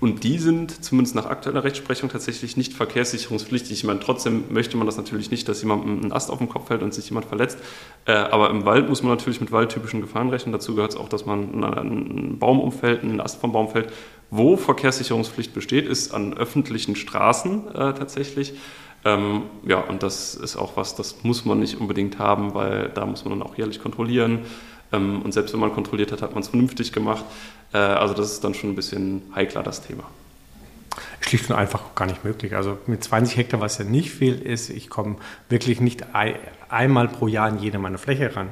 Und 0.00 0.24
die 0.24 0.38
sind 0.38 0.84
zumindest 0.84 1.14
nach 1.14 1.26
aktueller 1.26 1.62
Rechtsprechung 1.62 2.08
tatsächlich 2.08 2.56
nicht 2.56 2.72
verkehrssicherungspflichtig. 2.72 3.72
Ich 3.72 3.84
meine, 3.84 4.00
trotzdem 4.00 4.44
möchte 4.50 4.76
man 4.76 4.86
das 4.86 4.96
natürlich 4.96 5.30
nicht, 5.30 5.48
dass 5.48 5.62
jemandem 5.62 6.00
ein 6.00 6.12
Ast 6.12 6.30
auf 6.30 6.38
den 6.38 6.48
Kopf 6.48 6.68
fällt 6.68 6.82
und 6.82 6.94
sich 6.94 7.08
jemand 7.08 7.26
verletzt. 7.26 7.58
Äh, 8.06 8.12
aber 8.12 8.50
im 8.50 8.64
Wald 8.64 8.88
muss 8.88 9.02
man 9.02 9.10
natürlich 9.10 9.40
mit 9.40 9.52
waldtypischen 9.52 10.00
Gefahren 10.00 10.30
rechnen. 10.30 10.52
Dazu 10.52 10.74
gehört 10.74 10.92
es 10.92 10.96
auch, 10.96 11.08
dass 11.08 11.26
man 11.26 11.64
einen 11.64 12.38
Baum 12.38 12.60
umfällt, 12.60 13.02
einen 13.02 13.20
Ast 13.20 13.40
vom 13.40 13.52
Baum 13.52 13.68
fällt 13.68 13.92
wo 14.30 14.56
Verkehrssicherungspflicht 14.56 15.52
besteht, 15.52 15.86
ist 15.86 16.14
an 16.14 16.34
öffentlichen 16.34 16.96
Straßen 16.96 17.68
äh, 17.68 17.72
tatsächlich. 17.94 18.54
Ähm, 19.04 19.42
ja, 19.66 19.80
und 19.80 20.02
das 20.02 20.34
ist 20.34 20.56
auch 20.56 20.76
was, 20.76 20.94
das 20.94 21.24
muss 21.24 21.44
man 21.44 21.58
nicht 21.58 21.80
unbedingt 21.80 22.18
haben, 22.18 22.54
weil 22.54 22.90
da 22.90 23.06
muss 23.06 23.24
man 23.24 23.38
dann 23.38 23.46
auch 23.46 23.56
jährlich 23.56 23.80
kontrollieren. 23.80 24.40
Ähm, 24.92 25.22
und 25.22 25.32
selbst 25.32 25.52
wenn 25.52 25.60
man 25.60 25.72
kontrolliert 25.72 26.12
hat, 26.12 26.22
hat 26.22 26.32
man 26.32 26.42
es 26.42 26.48
vernünftig 26.48 26.92
gemacht. 26.92 27.24
Äh, 27.72 27.78
also 27.78 28.14
das 28.14 28.32
ist 28.32 28.44
dann 28.44 28.54
schon 28.54 28.70
ein 28.70 28.76
bisschen 28.76 29.22
heikler, 29.34 29.62
das 29.62 29.82
Thema. 29.82 30.04
Schlicht 31.20 31.50
und 31.50 31.56
einfach 31.56 31.94
gar 31.94 32.06
nicht 32.06 32.24
möglich. 32.24 32.54
Also 32.56 32.78
mit 32.86 33.04
20 33.04 33.36
Hektar, 33.36 33.60
was 33.60 33.78
ja 33.78 33.84
nicht 33.84 34.10
viel 34.10 34.40
ist, 34.40 34.70
ich 34.70 34.88
komme 34.90 35.16
wirklich 35.48 35.80
nicht 35.80 36.04
einmal 36.68 37.08
pro 37.08 37.28
Jahr 37.28 37.48
in 37.48 37.58
jede 37.58 37.78
meiner 37.78 37.98
Fläche 37.98 38.34
ran, 38.34 38.48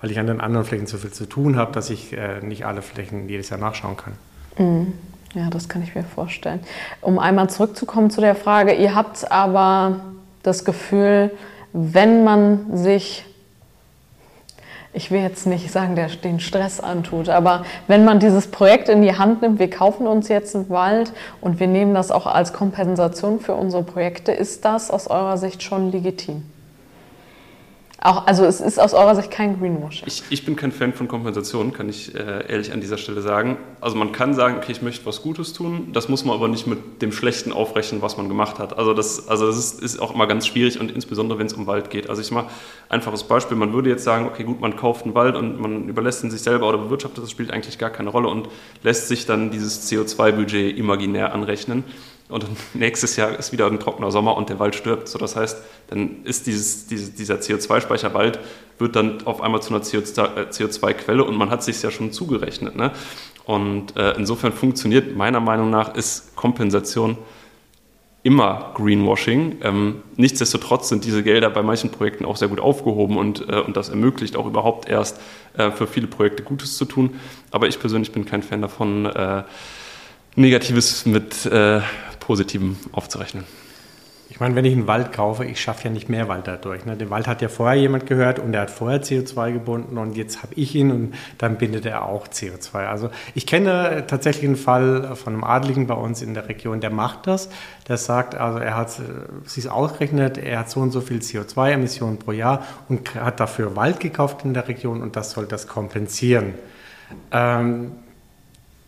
weil 0.00 0.10
ich 0.10 0.18
an 0.18 0.26
den 0.26 0.40
anderen 0.40 0.64
Flächen 0.64 0.86
so 0.86 0.98
viel 0.98 1.10
zu 1.10 1.26
tun 1.26 1.56
habe, 1.56 1.72
dass 1.72 1.90
ich 1.90 2.12
äh, 2.12 2.40
nicht 2.40 2.64
alle 2.64 2.82
Flächen 2.82 3.28
jedes 3.28 3.50
Jahr 3.50 3.60
nachschauen 3.60 3.96
kann. 3.96 4.14
Mhm. 4.58 4.92
Ja, 5.34 5.48
das 5.48 5.68
kann 5.68 5.82
ich 5.82 5.94
mir 5.94 6.04
vorstellen. 6.04 6.60
Um 7.00 7.18
einmal 7.18 7.48
zurückzukommen 7.48 8.10
zu 8.10 8.20
der 8.20 8.34
Frage, 8.34 8.74
ihr 8.74 8.94
habt 8.94 9.30
aber 9.30 10.00
das 10.42 10.64
Gefühl, 10.64 11.30
wenn 11.72 12.22
man 12.22 12.76
sich, 12.76 13.24
ich 14.94 15.10
will 15.10 15.20
jetzt 15.20 15.46
nicht 15.46 15.70
sagen, 15.70 15.96
der, 15.96 16.08
den 16.08 16.38
Stress 16.40 16.80
antut, 16.80 17.28
aber 17.28 17.64
wenn 17.86 18.04
man 18.04 18.20
dieses 18.20 18.48
Projekt 18.48 18.88
in 18.88 19.02
die 19.02 19.16
Hand 19.16 19.42
nimmt, 19.42 19.58
wir 19.58 19.70
kaufen 19.70 20.06
uns 20.06 20.28
jetzt 20.28 20.54
einen 20.54 20.68
Wald 20.68 21.12
und 21.40 21.60
wir 21.60 21.66
nehmen 21.66 21.94
das 21.94 22.10
auch 22.10 22.26
als 22.26 22.52
Kompensation 22.52 23.40
für 23.40 23.54
unsere 23.54 23.82
Projekte, 23.82 24.32
ist 24.32 24.64
das 24.64 24.90
aus 24.90 25.08
eurer 25.08 25.38
Sicht 25.38 25.62
schon 25.62 25.90
legitim? 25.90 26.42
Auch, 28.04 28.26
also 28.26 28.44
es 28.44 28.60
ist 28.60 28.80
aus 28.80 28.94
eurer 28.94 29.14
Sicht 29.14 29.30
kein 29.30 29.60
Greenwashing. 29.60 30.08
Ich, 30.08 30.24
ich 30.28 30.44
bin 30.44 30.56
kein 30.56 30.72
Fan 30.72 30.92
von 30.92 31.06
Kompensation, 31.06 31.72
kann 31.72 31.88
ich 31.88 32.12
äh, 32.16 32.50
ehrlich 32.50 32.72
an 32.72 32.80
dieser 32.80 32.98
Stelle 32.98 33.20
sagen. 33.20 33.58
Also 33.80 33.96
man 33.96 34.10
kann 34.10 34.34
sagen, 34.34 34.56
okay, 34.56 34.72
ich 34.72 34.82
möchte 34.82 35.06
was 35.06 35.22
Gutes 35.22 35.52
tun, 35.52 35.90
das 35.92 36.08
muss 36.08 36.24
man 36.24 36.34
aber 36.34 36.48
nicht 36.48 36.66
mit 36.66 37.00
dem 37.00 37.12
Schlechten 37.12 37.52
aufrechnen, 37.52 38.02
was 38.02 38.16
man 38.16 38.26
gemacht 38.26 38.58
hat. 38.58 38.76
Also 38.76 38.92
das, 38.92 39.28
also 39.28 39.46
das 39.46 39.56
ist, 39.56 39.80
ist 39.80 40.00
auch 40.00 40.14
immer 40.16 40.26
ganz 40.26 40.48
schwierig 40.48 40.80
und 40.80 40.90
insbesondere, 40.90 41.38
wenn 41.38 41.46
es 41.46 41.52
um 41.52 41.68
Wald 41.68 41.90
geht. 41.90 42.10
Also 42.10 42.22
ich 42.22 42.32
mache 42.32 42.48
einfaches 42.88 43.22
Beispiel, 43.22 43.56
man 43.56 43.72
würde 43.72 43.90
jetzt 43.90 44.02
sagen, 44.02 44.26
okay, 44.26 44.42
gut, 44.42 44.60
man 44.60 44.74
kauft 44.74 45.04
einen 45.04 45.14
Wald 45.14 45.36
und 45.36 45.60
man 45.60 45.88
überlässt 45.88 46.24
ihn 46.24 46.30
sich 46.32 46.42
selber 46.42 46.68
oder 46.68 46.78
bewirtschaftet, 46.78 47.22
das 47.22 47.30
spielt 47.30 47.52
eigentlich 47.52 47.78
gar 47.78 47.90
keine 47.90 48.10
Rolle 48.10 48.26
und 48.26 48.48
lässt 48.82 49.06
sich 49.06 49.26
dann 49.26 49.52
dieses 49.52 49.88
CO2-Budget 49.88 50.76
imaginär 50.76 51.32
anrechnen. 51.32 51.84
Und 52.32 52.46
nächstes 52.74 53.16
Jahr 53.16 53.38
ist 53.38 53.52
wieder 53.52 53.66
ein 53.66 53.78
trockener 53.78 54.10
Sommer 54.10 54.36
und 54.36 54.48
der 54.48 54.58
Wald 54.58 54.74
stirbt. 54.74 55.08
So, 55.08 55.18
das 55.18 55.36
heißt, 55.36 55.62
dann 55.88 56.24
ist 56.24 56.46
dieses, 56.46 56.86
dieses 56.86 57.14
dieser 57.14 57.36
CO2-Speicher 57.36 58.14
Wald 58.14 58.38
wird 58.78 58.96
dann 58.96 59.24
auf 59.26 59.40
einmal 59.40 59.62
zu 59.62 59.74
einer 59.74 59.84
CO2-Quelle 59.84 61.22
und 61.24 61.36
man 61.36 61.50
hat 61.50 61.62
sich 61.62 61.80
ja 61.82 61.90
schon 61.90 62.12
zugerechnet. 62.12 62.74
Ne? 62.74 62.90
Und 63.44 63.96
äh, 63.96 64.12
insofern 64.16 64.52
funktioniert 64.52 65.14
meiner 65.16 65.40
Meinung 65.40 65.70
nach 65.70 65.94
ist 65.94 66.34
Kompensation 66.34 67.18
immer 68.22 68.72
Greenwashing. 68.74 69.58
Ähm, 69.62 70.02
nichtsdestotrotz 70.16 70.88
sind 70.88 71.04
diese 71.04 71.22
Gelder 71.22 71.50
bei 71.50 71.62
manchen 71.62 71.90
Projekten 71.90 72.24
auch 72.24 72.36
sehr 72.36 72.48
gut 72.48 72.60
aufgehoben 72.60 73.16
und, 73.16 73.48
äh, 73.48 73.60
und 73.60 73.76
das 73.76 73.88
ermöglicht 73.88 74.36
auch 74.36 74.46
überhaupt 74.46 74.88
erst 74.88 75.20
äh, 75.56 75.70
für 75.70 75.86
viele 75.86 76.06
Projekte 76.06 76.42
Gutes 76.42 76.76
zu 76.76 76.84
tun. 76.84 77.16
Aber 77.50 77.66
ich 77.66 77.80
persönlich 77.80 78.12
bin 78.12 78.24
kein 78.24 78.42
Fan 78.42 78.62
davon, 78.62 79.06
äh, 79.06 79.42
Negatives 80.34 81.04
mit 81.04 81.44
äh, 81.46 81.80
Positivem 82.22 82.76
aufzurechnen. 82.92 83.44
Ich 84.30 84.40
meine, 84.40 84.54
wenn 84.54 84.64
ich 84.64 84.72
einen 84.72 84.86
Wald 84.86 85.12
kaufe, 85.12 85.44
ich 85.44 85.60
schaffe 85.60 85.84
ja 85.84 85.90
nicht 85.90 86.08
mehr 86.08 86.26
Wald 86.26 86.46
dadurch. 86.46 86.86
Ne? 86.86 86.96
Den 86.96 87.10
Wald 87.10 87.26
hat 87.26 87.42
ja 87.42 87.48
vorher 87.48 87.78
jemand 87.78 88.06
gehört 88.06 88.38
und 88.38 88.54
er 88.54 88.62
hat 88.62 88.70
vorher 88.70 89.02
CO2 89.02 89.52
gebunden 89.52 89.98
und 89.98 90.16
jetzt 90.16 90.42
habe 90.42 90.54
ich 90.54 90.74
ihn 90.74 90.90
und 90.90 91.14
dann 91.36 91.58
bindet 91.58 91.84
er 91.84 92.06
auch 92.06 92.28
CO2. 92.28 92.86
Also 92.86 93.10
ich 93.34 93.46
kenne 93.46 94.04
tatsächlich 94.06 94.46
einen 94.46 94.56
Fall 94.56 95.16
von 95.16 95.34
einem 95.34 95.44
Adligen 95.44 95.86
bei 95.86 95.94
uns 95.94 96.22
in 96.22 96.32
der 96.32 96.48
Region, 96.48 96.80
der 96.80 96.88
macht 96.88 97.26
das. 97.26 97.50
Der 97.88 97.98
sagt, 97.98 98.34
also 98.34 98.58
er 98.58 98.74
hat 98.74 98.98
äh, 99.00 99.02
sich 99.46 99.68
ausgerechnet, 99.68 100.38
er 100.38 100.60
hat 100.60 100.70
so 100.70 100.80
und 100.80 100.92
so 100.92 101.02
viel 101.02 101.18
CO2-Emissionen 101.18 102.18
pro 102.18 102.32
Jahr 102.32 102.64
und 102.88 103.14
hat 103.16 103.38
dafür 103.38 103.76
Wald 103.76 104.00
gekauft 104.00 104.46
in 104.46 104.54
der 104.54 104.66
Region 104.66 105.02
und 105.02 105.14
das 105.14 105.32
soll 105.32 105.44
das 105.44 105.66
kompensieren. 105.66 106.54
Ähm, 107.32 107.92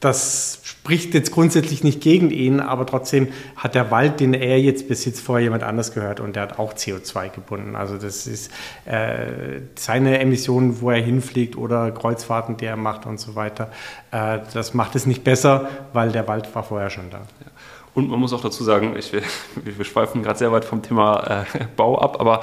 das 0.04 0.60
spricht 0.62 1.14
jetzt 1.14 1.32
grundsätzlich 1.32 1.82
nicht 1.82 2.02
gegen 2.02 2.30
ihn, 2.30 2.60
aber 2.60 2.84
trotzdem 2.84 3.28
hat 3.56 3.74
der 3.74 3.90
Wald, 3.90 4.20
den 4.20 4.34
er 4.34 4.60
jetzt 4.60 4.86
besitzt, 4.86 5.22
vorher 5.22 5.44
jemand 5.44 5.62
anders 5.62 5.94
gehört 5.94 6.20
und 6.20 6.36
der 6.36 6.42
hat 6.42 6.58
auch 6.58 6.74
CO2 6.74 7.30
gebunden. 7.30 7.74
Also 7.74 7.96
das 7.96 8.26
ist 8.26 8.50
äh, 8.84 9.62
seine 9.76 10.18
Emissionen, 10.18 10.82
wo 10.82 10.90
er 10.90 11.00
hinfliegt 11.00 11.56
oder 11.56 11.90
Kreuzfahrten, 11.90 12.58
die 12.58 12.66
er 12.66 12.76
macht 12.76 13.06
und 13.06 13.18
so 13.18 13.34
weiter. 13.34 13.70
Äh, 14.10 14.40
das 14.52 14.74
macht 14.74 14.94
es 14.94 15.06
nicht 15.06 15.24
besser, 15.24 15.68
weil 15.94 16.12
der 16.12 16.28
Wald 16.28 16.54
war 16.54 16.62
vorher 16.62 16.90
schon 16.90 17.08
da. 17.10 17.18
Ja. 17.18 17.50
Und 17.94 18.10
man 18.10 18.20
muss 18.20 18.32
auch 18.32 18.42
dazu 18.42 18.62
sagen, 18.64 18.94
ich, 18.98 19.12
wir, 19.12 19.22
schweifen 19.84 20.22
gerade 20.22 20.38
sehr 20.38 20.52
weit 20.52 20.64
vom 20.64 20.82
Thema 20.82 21.44
äh, 21.54 21.64
Bau 21.76 21.98
ab, 21.98 22.20
aber 22.20 22.42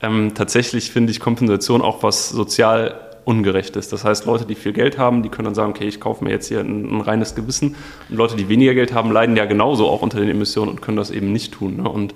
ähm, 0.00 0.32
tatsächlich 0.34 0.90
finde 0.90 1.10
ich 1.10 1.20
Kompensation 1.20 1.82
auch 1.82 2.02
was 2.02 2.30
sozial 2.30 3.11
ungerecht 3.24 3.76
ist. 3.76 3.92
Das 3.92 4.04
heißt, 4.04 4.26
Leute, 4.26 4.44
die 4.44 4.54
viel 4.54 4.72
Geld 4.72 4.98
haben, 4.98 5.22
die 5.22 5.28
können 5.28 5.46
dann 5.46 5.54
sagen, 5.54 5.70
okay, 5.70 5.86
ich 5.86 6.00
kaufe 6.00 6.24
mir 6.24 6.30
jetzt 6.30 6.48
hier 6.48 6.60
ein, 6.60 6.96
ein 6.96 7.00
reines 7.00 7.34
Gewissen. 7.34 7.76
Und 8.08 8.16
Leute, 8.16 8.36
die 8.36 8.48
weniger 8.48 8.74
Geld 8.74 8.92
haben, 8.92 9.12
leiden 9.12 9.36
ja 9.36 9.44
genauso 9.44 9.88
auch 9.88 10.02
unter 10.02 10.18
den 10.18 10.28
Emissionen 10.28 10.70
und 10.70 10.82
können 10.82 10.96
das 10.96 11.10
eben 11.10 11.32
nicht 11.32 11.52
tun. 11.52 11.76
Ne? 11.76 11.88
Und 11.88 12.14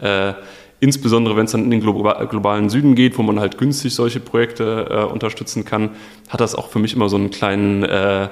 äh, 0.00 0.34
insbesondere 0.80 1.36
wenn 1.36 1.46
es 1.46 1.52
dann 1.52 1.64
in 1.64 1.70
den 1.70 1.80
globalen 1.80 2.68
Süden 2.70 2.94
geht, 2.94 3.18
wo 3.18 3.22
man 3.22 3.40
halt 3.40 3.58
günstig 3.58 3.94
solche 3.94 4.20
Projekte 4.20 4.88
äh, 4.90 5.12
unterstützen 5.12 5.64
kann, 5.64 5.90
hat 6.28 6.40
das 6.40 6.54
auch 6.54 6.68
für 6.68 6.78
mich 6.78 6.94
immer 6.94 7.08
so 7.08 7.16
einen 7.16 7.30
kleinen 7.30 7.82
äh, 7.84 8.28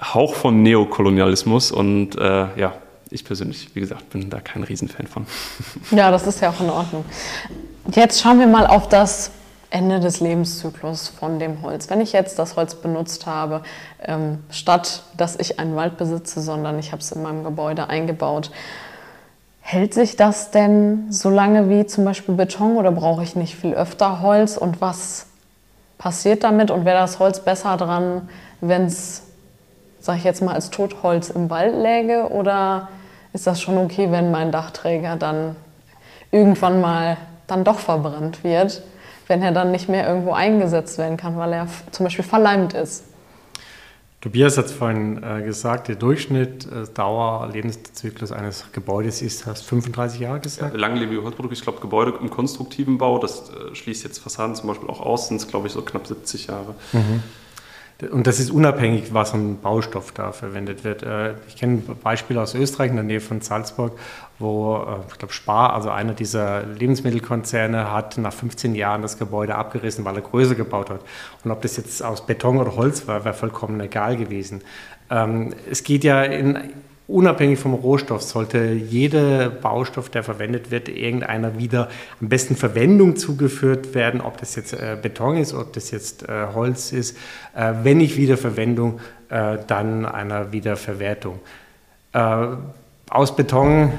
Hauch 0.00 0.34
von 0.34 0.62
Neokolonialismus. 0.62 1.72
Und 1.72 2.16
äh, 2.16 2.46
ja, 2.56 2.74
ich 3.10 3.24
persönlich, 3.24 3.68
wie 3.74 3.80
gesagt, 3.80 4.10
bin 4.10 4.30
da 4.30 4.40
kein 4.40 4.62
Riesenfan 4.62 5.06
von. 5.06 5.26
Ja, 5.90 6.10
das 6.10 6.26
ist 6.26 6.40
ja 6.40 6.50
auch 6.50 6.60
in 6.60 6.70
Ordnung. 6.70 7.04
Jetzt 7.92 8.20
schauen 8.22 8.38
wir 8.38 8.46
mal 8.46 8.66
auf 8.66 8.88
das 8.88 9.32
Ende 9.70 10.00
des 10.00 10.20
Lebenszyklus 10.20 11.08
von 11.08 11.38
dem 11.38 11.62
Holz. 11.62 11.88
Wenn 11.88 12.00
ich 12.00 12.12
jetzt 12.12 12.38
das 12.38 12.56
Holz 12.56 12.74
benutzt 12.74 13.26
habe, 13.26 13.62
ähm, 14.02 14.42
statt 14.50 15.04
dass 15.16 15.36
ich 15.36 15.60
einen 15.60 15.76
Wald 15.76 15.96
besitze, 15.96 16.40
sondern 16.40 16.78
ich 16.78 16.90
habe 16.92 17.00
es 17.00 17.12
in 17.12 17.22
meinem 17.22 17.44
Gebäude 17.44 17.88
eingebaut, 17.88 18.50
hält 19.60 19.94
sich 19.94 20.16
das 20.16 20.50
denn 20.50 21.12
so 21.12 21.30
lange 21.30 21.68
wie 21.68 21.86
zum 21.86 22.04
Beispiel 22.04 22.34
Beton 22.34 22.76
oder 22.76 22.90
brauche 22.90 23.22
ich 23.22 23.36
nicht 23.36 23.54
viel 23.54 23.72
öfter 23.72 24.20
Holz? 24.20 24.56
Und 24.56 24.80
was 24.80 25.26
passiert 25.98 26.42
damit? 26.42 26.72
Und 26.72 26.84
wäre 26.84 26.98
das 26.98 27.20
Holz 27.20 27.40
besser 27.40 27.76
dran, 27.76 28.28
wenn 28.60 28.86
es, 28.86 29.22
sage 30.00 30.18
ich 30.18 30.24
jetzt 30.24 30.42
mal, 30.42 30.54
als 30.54 30.70
Totholz 30.70 31.30
im 31.30 31.48
Wald 31.50 31.76
läge? 31.76 32.30
Oder 32.30 32.88
ist 33.32 33.46
das 33.46 33.60
schon 33.60 33.78
okay, 33.78 34.10
wenn 34.10 34.32
mein 34.32 34.50
Dachträger 34.50 35.14
dann 35.14 35.54
irgendwann 36.32 36.80
mal 36.80 37.16
dann 37.46 37.62
doch 37.62 37.78
verbrannt 37.78 38.42
wird? 38.42 38.82
Wenn 39.30 39.42
er 39.42 39.52
dann 39.52 39.70
nicht 39.70 39.88
mehr 39.88 40.06
irgendwo 40.06 40.32
eingesetzt 40.32 40.98
werden 40.98 41.16
kann, 41.16 41.38
weil 41.38 41.52
er 41.52 41.68
zum 41.92 42.04
Beispiel 42.04 42.24
verleimt 42.24 42.74
ist. 42.74 43.04
Tobias 44.20 44.58
hat 44.58 44.66
es 44.66 44.72
vorhin 44.72 45.22
äh, 45.22 45.42
gesagt, 45.42 45.88
der 45.88 45.94
Durchschnitt 45.94 46.66
äh, 46.66 46.84
Dauer, 46.92 47.48
Lebenszyklus 47.50 48.32
eines 48.32 48.66
Gebäudes 48.72 49.22
ist, 49.22 49.46
hast 49.46 49.64
35 49.64 50.20
Jahre 50.20 50.40
gesagt? 50.40 50.74
Ja, 50.74 50.78
langlebige 50.78 51.22
Holzprodukte, 51.22 51.54
ich 51.54 51.62
glaube 51.62 51.80
Gebäude 51.80 52.12
im 52.20 52.28
konstruktiven 52.28 52.98
Bau, 52.98 53.18
das 53.18 53.48
äh, 53.48 53.74
schließt 53.74 54.04
jetzt 54.04 54.18
Fassaden 54.18 54.54
zum 54.54 54.68
Beispiel 54.68 54.90
auch 54.90 55.00
aus, 55.00 55.28
sind 55.28 55.38
es 55.38 55.48
glaube 55.48 55.68
ich 55.68 55.72
so 55.72 55.80
knapp 55.80 56.06
70 56.06 56.48
Jahre. 56.48 56.74
Mhm. 56.92 57.22
Und 58.10 58.26
das 58.26 58.40
ist 58.40 58.50
unabhängig, 58.50 59.12
was 59.12 59.34
an 59.34 59.58
Baustoff 59.60 60.12
da 60.12 60.32
verwendet 60.32 60.84
wird. 60.84 61.04
Ich 61.48 61.56
kenne 61.56 61.82
Beispiele 62.02 62.40
aus 62.40 62.54
Österreich 62.54 62.88
in 62.88 62.96
der 62.96 63.04
Nähe 63.04 63.20
von 63.20 63.42
Salzburg, 63.42 63.92
wo 64.40 64.76
äh, 64.76 65.12
ich 65.12 65.18
glaube 65.18 65.32
Spar, 65.32 65.74
also 65.74 65.90
einer 65.90 66.14
dieser 66.14 66.64
Lebensmittelkonzerne, 66.64 67.92
hat 67.92 68.18
nach 68.18 68.32
15 68.32 68.74
Jahren 68.74 69.02
das 69.02 69.18
Gebäude 69.18 69.54
abgerissen, 69.54 70.04
weil 70.04 70.16
er 70.16 70.22
größer 70.22 70.54
gebaut 70.54 70.90
hat. 70.90 71.00
Und 71.44 71.50
ob 71.50 71.62
das 71.62 71.76
jetzt 71.76 72.02
aus 72.02 72.26
Beton 72.26 72.58
oder 72.58 72.76
Holz 72.76 73.06
war, 73.06 73.24
wäre 73.24 73.34
vollkommen 73.34 73.80
egal 73.80 74.16
gewesen. 74.16 74.62
Ähm, 75.10 75.54
es 75.70 75.84
geht 75.84 76.04
ja 76.04 76.22
in 76.22 76.58
unabhängig 77.10 77.58
vom 77.58 77.74
Rohstoff 77.74 78.22
sollte 78.22 78.72
jeder 78.72 79.50
Baustoff, 79.50 80.08
der 80.08 80.22
verwendet 80.22 80.70
wird, 80.70 80.88
irgendeiner 80.88 81.58
wieder 81.58 81.88
am 82.20 82.28
besten 82.28 82.56
Verwendung 82.56 83.16
zugeführt 83.16 83.94
werden, 83.94 84.20
ob 84.20 84.38
das 84.38 84.54
jetzt 84.54 84.72
äh, 84.72 84.96
Beton 85.00 85.36
ist, 85.36 85.52
ob 85.52 85.72
das 85.72 85.90
jetzt 85.90 86.28
äh, 86.28 86.46
Holz 86.54 86.92
ist. 86.92 87.16
Äh, 87.54 87.72
wenn 87.82 87.98
nicht 87.98 88.16
Wiederverwendung, 88.16 89.00
äh, 89.28 89.58
dann 89.66 90.06
einer 90.06 90.52
Wiederverwertung. 90.52 91.40
Äh, 92.12 92.46
aus 93.10 93.34
Beton 93.34 93.92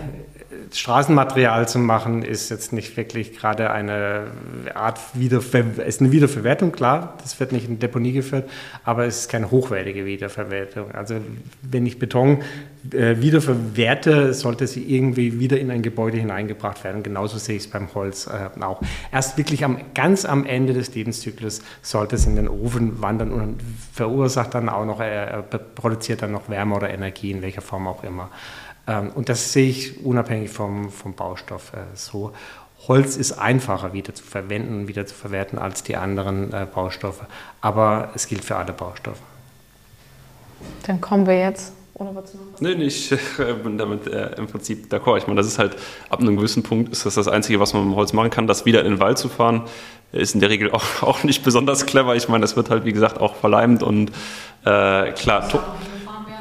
Straßenmaterial 0.74 1.68
zu 1.68 1.80
machen, 1.80 2.24
ist 2.24 2.50
jetzt 2.50 2.74
nicht 2.74 2.96
wirklich 2.98 3.38
gerade 3.38 3.72
eine 3.72 4.28
Art 4.74 5.00
Wiederver 5.14 5.86
ist 5.86 6.02
eine 6.02 6.12
Wiederverwertung, 6.12 6.72
klar, 6.72 7.18
das 7.22 7.40
wird 7.40 7.52
nicht 7.52 7.68
in 7.68 7.80
Deponie 7.80 8.12
geführt, 8.12 8.50
aber 8.84 9.06
es 9.06 9.22
ist 9.22 9.30
keine 9.30 9.52
hochwertige 9.52 10.06
Wiederverwertung. 10.06 10.92
Also 10.92 11.16
wenn 11.62 11.86
ich 11.86 12.00
Beton 12.00 12.40
äh, 12.92 13.22
wiederverwerte, 13.22 14.34
sollte 14.34 14.66
sie 14.68 14.84
irgendwie 14.84 15.40
wieder 15.40 15.60
in 15.60 15.70
ein 15.72 15.82
Gebäude 15.82 16.18
hineingebracht 16.18 16.84
werden. 16.84 17.04
Genauso 17.04 17.38
sehe 17.38 17.56
ich 17.56 17.64
es 17.64 17.70
beim 17.70 17.94
Holz 17.94 18.28
äh, 18.28 18.62
auch. 18.64 18.82
Erst 19.12 19.38
wirklich 19.38 19.64
am, 19.64 19.78
ganz 19.94 20.26
am 20.26 20.46
Ende 20.46 20.74
des 20.74 20.94
Lebenszyklus 20.96 21.62
sollte 21.82 22.16
es 22.16 22.26
in 22.26 22.36
den 22.36 22.48
Ofen 22.48 23.02
wandern 23.02 23.32
und 23.32 23.62
verursacht 23.94 24.56
dann 24.56 24.70
auch 24.70 24.86
noch, 24.86 25.00
äh, 25.00 25.44
produziert 25.76 26.22
dann 26.22 26.32
noch 26.32 26.50
Wärme 26.50 26.76
oder 26.76 26.90
Energie, 26.90 27.32
in 27.32 27.42
welcher 27.42 27.62
Form 27.62 27.88
auch 27.88 28.04
immer. 28.04 28.30
Ähm, 28.88 29.12
und 29.14 29.30
das 29.30 29.54
sehe 29.54 29.70
ich 29.70 30.06
unabhängig 30.06 30.50
vom, 30.50 30.92
vom 30.92 31.14
Baustoff 31.14 31.74
äh, 31.74 31.96
so. 31.96 32.34
Holz 32.88 33.16
ist 33.16 33.34
einfacher 33.34 33.94
wieder 33.94 34.16
zu 34.16 34.24
verwenden 34.24 34.82
und 34.82 34.88
wieder 34.88 35.06
zu 35.06 35.14
verwerten 35.14 35.60
als 35.60 35.84
die 35.84 35.96
anderen 35.96 36.52
äh, 36.52 36.66
Baustoffe, 36.72 37.22
aber 37.62 38.10
es 38.16 38.28
gilt 38.28 38.44
für 38.44 38.56
alle 38.56 38.74
Baustoffe. 38.74 39.22
Dann 40.88 41.00
kommen 41.00 41.28
wir 41.28 41.38
jetzt 41.38 41.74
oder 42.02 42.16
was 42.16 42.34
noch? 42.34 42.42
Nee, 42.60 42.76
nee, 42.76 42.86
ich 42.86 43.12
äh, 43.12 43.18
bin 43.64 43.78
damit 43.78 44.08
äh, 44.08 44.32
im 44.38 44.48
Prinzip 44.48 44.92
d'accord. 44.92 45.20
Ich 45.20 45.28
meine, 45.28 45.38
das 45.38 45.48
ist 45.48 45.60
halt, 45.60 45.76
ab 46.10 46.20
einem 46.20 46.36
gewissen 46.36 46.64
Punkt 46.64 46.92
ist 46.92 47.06
das 47.06 47.16
das 47.16 47.28
Einzige, 47.28 47.60
was 47.60 47.74
man 47.74 47.84
mit 47.84 47.94
dem 47.94 47.96
Holz 47.96 48.14
machen 48.14 48.32
kann. 48.32 48.48
Das 48.48 48.66
wieder 48.66 48.84
in 48.84 48.94
den 48.94 49.00
Wald 49.00 49.20
zu 49.20 49.30
fahren, 49.30 49.64
ist 50.12 50.34
in 50.34 50.42
der 50.42 50.50
Regel 50.50 50.72
auch, 50.72 50.84
auch 51.04 51.24
nicht 51.24 51.44
besonders 51.44 51.86
clever. 51.86 52.16
Ich 52.16 52.28
meine, 52.28 52.42
das 52.42 52.56
wird 52.56 52.72
halt, 52.72 52.86
wie 52.86 52.94
gesagt, 52.94 53.22
auch 53.22 53.36
verleimt 53.36 53.84
und 53.84 54.10
äh, 54.66 55.12
klar, 55.12 55.48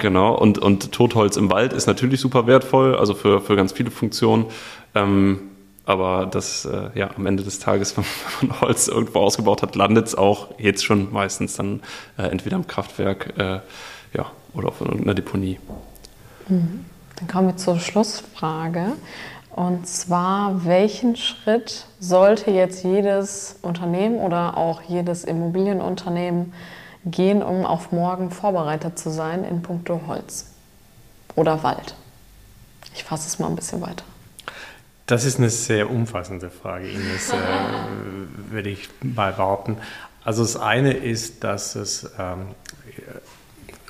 Genau, 0.01 0.35
und, 0.35 0.59
und 0.59 0.93
Totholz 0.93 1.37
im 1.37 1.51
Wald 1.51 1.73
ist 1.73 1.87
natürlich 1.87 2.21
super 2.21 2.47
wertvoll, 2.47 2.97
also 2.97 3.15
für, 3.15 3.41
für 3.41 3.55
ganz 3.55 3.73
viele 3.73 3.91
Funktionen. 3.91 4.47
Ähm, 4.95 5.41
aber 5.85 6.27
das, 6.27 6.65
äh, 6.65 6.91
ja, 6.95 7.11
am 7.17 7.27
Ende 7.27 7.43
des 7.43 7.59
Tages, 7.59 7.97
wenn 8.41 8.49
man 8.49 8.61
Holz 8.61 8.89
irgendwo 8.89 9.21
ausgebaut 9.21 9.63
hat, 9.63 9.75
landet 9.77 10.07
es 10.07 10.15
auch 10.15 10.49
jetzt 10.59 10.85
schon 10.85 11.13
meistens 11.13 11.57
dann 11.57 11.81
äh, 12.17 12.23
entweder 12.23 12.57
im 12.57 12.67
Kraftwerk 12.67 13.35
äh, 13.39 13.61
ja, 14.17 14.27
oder 14.55 14.69
auf 14.69 14.81
irgendeiner 14.81 15.15
Deponie. 15.15 15.59
Mhm. 16.49 16.85
Dann 17.17 17.29
kommen 17.29 17.49
wir 17.49 17.57
zur 17.57 17.79
Schlussfrage. 17.79 18.93
Und 19.51 19.87
zwar, 19.87 20.65
welchen 20.65 21.17
Schritt 21.17 21.87
sollte 21.99 22.51
jetzt 22.51 22.85
jedes 22.85 23.59
Unternehmen 23.63 24.17
oder 24.19 24.57
auch 24.57 24.81
jedes 24.83 25.25
Immobilienunternehmen 25.25 26.53
gehen, 27.05 27.43
um 27.43 27.65
auf 27.65 27.93
morgen 27.93 28.31
vorbereitet 28.31 28.99
zu 28.99 29.11
sein 29.11 29.45
in 29.45 29.63
puncto 29.63 30.03
Holz 30.07 30.47
oder 31.37 31.63
Wald? 31.63 31.95
Ich 32.95 33.05
fasse 33.05 33.29
es 33.29 33.39
mal 33.39 33.49
ein 33.49 33.57
bisschen 33.57 33.81
weiter. 33.81 34.05
Das 35.07 35.25
ist 35.25 35.39
eine 35.39 35.51
sehr 35.51 35.91
umfassende 35.91 36.51
Frage, 36.51 36.89
Ines, 36.89 37.31
äh, 37.33 37.37
würde 38.51 38.71
ich 38.71 38.89
mal 39.03 39.33
behaupten. 39.33 39.77
Also 40.25 40.43
das 40.43 40.57
eine 40.57 40.93
ist, 40.93 41.43
dass 41.43 41.75
es 41.75 42.11
ähm, 42.19 42.49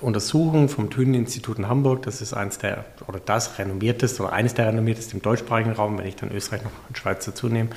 Untersuchung 0.00 0.68
vom 0.68 0.90
Thünen-Institut 0.90 1.58
in 1.58 1.68
Hamburg. 1.68 2.02
Das 2.02 2.22
ist 2.22 2.32
eines 2.32 2.58
der, 2.58 2.84
oder 3.06 3.20
das 3.20 3.58
renommierteste, 3.58 4.22
oder 4.22 4.32
eines 4.32 4.54
der 4.54 4.68
renommiertesten 4.68 5.18
im 5.18 5.22
deutschsprachigen 5.22 5.72
Raum, 5.72 5.98
wenn 5.98 6.06
ich 6.06 6.16
dann 6.16 6.32
Österreich 6.32 6.62
noch 6.62 6.70
und 6.88 6.96
Schweiz 6.96 7.24
dazu 7.24 7.48
nehme, 7.48 7.70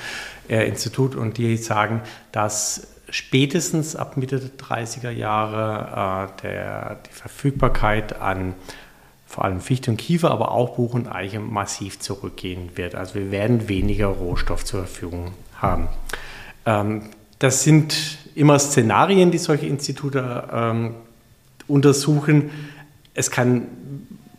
äh, 0.48 0.66
Institut. 0.66 1.14
Und 1.14 1.36
die 1.36 1.56
sagen, 1.56 2.00
dass 2.32 2.86
spätestens 3.14 3.94
ab 3.94 4.16
Mitte 4.16 4.40
der 4.40 4.50
30er 4.58 5.10
Jahre 5.10 6.28
äh, 6.36 6.42
der, 6.42 6.98
die 7.06 7.12
Verfügbarkeit 7.12 8.20
an 8.20 8.54
vor 9.24 9.44
allem 9.44 9.60
Fichte 9.60 9.92
und 9.92 9.98
Kiefer, 9.98 10.32
aber 10.32 10.50
auch 10.50 10.74
Buch 10.74 10.94
und 10.94 11.06
Eiche 11.06 11.38
massiv 11.38 12.00
zurückgehen 12.00 12.70
wird. 12.74 12.96
Also 12.96 13.14
wir 13.14 13.30
werden 13.30 13.68
weniger 13.68 14.08
Rohstoff 14.08 14.64
zur 14.64 14.80
Verfügung 14.80 15.32
haben. 15.56 15.86
Ähm, 16.66 17.02
das 17.38 17.62
sind 17.62 18.18
immer 18.34 18.58
Szenarien, 18.58 19.30
die 19.30 19.38
solche 19.38 19.66
Institute 19.66 20.48
ähm, 20.52 20.94
untersuchen. 21.68 22.50
Es 23.14 23.30
kann 23.30 23.68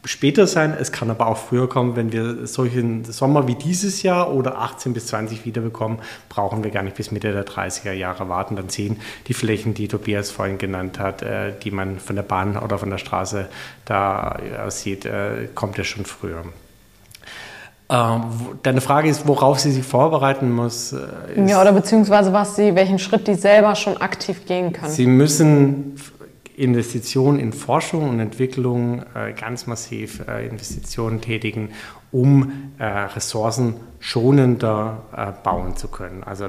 später 0.05 0.47
sein, 0.47 0.75
es 0.79 0.91
kann 0.91 1.09
aber 1.09 1.27
auch 1.27 1.37
früher 1.37 1.67
kommen, 1.67 1.95
wenn 1.95 2.11
wir 2.11 2.47
solchen 2.47 3.03
Sommer 3.05 3.47
wie 3.47 3.55
dieses 3.55 4.03
Jahr 4.03 4.31
oder 4.31 4.59
18 4.59 4.93
bis 4.93 5.07
20 5.07 5.45
wiederbekommen, 5.45 5.99
brauchen 6.29 6.63
wir 6.63 6.71
gar 6.71 6.83
nicht 6.83 6.95
bis 6.95 7.11
Mitte 7.11 7.31
der 7.31 7.45
30er 7.45 7.91
Jahre 7.91 8.29
warten. 8.29 8.55
Dann 8.55 8.69
sehen 8.69 8.97
die 9.27 9.33
Flächen, 9.33 9.73
die 9.73 9.87
Tobias 9.87 10.31
vorhin 10.31 10.57
genannt 10.57 10.99
hat, 10.99 11.21
äh, 11.21 11.53
die 11.63 11.71
man 11.71 11.99
von 11.99 12.15
der 12.15 12.23
Bahn 12.23 12.57
oder 12.57 12.77
von 12.77 12.89
der 12.89 12.97
Straße 12.97 13.47
da 13.85 14.39
äh, 14.39 14.71
sieht, 14.71 15.05
äh, 15.05 15.47
kommt 15.53 15.77
ja 15.77 15.83
schon 15.83 16.05
früher. 16.05 16.43
Ähm, 17.87 18.23
deine 18.63 18.81
Frage 18.81 19.09
ist, 19.09 19.27
worauf 19.27 19.59
sie 19.59 19.71
sich 19.71 19.85
vorbereiten 19.85 20.51
muss. 20.51 20.95
Ja, 21.35 21.61
oder 21.61 21.71
beziehungsweise 21.71 22.33
was 22.33 22.55
sie, 22.55 22.73
welchen 22.73 22.97
Schritt 22.97 23.27
die 23.27 23.35
selber 23.35 23.75
schon 23.75 23.97
aktiv 23.97 24.45
gehen 24.47 24.73
können. 24.73 24.91
Sie 24.91 25.05
müssen 25.05 25.95
Investitionen 26.57 27.39
in 27.39 27.53
Forschung 27.53 28.09
und 28.09 28.19
Entwicklung 28.19 29.03
äh, 29.13 29.33
ganz 29.33 29.67
massiv 29.67 30.25
äh, 30.27 30.47
Investitionen 30.47 31.21
tätigen, 31.21 31.69
um 32.11 32.71
äh, 32.77 32.85
Ressourcen 32.85 33.75
schonender 33.99 35.03
äh, 35.15 35.43
bauen 35.43 35.75
zu 35.75 35.87
können. 35.87 36.23
Also 36.23 36.47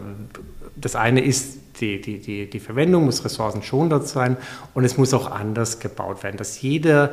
das 0.77 0.95
eine 0.95 1.21
ist 1.21 1.81
die, 1.81 2.01
die, 2.01 2.21
die, 2.21 2.49
die 2.49 2.61
Verwendung 2.61 3.05
muss 3.05 3.25
ressourcenschonender 3.25 4.01
sein 4.03 4.37
und 4.75 4.85
es 4.85 4.97
muss 4.97 5.13
auch 5.13 5.31
anders 5.31 5.81
gebaut 5.81 6.23
werden, 6.23 6.37
dass 6.37 6.61
jeder 6.63 7.13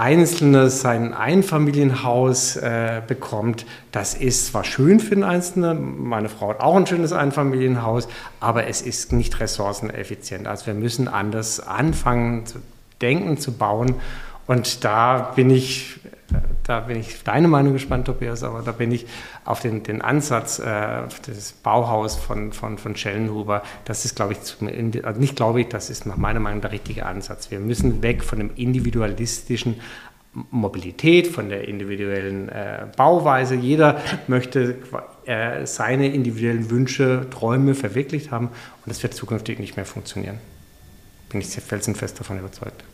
Einzelne 0.00 0.70
sein 0.70 1.12
Einfamilienhaus 1.12 2.56
äh, 2.56 3.02
bekommt, 3.06 3.66
das 3.92 4.14
ist 4.14 4.46
zwar 4.46 4.64
schön 4.64 4.98
für 4.98 5.14
den 5.14 5.24
Einzelnen, 5.24 6.02
meine 6.02 6.30
Frau 6.30 6.48
hat 6.48 6.60
auch 6.60 6.76
ein 6.76 6.86
schönes 6.86 7.12
Einfamilienhaus, 7.12 8.08
aber 8.40 8.66
es 8.66 8.80
ist 8.80 9.12
nicht 9.12 9.38
ressourceneffizient. 9.40 10.46
Also 10.46 10.66
wir 10.66 10.74
müssen 10.74 11.06
anders 11.06 11.60
anfangen 11.60 12.46
zu 12.46 12.60
denken, 13.02 13.36
zu 13.36 13.52
bauen. 13.52 13.96
Und 14.46 14.84
da 14.84 15.32
bin 15.36 15.50
ich 15.50 16.00
da 16.70 16.78
bin 16.78 17.00
ich 17.00 17.24
deine 17.24 17.48
Meinung 17.48 17.72
gespannt, 17.72 18.06
Tobias, 18.06 18.44
aber 18.44 18.62
da 18.62 18.70
bin 18.70 18.92
ich 18.92 19.04
auf 19.44 19.58
den, 19.58 19.82
den 19.82 20.02
Ansatz 20.02 20.60
äh, 20.60 21.02
des 21.26 21.50
Bauhaus 21.50 22.14
von, 22.14 22.52
von, 22.52 22.78
von 22.78 22.94
Schellenhuber. 22.94 23.64
Das 23.84 24.04
ist, 24.04 24.14
glaube 24.14 24.34
ich, 24.34 24.42
zum, 24.42 24.68
also 25.02 25.20
nicht 25.20 25.34
glaube 25.34 25.62
ich, 25.62 25.68
das 25.68 25.90
ist 25.90 26.06
nach 26.06 26.16
meiner 26.16 26.38
Meinung 26.38 26.60
der 26.60 26.70
richtige 26.70 27.06
Ansatz. 27.06 27.50
Wir 27.50 27.58
müssen 27.58 28.02
weg 28.02 28.22
von 28.22 28.38
dem 28.38 28.50
individualistischen 28.54 29.80
Mobilität, 30.32 31.26
von 31.26 31.48
der 31.48 31.66
individuellen 31.66 32.48
äh, 32.48 32.86
Bauweise. 32.96 33.56
Jeder 33.56 34.00
möchte 34.28 34.76
äh, 35.24 35.66
seine 35.66 36.06
individuellen 36.06 36.70
Wünsche, 36.70 37.26
Träume 37.32 37.74
verwirklicht 37.74 38.30
haben 38.30 38.46
und 38.46 38.86
das 38.86 39.02
wird 39.02 39.14
zukünftig 39.14 39.58
nicht 39.58 39.74
mehr 39.74 39.86
funktionieren. 39.86 40.38
Bin 41.30 41.40
ich 41.40 41.48
sehr 41.48 41.62
felsenfest 41.64 42.20
davon 42.20 42.38
überzeugt. 42.38 42.84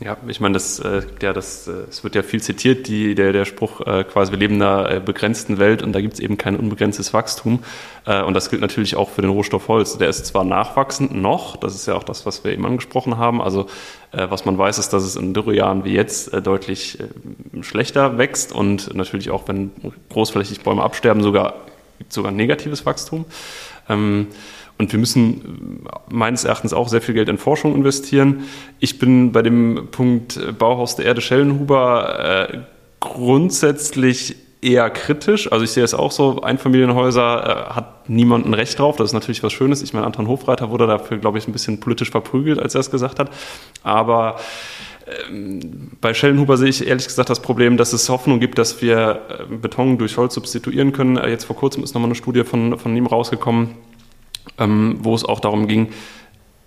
Ja, 0.00 0.16
ich 0.28 0.38
meine, 0.38 0.52
das, 0.52 0.78
äh, 0.78 1.02
ja, 1.20 1.32
das, 1.32 1.66
äh, 1.66 1.72
es 1.88 2.04
wird 2.04 2.14
ja 2.14 2.22
viel 2.22 2.40
zitiert, 2.40 2.86
die, 2.86 3.16
der, 3.16 3.32
der 3.32 3.44
Spruch, 3.44 3.80
äh, 3.80 4.04
quasi 4.04 4.30
wir 4.30 4.38
leben 4.38 4.54
in 4.54 4.62
einer 4.62 4.90
äh, 4.90 5.00
begrenzten 5.00 5.58
Welt 5.58 5.82
und 5.82 5.92
da 5.92 6.00
gibt 6.00 6.14
es 6.14 6.20
eben 6.20 6.38
kein 6.38 6.54
unbegrenztes 6.56 7.12
Wachstum. 7.12 7.64
Äh, 8.06 8.22
und 8.22 8.34
das 8.34 8.48
gilt 8.48 8.62
natürlich 8.62 8.94
auch 8.94 9.08
für 9.08 9.22
den 9.22 9.30
Rohstoff 9.30 9.66
Holz. 9.66 9.98
Der 9.98 10.08
ist 10.08 10.24
zwar 10.26 10.44
nachwachsend 10.44 11.16
noch, 11.16 11.56
das 11.56 11.74
ist 11.74 11.86
ja 11.86 11.94
auch 11.94 12.04
das, 12.04 12.26
was 12.26 12.44
wir 12.44 12.52
eben 12.52 12.64
angesprochen 12.64 13.18
haben. 13.18 13.42
Also 13.42 13.66
äh, 14.12 14.30
was 14.30 14.44
man 14.44 14.56
weiß, 14.56 14.78
ist, 14.78 14.90
dass 14.90 15.02
es 15.02 15.16
in 15.16 15.34
Dürrejahren 15.34 15.84
wie 15.84 15.94
jetzt 15.94 16.32
äh, 16.32 16.40
deutlich 16.40 17.00
äh, 17.00 17.62
schlechter 17.64 18.18
wächst 18.18 18.52
und 18.52 18.94
natürlich 18.94 19.30
auch, 19.30 19.48
wenn 19.48 19.72
großflächig 20.10 20.60
Bäume 20.60 20.84
absterben, 20.84 21.24
sogar, 21.24 21.54
sogar 22.08 22.30
negatives 22.30 22.86
Wachstum. 22.86 23.24
Ähm, 23.88 24.28
und 24.78 24.92
wir 24.92 24.98
müssen 24.98 25.84
äh, 25.84 25.98
meines 26.08 26.44
Erachtens 26.44 26.72
auch 26.72 26.88
sehr 26.88 27.00
viel 27.00 27.14
Geld 27.14 27.28
in 27.28 27.38
Forschung 27.38 27.74
investieren. 27.74 28.44
Ich 28.78 28.98
bin 28.98 29.32
bei 29.32 29.42
dem 29.42 29.88
Punkt 29.90 30.36
äh, 30.36 30.52
Bauhaus 30.52 30.96
der 30.96 31.06
Erde 31.06 31.20
Schellenhuber 31.20 32.48
äh, 32.50 32.58
grundsätzlich 33.00 34.36
eher 34.60 34.90
kritisch. 34.90 35.50
Also 35.52 35.64
ich 35.64 35.70
sehe 35.70 35.84
es 35.84 35.94
auch 35.94 36.10
so, 36.10 36.42
Einfamilienhäuser 36.42 37.68
äh, 37.70 37.74
hat 37.74 38.08
niemand 38.08 38.46
ein 38.46 38.54
Recht 38.54 38.78
drauf. 38.78 38.96
Das 38.96 39.10
ist 39.10 39.14
natürlich 39.14 39.42
was 39.42 39.52
Schönes. 39.52 39.82
Ich 39.82 39.92
meine, 39.92 40.06
Anton 40.06 40.28
Hofreiter 40.28 40.70
wurde 40.70 40.86
dafür, 40.86 41.18
glaube 41.18 41.38
ich, 41.38 41.46
ein 41.46 41.52
bisschen 41.52 41.80
politisch 41.80 42.10
verprügelt, 42.10 42.58
als 42.58 42.74
er 42.74 42.80
es 42.80 42.90
gesagt 42.90 43.18
hat. 43.18 43.30
Aber 43.82 44.36
ähm, 45.28 45.92
bei 46.00 46.14
Schellenhuber 46.14 46.56
sehe 46.56 46.68
ich 46.68 46.86
ehrlich 46.86 47.06
gesagt 47.06 47.30
das 47.30 47.40
Problem, 47.40 47.76
dass 47.76 47.92
es 47.92 48.08
Hoffnung 48.08 48.40
gibt, 48.40 48.58
dass 48.58 48.82
wir 48.82 49.20
Beton 49.60 49.98
durch 49.98 50.16
Holz 50.16 50.34
substituieren 50.34 50.92
können. 50.92 51.16
Jetzt 51.28 51.44
vor 51.44 51.56
kurzem 51.56 51.84
ist 51.84 51.94
nochmal 51.94 52.08
eine 52.08 52.16
Studie 52.16 52.44
von, 52.44 52.78
von 52.78 52.96
ihm 52.96 53.06
rausgekommen, 53.06 53.76
ähm, 54.58 54.98
wo 55.02 55.14
es 55.14 55.24
auch 55.24 55.40
darum 55.40 55.66
ging, 55.66 55.88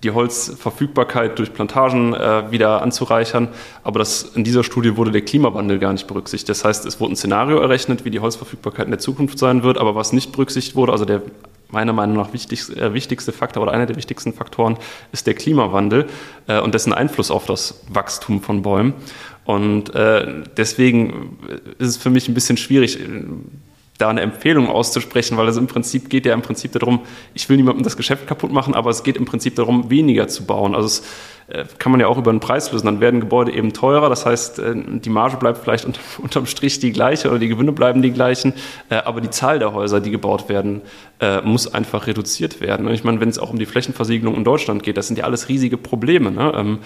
die 0.04 0.12
Holzverfügbarkeit 0.12 1.38
durch 1.38 1.54
Plantagen 1.54 2.14
äh, 2.14 2.50
wieder 2.52 2.82
anzureichern. 2.82 3.50
Aber 3.84 4.00
das, 4.00 4.24
in 4.24 4.44
dieser 4.44 4.64
Studie 4.64 4.98
wurde 4.98 5.12
der 5.12 5.22
Klimawandel 5.22 5.78
gar 5.78 5.94
nicht 5.94 6.08
berücksichtigt. 6.08 6.50
Das 6.50 6.66
heißt, 6.66 6.86
es 6.86 7.00
wurde 7.00 7.14
ein 7.14 7.16
Szenario 7.16 7.60
errechnet, 7.60 8.04
wie 8.04 8.10
die 8.10 8.20
Holzverfügbarkeit 8.20 8.86
in 8.86 8.92
der 8.92 9.00
Zukunft 9.00 9.38
sein 9.38 9.64
wird. 9.64 9.78
Aber 9.78 9.94
was 9.94 10.12
nicht 10.12 10.32
berücksichtigt 10.32 10.76
wurde, 10.76 10.92
also 10.92 11.06
der 11.06 11.22
meiner 11.70 11.94
Meinung 11.94 12.18
nach 12.18 12.34
wichtigste, 12.34 12.76
äh, 12.76 12.94
wichtigste 12.94 13.32
Faktor 13.32 13.64
oder 13.64 13.72
einer 13.72 13.86
der 13.86 13.96
wichtigsten 13.96 14.34
Faktoren 14.34 14.78
ist 15.12 15.26
der 15.28 15.36
Klimawandel 15.36 16.08
äh, 16.48 16.60
und 16.60 16.74
dessen 16.74 16.94
Einfluss 16.94 17.32
auf 17.32 17.46
das 17.46 17.82
Wachstum 17.88 18.42
von 18.42 18.62
Bäumen. 18.62 18.94
Und 19.46 19.94
äh, 19.96 20.44
deswegen 20.58 21.38
ist 21.80 21.88
es 21.88 21.98
für 21.98 22.10
mich 22.10 22.28
ein 22.28 22.34
bisschen 22.34 22.58
schwierig, 22.58 23.00
da 24.02 24.10
eine 24.10 24.22
Empfehlung 24.22 24.68
auszusprechen, 24.68 25.38
weil 25.38 25.48
es 25.48 25.58
im 25.58 25.68
Prinzip 25.68 26.10
geht 26.10 26.26
ja 26.26 26.34
im 26.34 26.42
Prinzip 26.42 26.72
darum, 26.72 27.02
ich 27.34 27.48
will 27.48 27.58
niemandem 27.58 27.84
das 27.84 27.98
Geschäft 27.98 28.28
kaputt 28.28 28.52
machen, 28.52 28.74
aber 28.74 28.90
es 28.90 29.04
geht 29.04 29.18
im 29.18 29.26
Prinzip 29.26 29.56
darum, 29.56 29.90
weniger 29.90 30.28
zu 30.28 30.46
bauen. 30.46 30.76
Also 30.76 30.88
es 30.88 31.04
kann 31.80 31.92
man 31.92 32.00
ja 32.00 32.08
auch 32.08 32.18
über 32.18 32.32
den 32.32 32.40
Preis 32.40 32.72
lösen. 32.72 32.86
Dann 32.86 33.02
werden 33.02 33.20
Gebäude 33.20 33.52
eben 33.52 33.74
teurer. 33.74 34.10
Das 34.10 34.26
heißt, 34.26 34.60
äh, 34.60 34.74
die 34.76 35.10
Marge 35.10 35.38
bleibt 35.38 35.60
vielleicht 35.60 35.88
unterm 36.18 36.46
Strich 36.46 36.80
die 36.80 36.92
gleiche 36.92 37.30
oder 37.30 37.40
die 37.40 37.48
Gewinne 37.48 37.72
bleiben 37.72 38.02
die 38.02 38.12
gleichen. 38.12 38.54
Äh, 38.90 38.96
aber 38.96 39.22
die 39.22 39.30
Zahl 39.30 39.60
der 39.60 39.74
Häuser, 39.74 40.00
die 40.00 40.12
gebaut 40.12 40.50
werden, 40.50 40.82
muss 41.44 41.72
einfach 41.72 42.08
reduziert 42.08 42.62
werden. 42.62 42.88
Ich 42.90 43.04
meine, 43.04 43.20
wenn 43.20 43.30
es 43.30 43.38
auch 43.38 43.52
um 43.52 43.60
die 43.60 43.68
Flächenversiegelung 43.68 44.34
in 44.34 44.44
Deutschland 44.44 44.82
geht, 44.82 44.98
das 44.98 45.06
sind 45.06 45.20
ja 45.20 45.26
alles 45.26 45.50
riesige 45.50 45.78
Probleme. 45.78 46.32
Ne? 46.32 46.52
Ähm, 46.56 46.80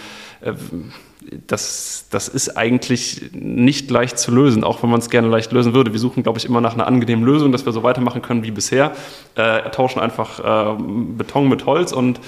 das, 1.48 2.08
das 2.12 2.28
ist 2.28 2.58
eigentlich 2.58 3.30
nicht 3.32 3.90
leicht 3.90 4.20
zu 4.20 4.32
lösen, 4.32 4.66
auch 4.66 4.84
wenn 4.84 4.90
man 4.90 5.00
es 5.00 5.10
gerne 5.10 5.30
leicht 5.30 5.54
lösen 5.54 5.74
würde. 5.74 5.94
Wir 5.94 6.02
suchen, 6.02 6.22
glaube 6.22 6.38
ich, 6.38 6.44
immer 6.44 6.60
nach 6.60 6.74
einer 6.74 6.86
angenehmen 6.86 7.24
Lösung, 7.24 7.54
dass 7.54 7.66
wir 7.66 7.72
so 7.72 7.84
weitermachen 7.84 8.22
können 8.22 8.44
wie 8.44 8.52
bisher. 8.52 8.92
tauschen 9.72 10.02
einfach 10.02 10.78
Beton 10.78 11.48
mit 11.48 11.66
Holz 11.66 11.94
und 11.94 12.20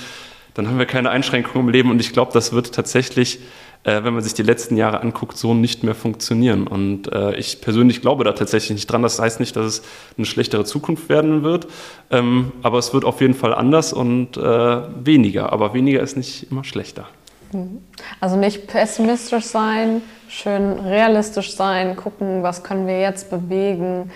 dann 0.57 0.67
haben 0.67 0.79
wir 0.79 0.87
keine 0.87 1.11
Einschränkungen 1.11 1.67
im 1.67 1.71
Leben. 1.71 1.91
Und 1.91 2.01
ich 2.01 2.13
glaube, 2.13 2.31
das 2.33 2.51
wird 2.51 2.73
tatsächlich, 2.73 3.39
äh, 3.83 4.03
wenn 4.03 4.15
man 4.15 4.23
sich 4.23 4.33
die 4.33 4.41
letzten 4.41 4.75
Jahre 4.75 5.01
anguckt, 5.01 5.37
so 5.37 5.53
nicht 5.53 5.83
mehr 5.83 5.93
funktionieren. 5.93 6.65
Und 6.65 7.13
äh, 7.13 7.35
ich 7.35 7.61
persönlich 7.61 8.01
glaube 8.01 8.23
da 8.23 8.33
tatsächlich 8.33 8.71
nicht 8.71 8.91
dran. 8.91 9.03
Das 9.03 9.19
heißt 9.19 9.39
nicht, 9.39 9.55
dass 9.55 9.65
es 9.65 9.81
eine 10.17 10.25
schlechtere 10.25 10.65
Zukunft 10.65 11.09
werden 11.09 11.43
wird, 11.43 11.67
ähm, 12.09 12.51
aber 12.63 12.79
es 12.79 12.91
wird 12.91 13.05
auf 13.05 13.21
jeden 13.21 13.35
Fall 13.35 13.53
anders 13.53 13.93
und 13.93 14.35
äh, 14.35 14.41
weniger. 14.41 15.53
Aber 15.53 15.75
weniger 15.75 16.01
ist 16.01 16.17
nicht 16.17 16.51
immer 16.51 16.63
schlechter. 16.63 17.05
Mhm. 17.51 17.83
Also 18.19 18.35
nicht 18.35 18.65
pessimistisch 18.65 19.45
sein, 19.45 20.01
schön 20.27 20.79
realistisch 20.79 21.55
sein, 21.55 21.95
gucken, 21.95 22.41
was 22.41 22.63
können 22.63 22.87
wir 22.87 22.99
jetzt 22.99 23.29
bewegen, 23.29 24.11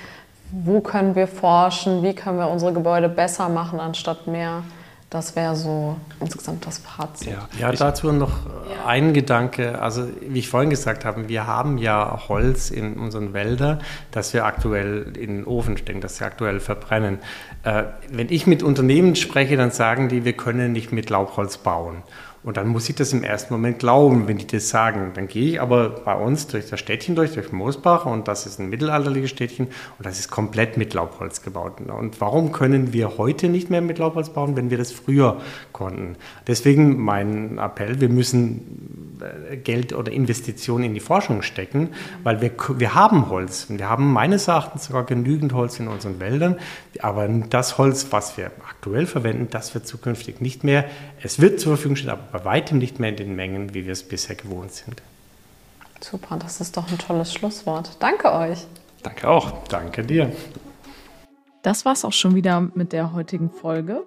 wo 0.52 0.82
können 0.82 1.14
wir 1.16 1.28
forschen, 1.28 2.02
wie 2.02 2.16
können 2.16 2.40
wir 2.40 2.50
unsere 2.50 2.74
Gebäude 2.74 3.10
besser 3.10 3.48
machen, 3.48 3.80
anstatt 3.80 4.26
mehr 4.26 4.64
das 5.12 5.36
wäre 5.36 5.58
so 5.58 5.98
insgesamt 6.22 6.66
das 6.66 6.78
Fazit. 6.78 7.34
Ja, 7.34 7.50
ja 7.60 7.72
dazu 7.74 8.14
noch 8.14 8.46
ja. 8.46 8.86
ein 8.86 9.14
Gedanke. 9.14 9.82
Also, 9.82 10.08
wie 10.22 10.40
ich 10.40 10.48
vorhin 10.48 10.70
gesagt 10.70 11.04
habe, 11.04 11.28
wir 11.28 11.46
haben 11.46 11.78
ja 11.78 12.30
Holz 12.30 12.72
in 12.72 12.94
unseren 12.94 13.34
Wäldern, 13.34 13.82
das 14.12 14.34
wir 14.34 14.46
aktuell 14.46 15.12
in 15.20 15.36
den 15.36 15.46
Ofen 15.46 15.78
stecken, 15.78 16.00
das 16.00 16.18
wir 16.22 16.28
aktuell 16.28 16.62
verbrennen. 16.62 17.20
Äh, 17.64 17.84
wenn 18.10 18.30
ich 18.30 18.48
mit 18.48 18.64
Unternehmen 18.64 19.18
spreche, 19.18 19.58
dann 19.58 19.72
sagen 19.72 20.08
die, 20.08 20.24
wir 20.24 20.34
können 20.34 20.72
nicht 20.72 20.94
mit 20.94 21.10
Laubholz 21.10 21.58
bauen. 21.58 22.04
Und 22.44 22.58
dann 22.58 22.68
muss 22.68 22.90
ich 22.90 22.96
das 22.96 23.14
im 23.14 23.24
ersten 23.24 23.54
Moment 23.54 23.80
glauben, 23.80 24.28
wenn 24.28 24.38
die 24.38 24.48
das 24.48 24.70
sagen. 24.70 25.12
Dann 25.14 25.28
gehe 25.28 25.52
ich 25.52 25.62
aber 25.62 25.90
bei 25.90 26.16
uns 26.16 26.48
durch 26.48 26.70
das 26.70 26.80
Städtchen 26.80 27.16
durch, 27.16 27.34
durch 27.34 27.52
Moosbach 27.52 28.08
und 28.08 28.28
das 28.28 28.48
ist 28.48 28.60
ein 28.60 28.70
mittelalterliches 28.70 29.30
Städtchen 29.30 29.68
und 29.68 30.06
das 30.06 30.18
ist 30.18 30.32
komplett 30.32 30.76
mit 30.76 30.96
Laubholz 30.96 31.44
gebaut. 31.44 31.82
Und 31.82 32.20
warum 32.20 32.52
können 32.52 32.94
wir 32.94 33.20
heute 33.20 33.48
nicht 33.48 33.70
mehr 33.70 33.82
mit 33.82 34.00
Laubholz 34.00 34.30
bauen, 34.30 34.56
wenn 34.56 34.72
wir 34.72 34.80
das 34.80 34.92
früher 34.92 35.40
konnten? 35.72 36.16
Deswegen 36.48 37.00
mein 37.00 37.60
Appell, 37.60 38.02
wir 38.02 38.10
müssen 38.10 39.11
Geld 39.64 39.94
oder 39.94 40.12
Investitionen 40.12 40.86
in 40.86 40.94
die 40.94 41.00
Forschung 41.00 41.42
stecken, 41.42 41.90
weil 42.24 42.42
wir, 42.42 42.52
wir 42.78 42.96
haben 42.96 43.30
Holz. 43.30 43.68
Wir 43.70 43.90
haben 43.90 44.12
meines 44.12 44.48
Erachtens 44.48 44.86
sogar 44.86 45.06
genügend 45.06 45.54
Holz 45.54 45.80
in 45.80 45.88
unseren 45.88 46.20
Wäldern, 46.20 46.60
aber 47.00 47.28
das 47.28 47.78
Holz, 47.78 48.08
was 48.12 48.38
wir 48.38 48.52
aktuell 48.68 49.06
verwenden, 49.06 49.48
das 49.50 49.74
wird 49.74 49.88
zukünftig 49.88 50.42
nicht 50.42 50.64
mehr. 50.64 50.86
Es 51.22 51.40
wird 51.40 51.60
zur 51.60 51.76
Verfügung 51.76 51.96
stehen, 51.96 52.10
aber 52.10 52.40
bei 52.40 52.46
weitem 52.46 52.78
nicht 52.78 53.00
mehr 53.00 53.10
in 53.10 53.16
den 53.16 53.36
Mengen, 53.36 53.74
wie 53.74 53.86
wir 53.86 53.94
es 53.94 54.04
bisher 54.04 54.36
gewohnt 54.36 54.72
sind. 54.72 55.02
Super, 56.00 56.38
das 56.38 56.60
ist 56.62 56.78
doch 56.78 56.90
ein 56.92 56.98
tolles 56.98 57.34
Schlusswort. 57.34 57.98
Danke 58.00 58.32
euch. 58.32 58.66
Danke 59.04 59.30
auch. 59.30 59.64
Danke 59.68 60.04
dir. 60.04 60.32
Das 61.62 61.86
war's 61.86 62.06
auch 62.06 62.14
schon 62.14 62.34
wieder 62.34 62.62
mit 62.74 62.92
der 62.92 63.14
heutigen 63.14 63.52
Folge. 63.52 64.04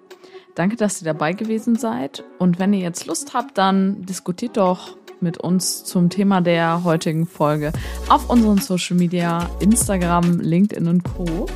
Danke, 0.55 0.75
dass 0.75 1.01
ihr 1.01 1.05
dabei 1.05 1.33
gewesen 1.33 1.75
seid. 1.75 2.23
Und 2.37 2.59
wenn 2.59 2.73
ihr 2.73 2.79
jetzt 2.79 3.05
Lust 3.05 3.33
habt, 3.33 3.57
dann 3.57 4.05
diskutiert 4.05 4.57
doch 4.57 4.97
mit 5.21 5.37
uns 5.37 5.83
zum 5.83 6.09
Thema 6.09 6.41
der 6.41 6.83
heutigen 6.83 7.25
Folge 7.25 7.71
auf 8.09 8.29
unseren 8.29 8.59
Social 8.59 8.97
Media, 8.97 9.49
Instagram, 9.59 10.39
LinkedIn 10.39 10.87
und 10.87 11.03
Co. 11.03 11.47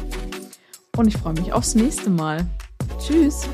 Und 0.98 1.08
ich 1.08 1.18
freue 1.18 1.34
mich 1.34 1.54
aufs 1.54 1.76
nächste 1.76 2.10
Mal. 2.10 2.46
Tschüss. 3.00 3.48